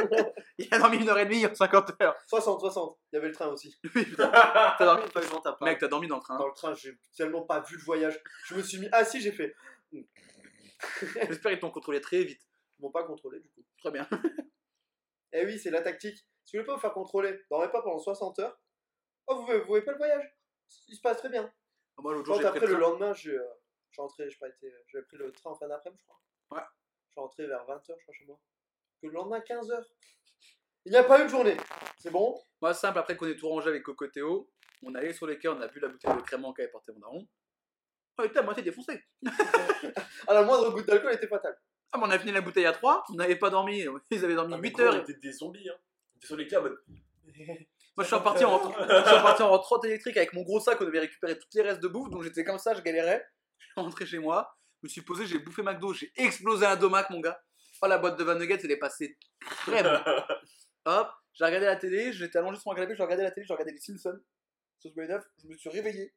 [0.57, 2.15] Il a dormi une heure et demie en 50 heures.
[2.27, 2.97] 60, 60.
[3.11, 3.77] Il y avait le train aussi.
[3.95, 4.31] Oui, putain.
[4.31, 5.65] T'as dormi Pas eu t'as pas.
[5.65, 6.37] Mec, t'as dormi dans le train.
[6.37, 8.19] Dans le train, j'ai tellement pas vu le voyage.
[8.45, 9.55] Je me suis mis assis, j'ai fait.
[11.01, 12.41] J'espère qu'ils t'ont contrôlé très vite.
[12.77, 13.65] Ils m'ont pas contrôlé du coup.
[13.79, 14.07] Très bien.
[15.31, 16.17] Eh oui, c'est la tactique.
[16.45, 18.59] Si vous voulez pas vous faire contrôler, dormez pas pendant 60 heures.
[19.27, 20.35] Oh, vous, vous voyez pas le voyage
[20.87, 21.51] Il se passe très bien.
[21.99, 23.43] Moi, l'autre jour, j'ai après pris le le lendemain, j'ai euh,
[23.91, 26.21] j'ai rentré, j'ai pas été, j'avais pris le train en fin d'après-midi, je crois.
[26.51, 26.67] Ouais.
[27.07, 28.39] Je suis rentré vers 20h, je crois, chez moi.
[29.01, 29.81] Que le lendemain, 15h.
[30.85, 31.57] Il n'y a pas eu de journée.
[31.97, 32.39] C'est bon?
[32.61, 34.49] Moi, simple, après qu'on ait tout rangé avec Coco Théo,
[34.83, 36.99] on allait sur les quais, on a bu la bouteille de crément qu'avait porté mon
[36.99, 37.27] daron.
[38.17, 39.01] Oh, il était à moitié défoncé.
[40.27, 41.57] À la moindre goutte d'alcool, elle était fatale.
[41.91, 44.35] Ah, mais on a fini la bouteille à 3, on n'avait pas dormi, ils avaient
[44.35, 44.95] dormi Ah, mais 8 gros, heures.
[44.95, 45.75] On était des zombies, hein?
[46.13, 46.77] On était sur les quais en mode.
[47.37, 50.79] Moi, je suis reparti en, je suis reparti en trotte électrique avec mon gros sac,
[50.81, 53.25] on devait récupérer toutes les restes de bouffe, donc j'étais comme ça, je galérais.
[53.57, 56.75] Je suis rentré chez moi, je me suis posé, j'ai bouffé McDo, j'ai explosé un
[56.75, 57.41] domac, mon gars.
[57.81, 59.85] Oh, la boîte de Van Nuggets, elle est passée crème.
[60.85, 63.53] Hop, j'ai regardé la télé, j'étais allongé sur mon canapé, j'ai regardé la télé, j'ai
[63.53, 64.19] regardé les Simpsons.
[64.79, 66.13] Sur ce 9, je me suis réveillé.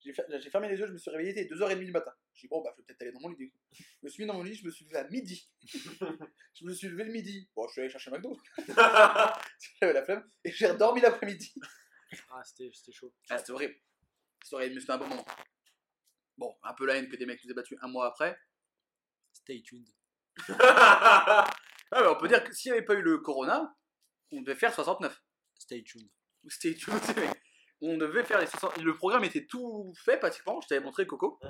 [0.00, 2.12] J'ai fer- j'ai fermé les yeux, je me suis réveillé, il était 2h30 du matin.
[2.34, 3.36] J'ai dit, bon, bah, je vais peut-être aller dans mon lit.
[3.36, 3.58] du coup.
[3.78, 5.48] Je me suis mis dans mon lit, je me suis levé à midi.
[5.62, 7.48] je me suis levé le midi.
[7.54, 8.36] Bon, je suis allé chercher McDo.
[9.80, 10.28] J'avais la flemme.
[10.44, 11.54] Et j'ai redormi l'après-midi.
[12.30, 13.14] Ah, c'était c'était chaud.
[13.30, 13.76] Ah, c'était horrible.
[14.42, 15.26] C'était horrible, mais c'était un bon moment.
[16.36, 18.36] Bon, un peu la haine que des mecs nous aient battus un mois après.
[19.32, 19.86] Stay tuned.
[20.48, 21.44] Ah,
[22.00, 23.74] mais on peut dire que s'il n'y avait pas eu le Corona,
[24.32, 25.22] on devait faire 69.
[25.58, 26.08] Stay tuned.
[26.48, 27.28] C'est vrai.
[27.80, 28.78] On devait faire les 60.
[28.78, 30.60] Le programme était tout fait pratiquement.
[30.60, 31.38] Je t'avais montré Coco.
[31.42, 31.48] Il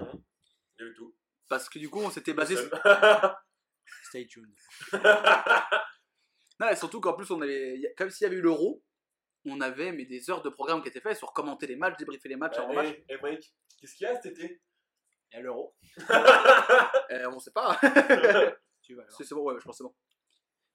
[0.81, 1.15] y a eu tout.
[1.49, 2.57] Parce que du coup, on s'était basé.
[2.57, 2.71] sur-
[4.09, 4.53] Stay tuned.
[6.61, 7.79] Non, et surtout qu'en plus, on avait.
[7.79, 8.85] y a- Comme s'il y avait eu l'euro,
[9.47, 12.29] on avait mais des heures de programme qui étaient faites sur commenter les matchs, débriefer
[12.29, 12.95] les matchs avant match.
[13.09, 14.63] Et mec, qu'est-ce qu'il y a cet été?
[15.33, 15.75] Et à l'euro
[17.11, 17.81] Euh, on sait pas.
[19.01, 19.13] Alors.
[19.13, 19.95] C'est bon, ouais, je pense que c'est bon.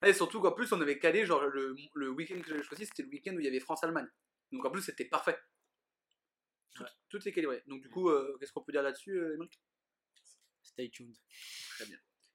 [0.05, 3.03] Et surtout qu'en plus, on avait calé, genre, le, le week-end que j'avais choisi, c'était
[3.03, 4.07] le week-end où il y avait France-Allemagne.
[4.51, 5.37] Donc en plus, c'était parfait.
[6.75, 6.89] Tout, Ouais.
[7.09, 7.63] tout est ouais.
[7.67, 9.59] Donc du coup, euh, qu'est-ce qu'on peut dire là-dessus, euh, Émeric?
[10.61, 11.15] Stay tuned.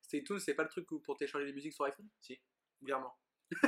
[0.00, 2.08] Stay tuned, c'est pas le truc pour télécharger les musiques sur iPhone?
[2.20, 2.40] Si.
[2.82, 3.16] Virement.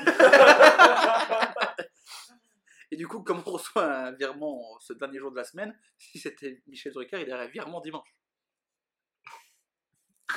[2.91, 6.19] Et du coup, comme on reçoit un virement ce dernier jour de la semaine, si
[6.19, 8.09] c'était Michel Drucker, il aurait virement dimanche.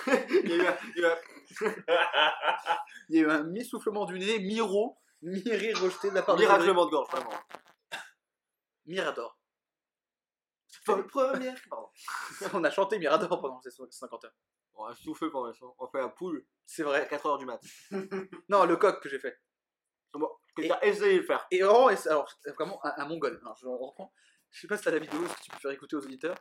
[0.07, 1.18] Il y a eu un- il y a eu un-
[3.10, 6.41] Il y a eu un mi-soufflement du nez, mi-ro, mi-rire rejeté de la part de
[6.41, 7.32] miraclement de gorge, vraiment.
[8.86, 9.38] Mirador.
[10.86, 11.56] Première.
[11.69, 11.90] Pardon.
[12.53, 14.34] On a chanté Mirador pendant ces 50 heures.
[14.76, 15.65] On a soufflé pendant ça.
[15.80, 17.07] On fait un pool C'est à vrai.
[17.10, 17.60] 4h du mat.
[18.49, 19.38] Non, le coq que j'ai fait.
[20.14, 21.45] Bon, que t'as essayé de le faire.
[21.52, 23.40] Et vraiment, alors, c'est vraiment un, un mongol.
[23.41, 24.14] Alors, je reprends.
[24.58, 26.36] Je sais pas si t'as la vidéo, que tu peux faire écouter aux auditeurs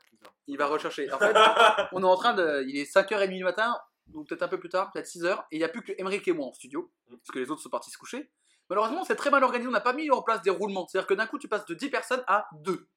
[0.47, 1.13] Il va rechercher.
[1.13, 1.35] En fait,
[1.93, 2.65] on est en train de.
[2.67, 3.77] Il est 5h30 du matin,
[4.15, 6.27] ou peut-être un peu plus tard, peut-être 6h, et il n'y a plus que Emmerich
[6.27, 7.17] et moi en studio, Mm.
[7.19, 8.31] parce que les autres sont partis se coucher.
[8.71, 10.87] Malheureusement, c'est très mal organisé, on n'a pas mis en place des roulements.
[10.89, 12.89] C'est-à-dire que d'un coup, tu passes de 10 personnes à 2.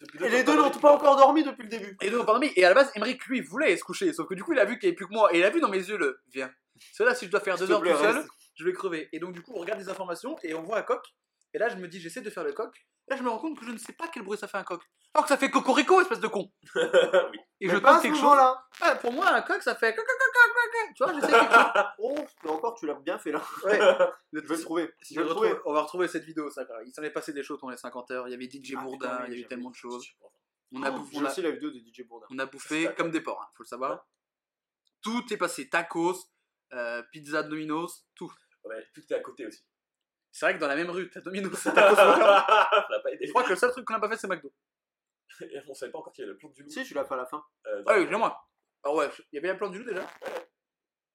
[0.00, 1.96] Depuis Et les deux n'ont pas encore dormi depuis le début.
[2.00, 4.34] Et, deux, pardon, mais- et à la base, Emmerich, lui, voulait se coucher, sauf que
[4.34, 5.60] du coup, il a vu qu'il n'y avait plus que moi, et il a vu
[5.60, 6.50] dans mes yeux le viens.
[6.94, 9.08] C'est là, si je dois faire S'il 2 te heures tout seul, je vais crever.
[9.12, 11.04] Et donc, du coup, on regarde des informations, et on voit un coq,
[11.54, 12.74] et là, je me dis, j'essaie de faire le coq,
[13.06, 14.58] et là, je me rends compte que je ne sais pas quel bruit ça fait
[14.58, 14.82] un coq.
[15.14, 16.52] Alors que ça fait cocorico, espèce de con.
[16.74, 16.82] oui.
[17.60, 18.38] Et Mais je pas à tente quelque chose.
[18.82, 20.94] Ouais, pour moi, un coq, ça fait coq, coq, coq, coq, coq.
[20.94, 21.84] Tu vois, j'essaie quelque chose.
[22.44, 23.42] Oh, encore, tu l'as bien fait là.
[23.64, 23.78] Ouais.
[24.32, 24.90] Je vais le trouver.
[25.02, 25.62] Si Je vais je le retrouve- trouver.
[25.64, 26.66] on va retrouver cette vidéo, ça.
[26.86, 28.28] Il s'en est passé des choses pendant les 50 heures.
[28.28, 29.74] Il y avait DJ Ah, Bourdin, putain, oui, il y a eu j'avais tellement de
[29.74, 30.06] choses.
[30.20, 30.30] Oh,
[30.72, 32.26] On a, bouffé, J'ai on a, aussi la vidéo de DJ Bourdin.
[32.30, 34.06] on a bouffé comme des porcs, hein, faut le savoir.
[35.02, 35.68] Tout est passé.
[35.68, 36.16] Tacos,
[36.74, 38.30] euh, pizza Domino's, tout.
[38.64, 39.64] Ouais, tout est à côté aussi.
[40.38, 41.96] C'est vrai que dans la même rue, t'as Domino's, ça Tacos.
[41.96, 43.26] Pas aidé.
[43.26, 44.52] Je crois que le seul truc qu'on n'a pas fait, c'est McDo.
[45.40, 46.70] Et on savait pas encore qu'il y avait le plan du loup.
[46.70, 47.44] Si, tu l'as fait à la fin.
[47.66, 48.40] Euh, dans- Ah oui, moi.
[48.84, 50.06] Ah ouais, il y avait un plan du loup déjà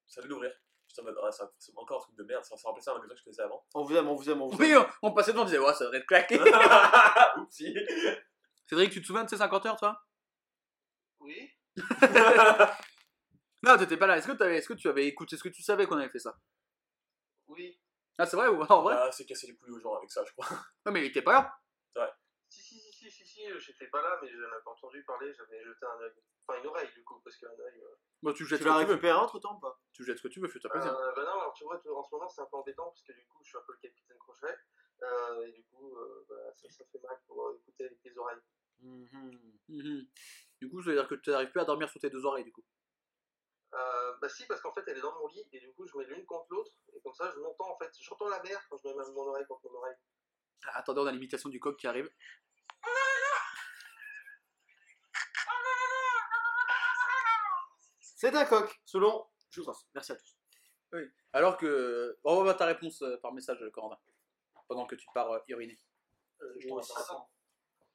[0.07, 0.51] Ça allait l'ouvrir.
[0.89, 2.95] J'étais en mode, ah, ça- c'est encore un truc de merde, ça ça remplaçait un
[2.95, 3.65] magasin que je connaissais avant.
[3.75, 4.85] On vous aime, on vous aime, on vous Oui, aime.
[5.01, 6.37] on, on passait devant, on disait, ouais, ça devrait être claqué.
[7.41, 7.73] Oupsie.
[8.67, 10.01] Cédric, tu te souviens de ces 50 heures, toi?
[11.21, 11.49] Oui.
[13.65, 14.17] Non, t'étais pas là.
[14.17, 16.19] Est-ce que, t'avais- est-ce que tu avais écouté Est-ce que tu savais qu'on avait fait
[16.19, 16.35] ça?
[17.47, 17.79] Oui.
[18.17, 18.95] Ah, c'est vrai ou en vrai?
[18.97, 20.45] Ah, c'est casser les couilles aux gens avec ça, je crois.
[20.85, 21.59] Ouais, mais il était pas là.
[22.49, 25.03] Si, si, si, si, si, si, euh, j'étais pas là, mais je n'avais pas entendu
[25.05, 26.13] parler, j'avais jeté un œil.
[26.47, 27.81] Enfin, une oreille, du coup, parce qu'un œil.
[27.81, 28.91] euh, Bon, tu jettes Tu ce l'as que tu veux.
[28.93, 29.81] récupéré entre temps ou pas?
[29.91, 30.93] Tu jettes ce que tu veux, fais-toi plaisir.
[30.95, 33.11] Euh, bah non, alors tu vois, en ce moment c'est un peu embêtant parce que
[33.13, 34.55] du coup je suis un peu le capitaine crochet
[35.01, 38.15] euh, et du coup euh, bah, ça, ça fait mal pour euh, écouter avec les
[38.17, 38.39] oreilles.
[38.81, 40.05] Mhm.
[40.61, 42.43] Du coup, ça veut dire que tu n'arrives plus à dormir sur tes deux oreilles,
[42.45, 42.63] du coup.
[43.73, 45.97] Euh, bah si, parce qu'en fait elle est dans mon lit et du coup je
[45.97, 48.77] mets l'une contre l'autre et comme ça je m'entends en fait, j'entends la mer quand
[48.77, 49.95] je mets même mon oreille contre mon oreille.
[50.67, 52.09] Ah, attendez, on a l'imitation du coq qui arrive.
[57.99, 59.27] C'est un coq, selon
[59.57, 59.85] Ross.
[59.93, 60.37] Merci à tous.
[61.33, 62.17] Alors que.
[62.23, 63.99] On va voir ta réponse euh, par message, Corentin.
[64.67, 65.77] Pendant que tu pars euh, uriner.
[66.41, 67.29] Euh, Je t'en.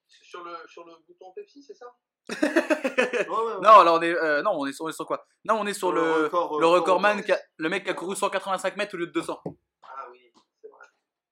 [0.09, 1.87] Sur le, sur le bouton Pepsi, c'est ça
[2.31, 3.55] Ouais, ouais, ouais.
[3.63, 4.13] Non, là, on est.
[4.15, 5.27] euh, non, on est, sur, on est sur quoi?
[5.45, 6.25] Non, on est sur le.
[6.25, 9.07] record, Le euh, recordman, qui a- le mec qui a couru 185 mètres au lieu
[9.07, 9.41] de 200.
[9.83, 10.87] Ah oui, c'est vrai.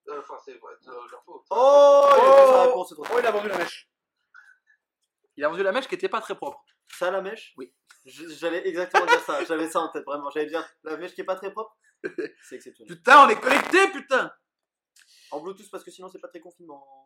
[0.09, 1.43] Euh, Enfin, c'est ouais, euh, leur faute.
[1.51, 2.67] Oh, il a sa Oh.
[2.69, 3.91] réponse, c'est trop Oh, il a vendu la mèche.
[5.37, 6.65] Il a vendu la mèche qui était pas très propre.
[6.99, 7.53] Ça, la mèche?
[7.59, 7.75] Oui.
[8.05, 9.45] J'allais exactement dire ça.
[9.45, 10.31] J'avais ça en tête, vraiment.
[10.31, 11.77] J'allais dire la mèche qui est pas très propre?
[12.43, 12.97] C'est exceptionnel.
[12.97, 14.33] Putain, on est connecté, putain
[15.33, 17.05] En Bluetooth, parce que sinon, c'est pas très confinement.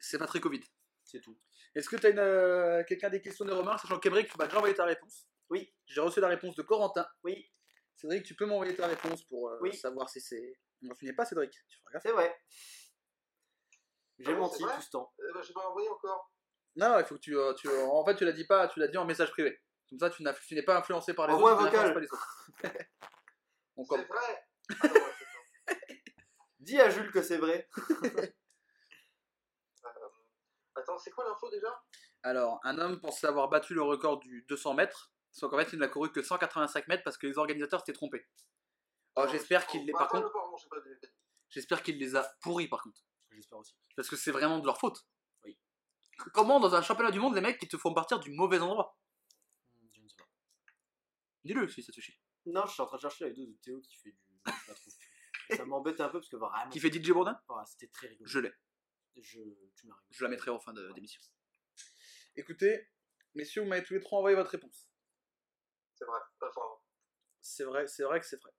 [0.00, 0.62] C'est pas très Covid.
[1.10, 1.38] C'est tout.
[1.74, 4.58] Est-ce que t'as une, euh, quelqu'un des questions, des remarques Sachant qu'Emeric, tu m'as déjà
[4.58, 5.26] envoyé ta réponse.
[5.48, 5.74] Oui.
[5.86, 7.08] J'ai reçu la réponse de Corentin.
[7.24, 7.50] Oui.
[7.96, 9.74] Cédric, tu peux m'envoyer ta réponse pour euh, Oui.
[9.74, 10.58] savoir si c'est.
[10.82, 11.50] Non, tu n'es pas Cédric.
[11.50, 12.02] Tu feras gaffe.
[12.02, 12.38] C'est vrai.
[14.18, 15.12] J'ai Ah menti tout ce temps.
[15.20, 16.30] Euh, bah, j'ai pas envoyé encore.
[16.76, 17.68] Non, il faut que tu, euh, tu.
[17.68, 19.58] En fait, tu l'as dit pas, tu l'as dit en message privé.
[19.88, 21.56] Comme ça, tu n'as- tu n'es pas influencé par les autres.
[21.58, 21.94] tu vocal.
[21.94, 22.50] pas les autres.
[23.76, 24.44] On C'est vrai
[24.82, 25.76] Ah non, ouais.
[26.60, 27.66] Dis à Jules que c'est vrai.
[30.78, 31.82] Attends, c'est quoi l'info déjà?
[32.22, 35.78] Alors, un homme pensait avoir battu le record du 200 mètres, sauf qu'en fait, il
[35.78, 38.26] n'a couru que 185 mètres parce que les organisateurs s'étaient trompés.
[39.16, 39.92] Oh, j'espère qu'il les.
[39.92, 40.30] Par contre,
[41.48, 43.00] j'espère qu'il a pourris par contre.
[43.30, 43.76] J'espère aussi.
[43.96, 45.06] Parce que c'est vraiment de leur faute.
[45.44, 45.58] Oui.
[46.32, 48.96] Comment dans un championnat du monde, les mecs, ils te font partir du mauvais endroit?
[49.92, 50.28] Je ne sais pas.
[51.44, 52.20] Dis-le si ça te fait chier.
[52.46, 54.40] Non, je suis en train de chercher la vidéo de Théo qui fait du.
[54.46, 55.56] Je la trouve plus.
[55.56, 56.70] Ça m'embête un peu parce que vraiment.
[56.70, 57.40] Qui fait DJ Bourdin?
[57.48, 58.28] Ah, C'était très rigolo.
[58.28, 58.52] Je l'ai.
[59.20, 59.40] Je...
[59.76, 61.20] Tu m'as Je la mettrai en fin de- d'émission.
[62.36, 62.88] Écoutez,
[63.34, 64.88] messieurs, vous m'avez tous les trois envoyé votre réponse.
[65.94, 66.18] C'est vrai.
[66.40, 66.60] Enfin,
[67.40, 68.52] C'est vrai, c'est vrai que c'est vrai.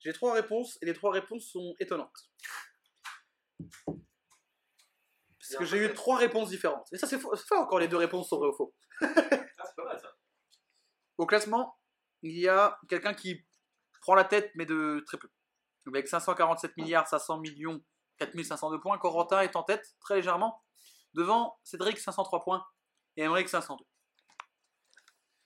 [0.00, 2.30] J'ai trois réponses et les trois réponses sont étonnantes.
[5.38, 6.86] Parce que j'ai eu trois réponses différentes.
[6.92, 8.74] Et ça, c'est faux, c'est fort encore les deux réponses sont vraies ou faux.
[9.00, 10.14] Ah, c'est pas mal ça.
[11.16, 11.78] Au classement,
[12.22, 13.44] il y a quelqu'un qui
[14.02, 15.28] prend la tête, mais de très peu.
[15.86, 17.82] Avec 547 milliards 500 millions
[18.18, 20.62] 4502 points, Corentin est en tête, très légèrement.
[21.14, 22.66] Devant, Cédric 503 points
[23.16, 23.84] et Emmerich 502.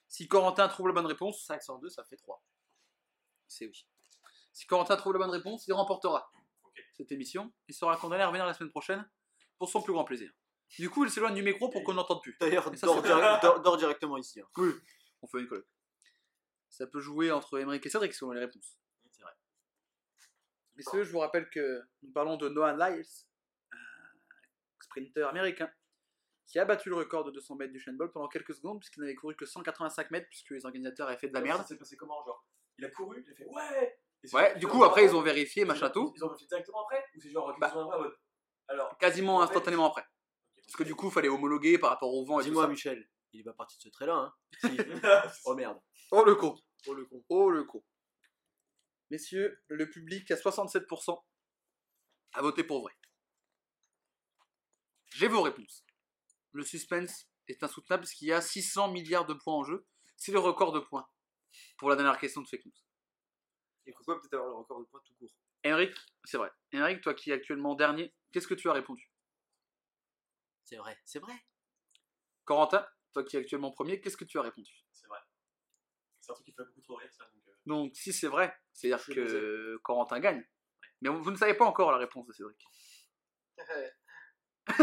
[0.09, 2.43] Si Corentin trouve la bonne réponse, 502, ça fait 3.
[3.49, 3.87] c'est oui.
[4.53, 6.31] Si Corentin trouve la bonne réponse, il remportera
[6.95, 9.09] cette émission et sera condamné à revenir la semaine prochaine
[9.59, 10.31] pour son plus grand plaisir.
[10.79, 12.37] Du coup, il s'éloigne du micro pour qu'on n'entende plus.
[12.41, 14.41] D'ailleurs, dors, direct- dors- dors directement ici.
[14.41, 14.49] hein.
[15.23, 15.69] On fait une colloque.
[16.69, 18.77] Ça peut jouer entre Emmerich et Cédric selon les réponses.
[20.83, 20.93] Vrai.
[20.99, 23.05] Messieurs, je vous rappelle que nous parlons de Noah Lyles,
[23.73, 23.77] un
[24.83, 25.71] sprinter américain,
[26.47, 29.01] qui a battu le record de 200 mètres du Shane Bolt pendant quelques secondes, puisqu'il
[29.01, 31.63] n'avait couru que 185 mètres, puisque les organisateurs avaient fait de la merde.
[31.63, 32.47] Ça s'est passé comment Genre,
[32.79, 35.65] il a couru, il a fait ouais Et Ouais, du coup, après, ils ont vérifié,
[35.65, 37.67] machin ils ont- tout, Ils ont vérifié directement après Ou c'est genre Bah.
[37.69, 38.09] après
[38.69, 38.97] Alors.
[38.99, 40.05] quasiment instantanément après.
[40.65, 42.67] Parce que du coup, il fallait homologuer par rapport au vent et tout Dis-moi.
[42.69, 44.15] Michel, il est pas parti de ce trait-là.
[44.15, 44.35] Hein
[45.33, 45.41] Si.
[45.45, 45.79] Oh merde.
[46.13, 46.55] Oh le con
[46.87, 47.25] Oh le con.
[47.29, 47.83] Oh le con.
[49.13, 51.23] Messieurs, le public à 67%
[52.33, 52.95] a voté pour vrai.
[55.11, 55.85] J'ai vos réponses.
[56.53, 59.87] Le suspense est insoutenable parce qu'il y a 600 milliards de points en jeu.
[60.17, 61.07] C'est le record de points
[61.77, 62.73] pour la dernière question de fake news.
[63.85, 65.35] Et pourquoi peut-être avoir le record de points tout court
[65.67, 65.95] Henrik,
[66.25, 66.51] c'est vrai.
[66.73, 69.13] Henrik, toi qui es actuellement dernier, qu'est-ce que tu as répondu?
[70.65, 71.35] C'est vrai, c'est vrai.
[72.47, 74.87] Corentin, toi qui es actuellement premier, qu'est-ce que tu as répondu?
[74.91, 75.21] C'est vrai.
[76.19, 77.31] C'est un truc qui fait beaucoup trop rire, ça.
[77.67, 80.45] Donc, si c'est vrai, c'est-à-dire que Corentin gagne.
[81.01, 82.59] Mais vous ne savez pas encore la réponse de Cédric.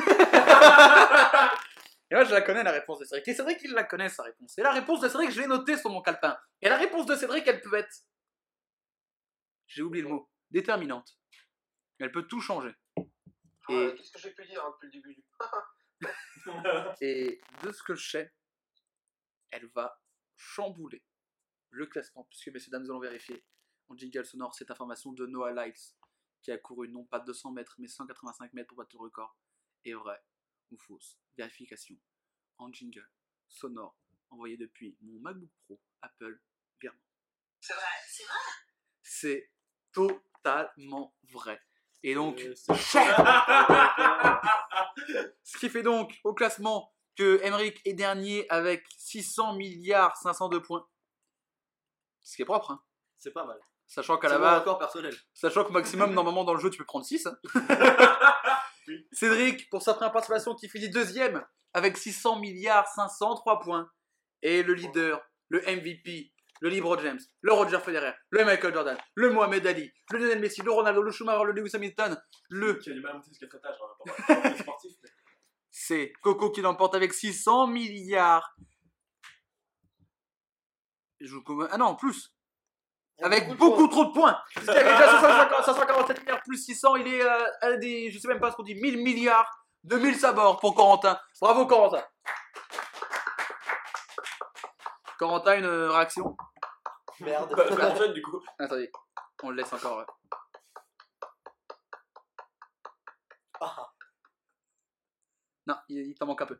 [2.11, 3.27] Et moi, je la connais, la réponse de Cédric.
[3.27, 4.57] Et Cédric, il la connaît, sa réponse.
[4.57, 6.38] Et la réponse de Cédric, je l'ai notée sur mon calepin.
[6.61, 7.95] Et la réponse de Cédric, elle peut être.
[9.68, 10.30] J'ai oublié le mot.
[10.49, 11.19] Déterminante.
[11.99, 12.73] Elle peut tout changer.
[12.97, 13.03] Ah,
[13.69, 15.23] Et- Qu'est-ce que j'ai pu dire hein, depuis le début du...
[17.01, 18.34] Et de ce que je sais,
[19.51, 20.01] elle va
[20.35, 21.03] chambouler
[21.72, 22.26] le classement.
[22.30, 23.44] Puisque, messieurs, dames, nous allons vérifier
[23.88, 25.96] en jingle sonore cette information de Noah Lights,
[26.41, 29.38] qui a couru non pas 200 mètres, mais 185 mètres pour battre le record.
[29.86, 30.20] Est vrai
[30.72, 31.18] ou fausse?
[31.38, 31.96] Vérification
[32.58, 33.08] en jingle
[33.48, 33.98] sonore
[34.30, 36.40] envoyé depuis mon MacBook Pro Apple
[36.82, 37.00] virement.
[37.62, 38.38] C'est vrai, c'est vrai?
[39.02, 39.52] C'est
[39.91, 41.60] totalement vrai.
[42.04, 42.56] Et donc, Euh,
[45.44, 50.88] Ce qui fait donc au classement que Emmerich est dernier avec 600 milliards 502 points.
[52.22, 52.82] Ce qui est propre, hein.
[53.18, 53.58] C'est pas mal.
[53.88, 55.16] Sachant qu'à C'est la mon base, record personnel.
[55.34, 57.28] sachant que maximum normalement dans le jeu tu peux prendre 6.
[57.28, 57.38] hein.
[58.88, 59.08] Oui.
[59.12, 61.44] Cédric pour sa première participation qui finit deuxième
[61.74, 63.90] avec 600 milliards 503 points.
[64.41, 66.32] Et le leader, le MVP,
[66.62, 70.62] le LeBron James, le Roger Federer, le Michael Jordan, le Mohamed Ali, le Lionel Messi,
[70.62, 73.48] le Ronaldo, le Schumacher, le Lewis Hamilton, le Qui a du mal à monter jusqu'à
[73.52, 73.76] cet âge,
[74.30, 74.91] hein, sportif.
[75.04, 75.10] mais-
[75.72, 78.56] C'est Coco qui l'emporte avec 600 milliards.
[81.72, 82.34] Ah non, plus.
[83.22, 84.38] Avec beaucoup, trop de points.
[84.54, 86.96] Parce qu'il y avait déjà 550 547 milliards plus 600.
[86.98, 89.98] Il est euh, à des, je sais même pas ce qu'on dit, 1000 milliards de
[89.98, 91.20] 1000 sabords pour Corentin.
[91.41, 92.04] Bravo Corentin.
[95.18, 96.38] Corentin, une euh, réaction?
[97.20, 97.54] Merde.
[97.56, 98.41] Bah, personne, du coup.
[98.58, 98.90] Attendez,
[99.44, 100.06] on le laisse encore.
[103.60, 103.91] Ah.
[105.68, 106.60] Non, il, il t'en manque un peu.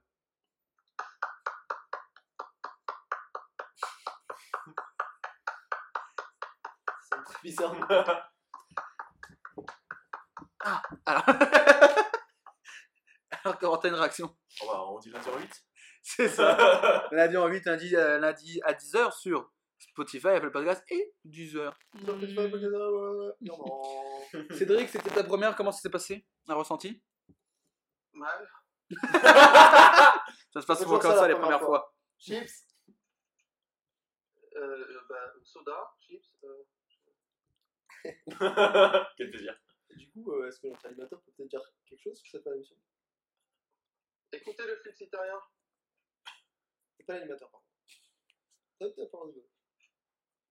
[7.44, 8.32] C'est un peu bizarre.
[11.06, 11.24] Alors,
[13.44, 14.36] Alors Corentin, une réaction.
[14.62, 15.62] On, va, on dit 1h08.
[16.02, 17.08] C'est ça.
[17.12, 21.72] lundi en 8, lundi, euh, lundi à 10h sur Spotify, Apple Podcast et 10h.
[24.58, 26.26] Cédric, c'était ta première, comment ça s'est passé?
[26.48, 27.02] Un ressenti?
[28.14, 28.50] Mal.
[30.52, 31.96] Ça se passe souvent comme ça ça la les première premières fois.
[32.18, 32.66] Chips.
[34.56, 36.26] Euh, euh, bah, soda, chips.
[36.44, 36.64] euh,
[39.18, 39.60] Quel plaisir.
[39.96, 42.76] Du coup, euh, est-ce que notre animateur peut peut-être dire quelque chose sur cette émission
[44.32, 45.40] Écoutez le flexitarien.
[46.98, 47.74] C'est pas l'animateur, par contre.
[48.80, 49.50] Toi, t'as pas le droit de jouer.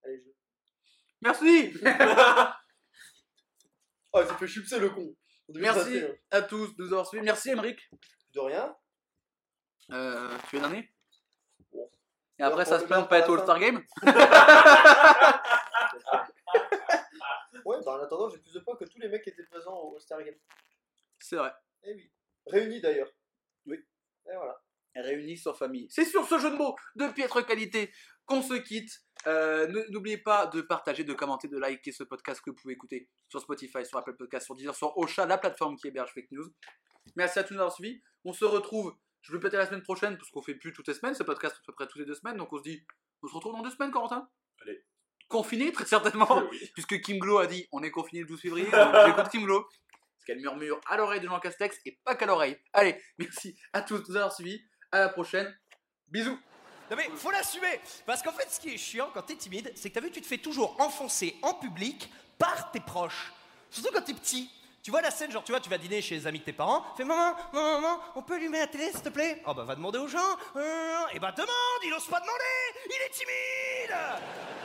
[0.05, 0.35] Allez, joue.
[1.21, 1.73] Merci
[4.13, 5.15] Oh, il s'est fait chipser le con.
[5.49, 6.15] On devait Merci passer, hein.
[6.31, 7.25] à tous de nous avoir suivis.
[7.25, 7.79] Merci Emeric.
[8.35, 8.77] De rien.
[9.91, 10.93] Euh, tu es dernier
[11.73, 11.91] Bon.
[12.39, 13.85] Et après, ça se plaint de pas être All-Star Game
[17.69, 19.77] Ouais, bah en attendant, j'ai plus de points que tous les mecs qui étaient présents
[19.79, 20.35] au All-Star Game.
[21.19, 21.53] C'est vrai.
[21.85, 22.11] Eh oui.
[22.47, 23.13] Réunis d'ailleurs.
[23.67, 23.77] Oui.
[23.77, 24.63] Et voilà.
[24.95, 25.87] réunis sans famille.
[25.91, 27.93] C'est sur ce jeu de mots de piètre qualité
[28.25, 28.91] qu'on se quitte.
[29.27, 32.73] Euh, ne- N'oubliez pas de partager, de commenter, de liker ce podcast que vous pouvez
[32.75, 36.31] écouter sur Spotify, sur Apple Podcast, sur Deezer, sur Ocha, la plateforme qui héberge Fake
[36.31, 36.49] News.
[37.17, 38.03] Merci à tous d'avoir suivi.
[38.25, 40.95] On se retrouve, je vais peut-être la semaine prochaine, parce qu'on fait plus toutes les
[40.95, 42.85] semaines, ce podcast à peu près toutes les deux semaines, donc on se dit,
[43.23, 44.29] on se retrouve dans deux semaines, Corentin?
[44.63, 44.85] Allez.
[45.29, 46.71] Confiné, très certainement, Oui.
[46.73, 49.63] puisque Kim Glow a dit, on est confiné le 12 février, donc j'écoute Kim Glow.
[49.63, 52.57] Parce qu'elle murmure à l'oreille de Jean Castex et pas qu'à l'oreille.
[52.73, 54.61] Allez, merci à tous de nous avoir suivis.
[54.91, 55.55] À la prochaine.
[56.09, 56.39] Bisous.
[56.91, 59.91] Non mais faut l'assumer Parce qu'en fait ce qui est chiant quand t'es timide, c'est
[59.91, 63.31] que t'as vu tu te fais toujours enfoncer en public par tes proches.
[63.69, 64.51] Surtout quand t'es petit.
[64.83, 66.55] Tu vois la scène, genre tu vois, tu vas dîner chez les amis de tes
[66.55, 69.43] parents, fais maman, maman, maman, on peut allumer la télé s'il te plaît?
[69.47, 71.51] Oh bah va demander aux gens, euh, et bah demande,
[71.85, 74.58] il ose pas demander, il est timide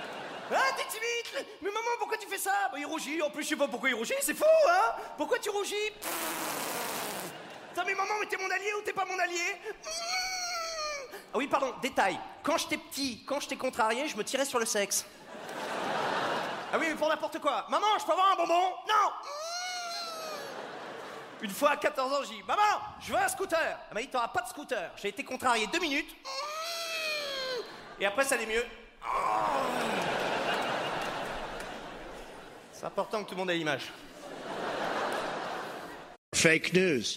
[0.52, 2.70] Ah t'es timide Mais maman pourquoi tu fais ça?
[2.72, 5.40] Bah il rougit, en plus je sais pas pourquoi il rougit, c'est faux hein Pourquoi
[5.40, 5.92] tu rougis?
[7.70, 9.60] Putain mais maman mais t'es mon allié ou t'es pas mon allié?
[11.34, 12.20] Ah oui, pardon, détail.
[12.44, 15.04] Quand j'étais petit, quand j'étais contrarié, je me tirais sur le sexe.
[16.72, 17.66] Ah oui, mais pour n'importe quoi.
[17.70, 18.70] Maman, je peux avoir un bonbon?
[18.88, 19.12] Non
[21.42, 22.62] Une fois à 14 ans, j'ai dit Maman,
[23.00, 23.80] je veux un scooter.
[23.90, 24.92] Elle m'a dit T'auras pas de scooter.
[24.96, 26.16] J'ai été contrarié deux minutes.
[28.00, 28.66] Et après, ça allait mieux.
[32.84, 33.94] C'est important que tout le monde ait l'image.
[36.36, 37.16] Fake news.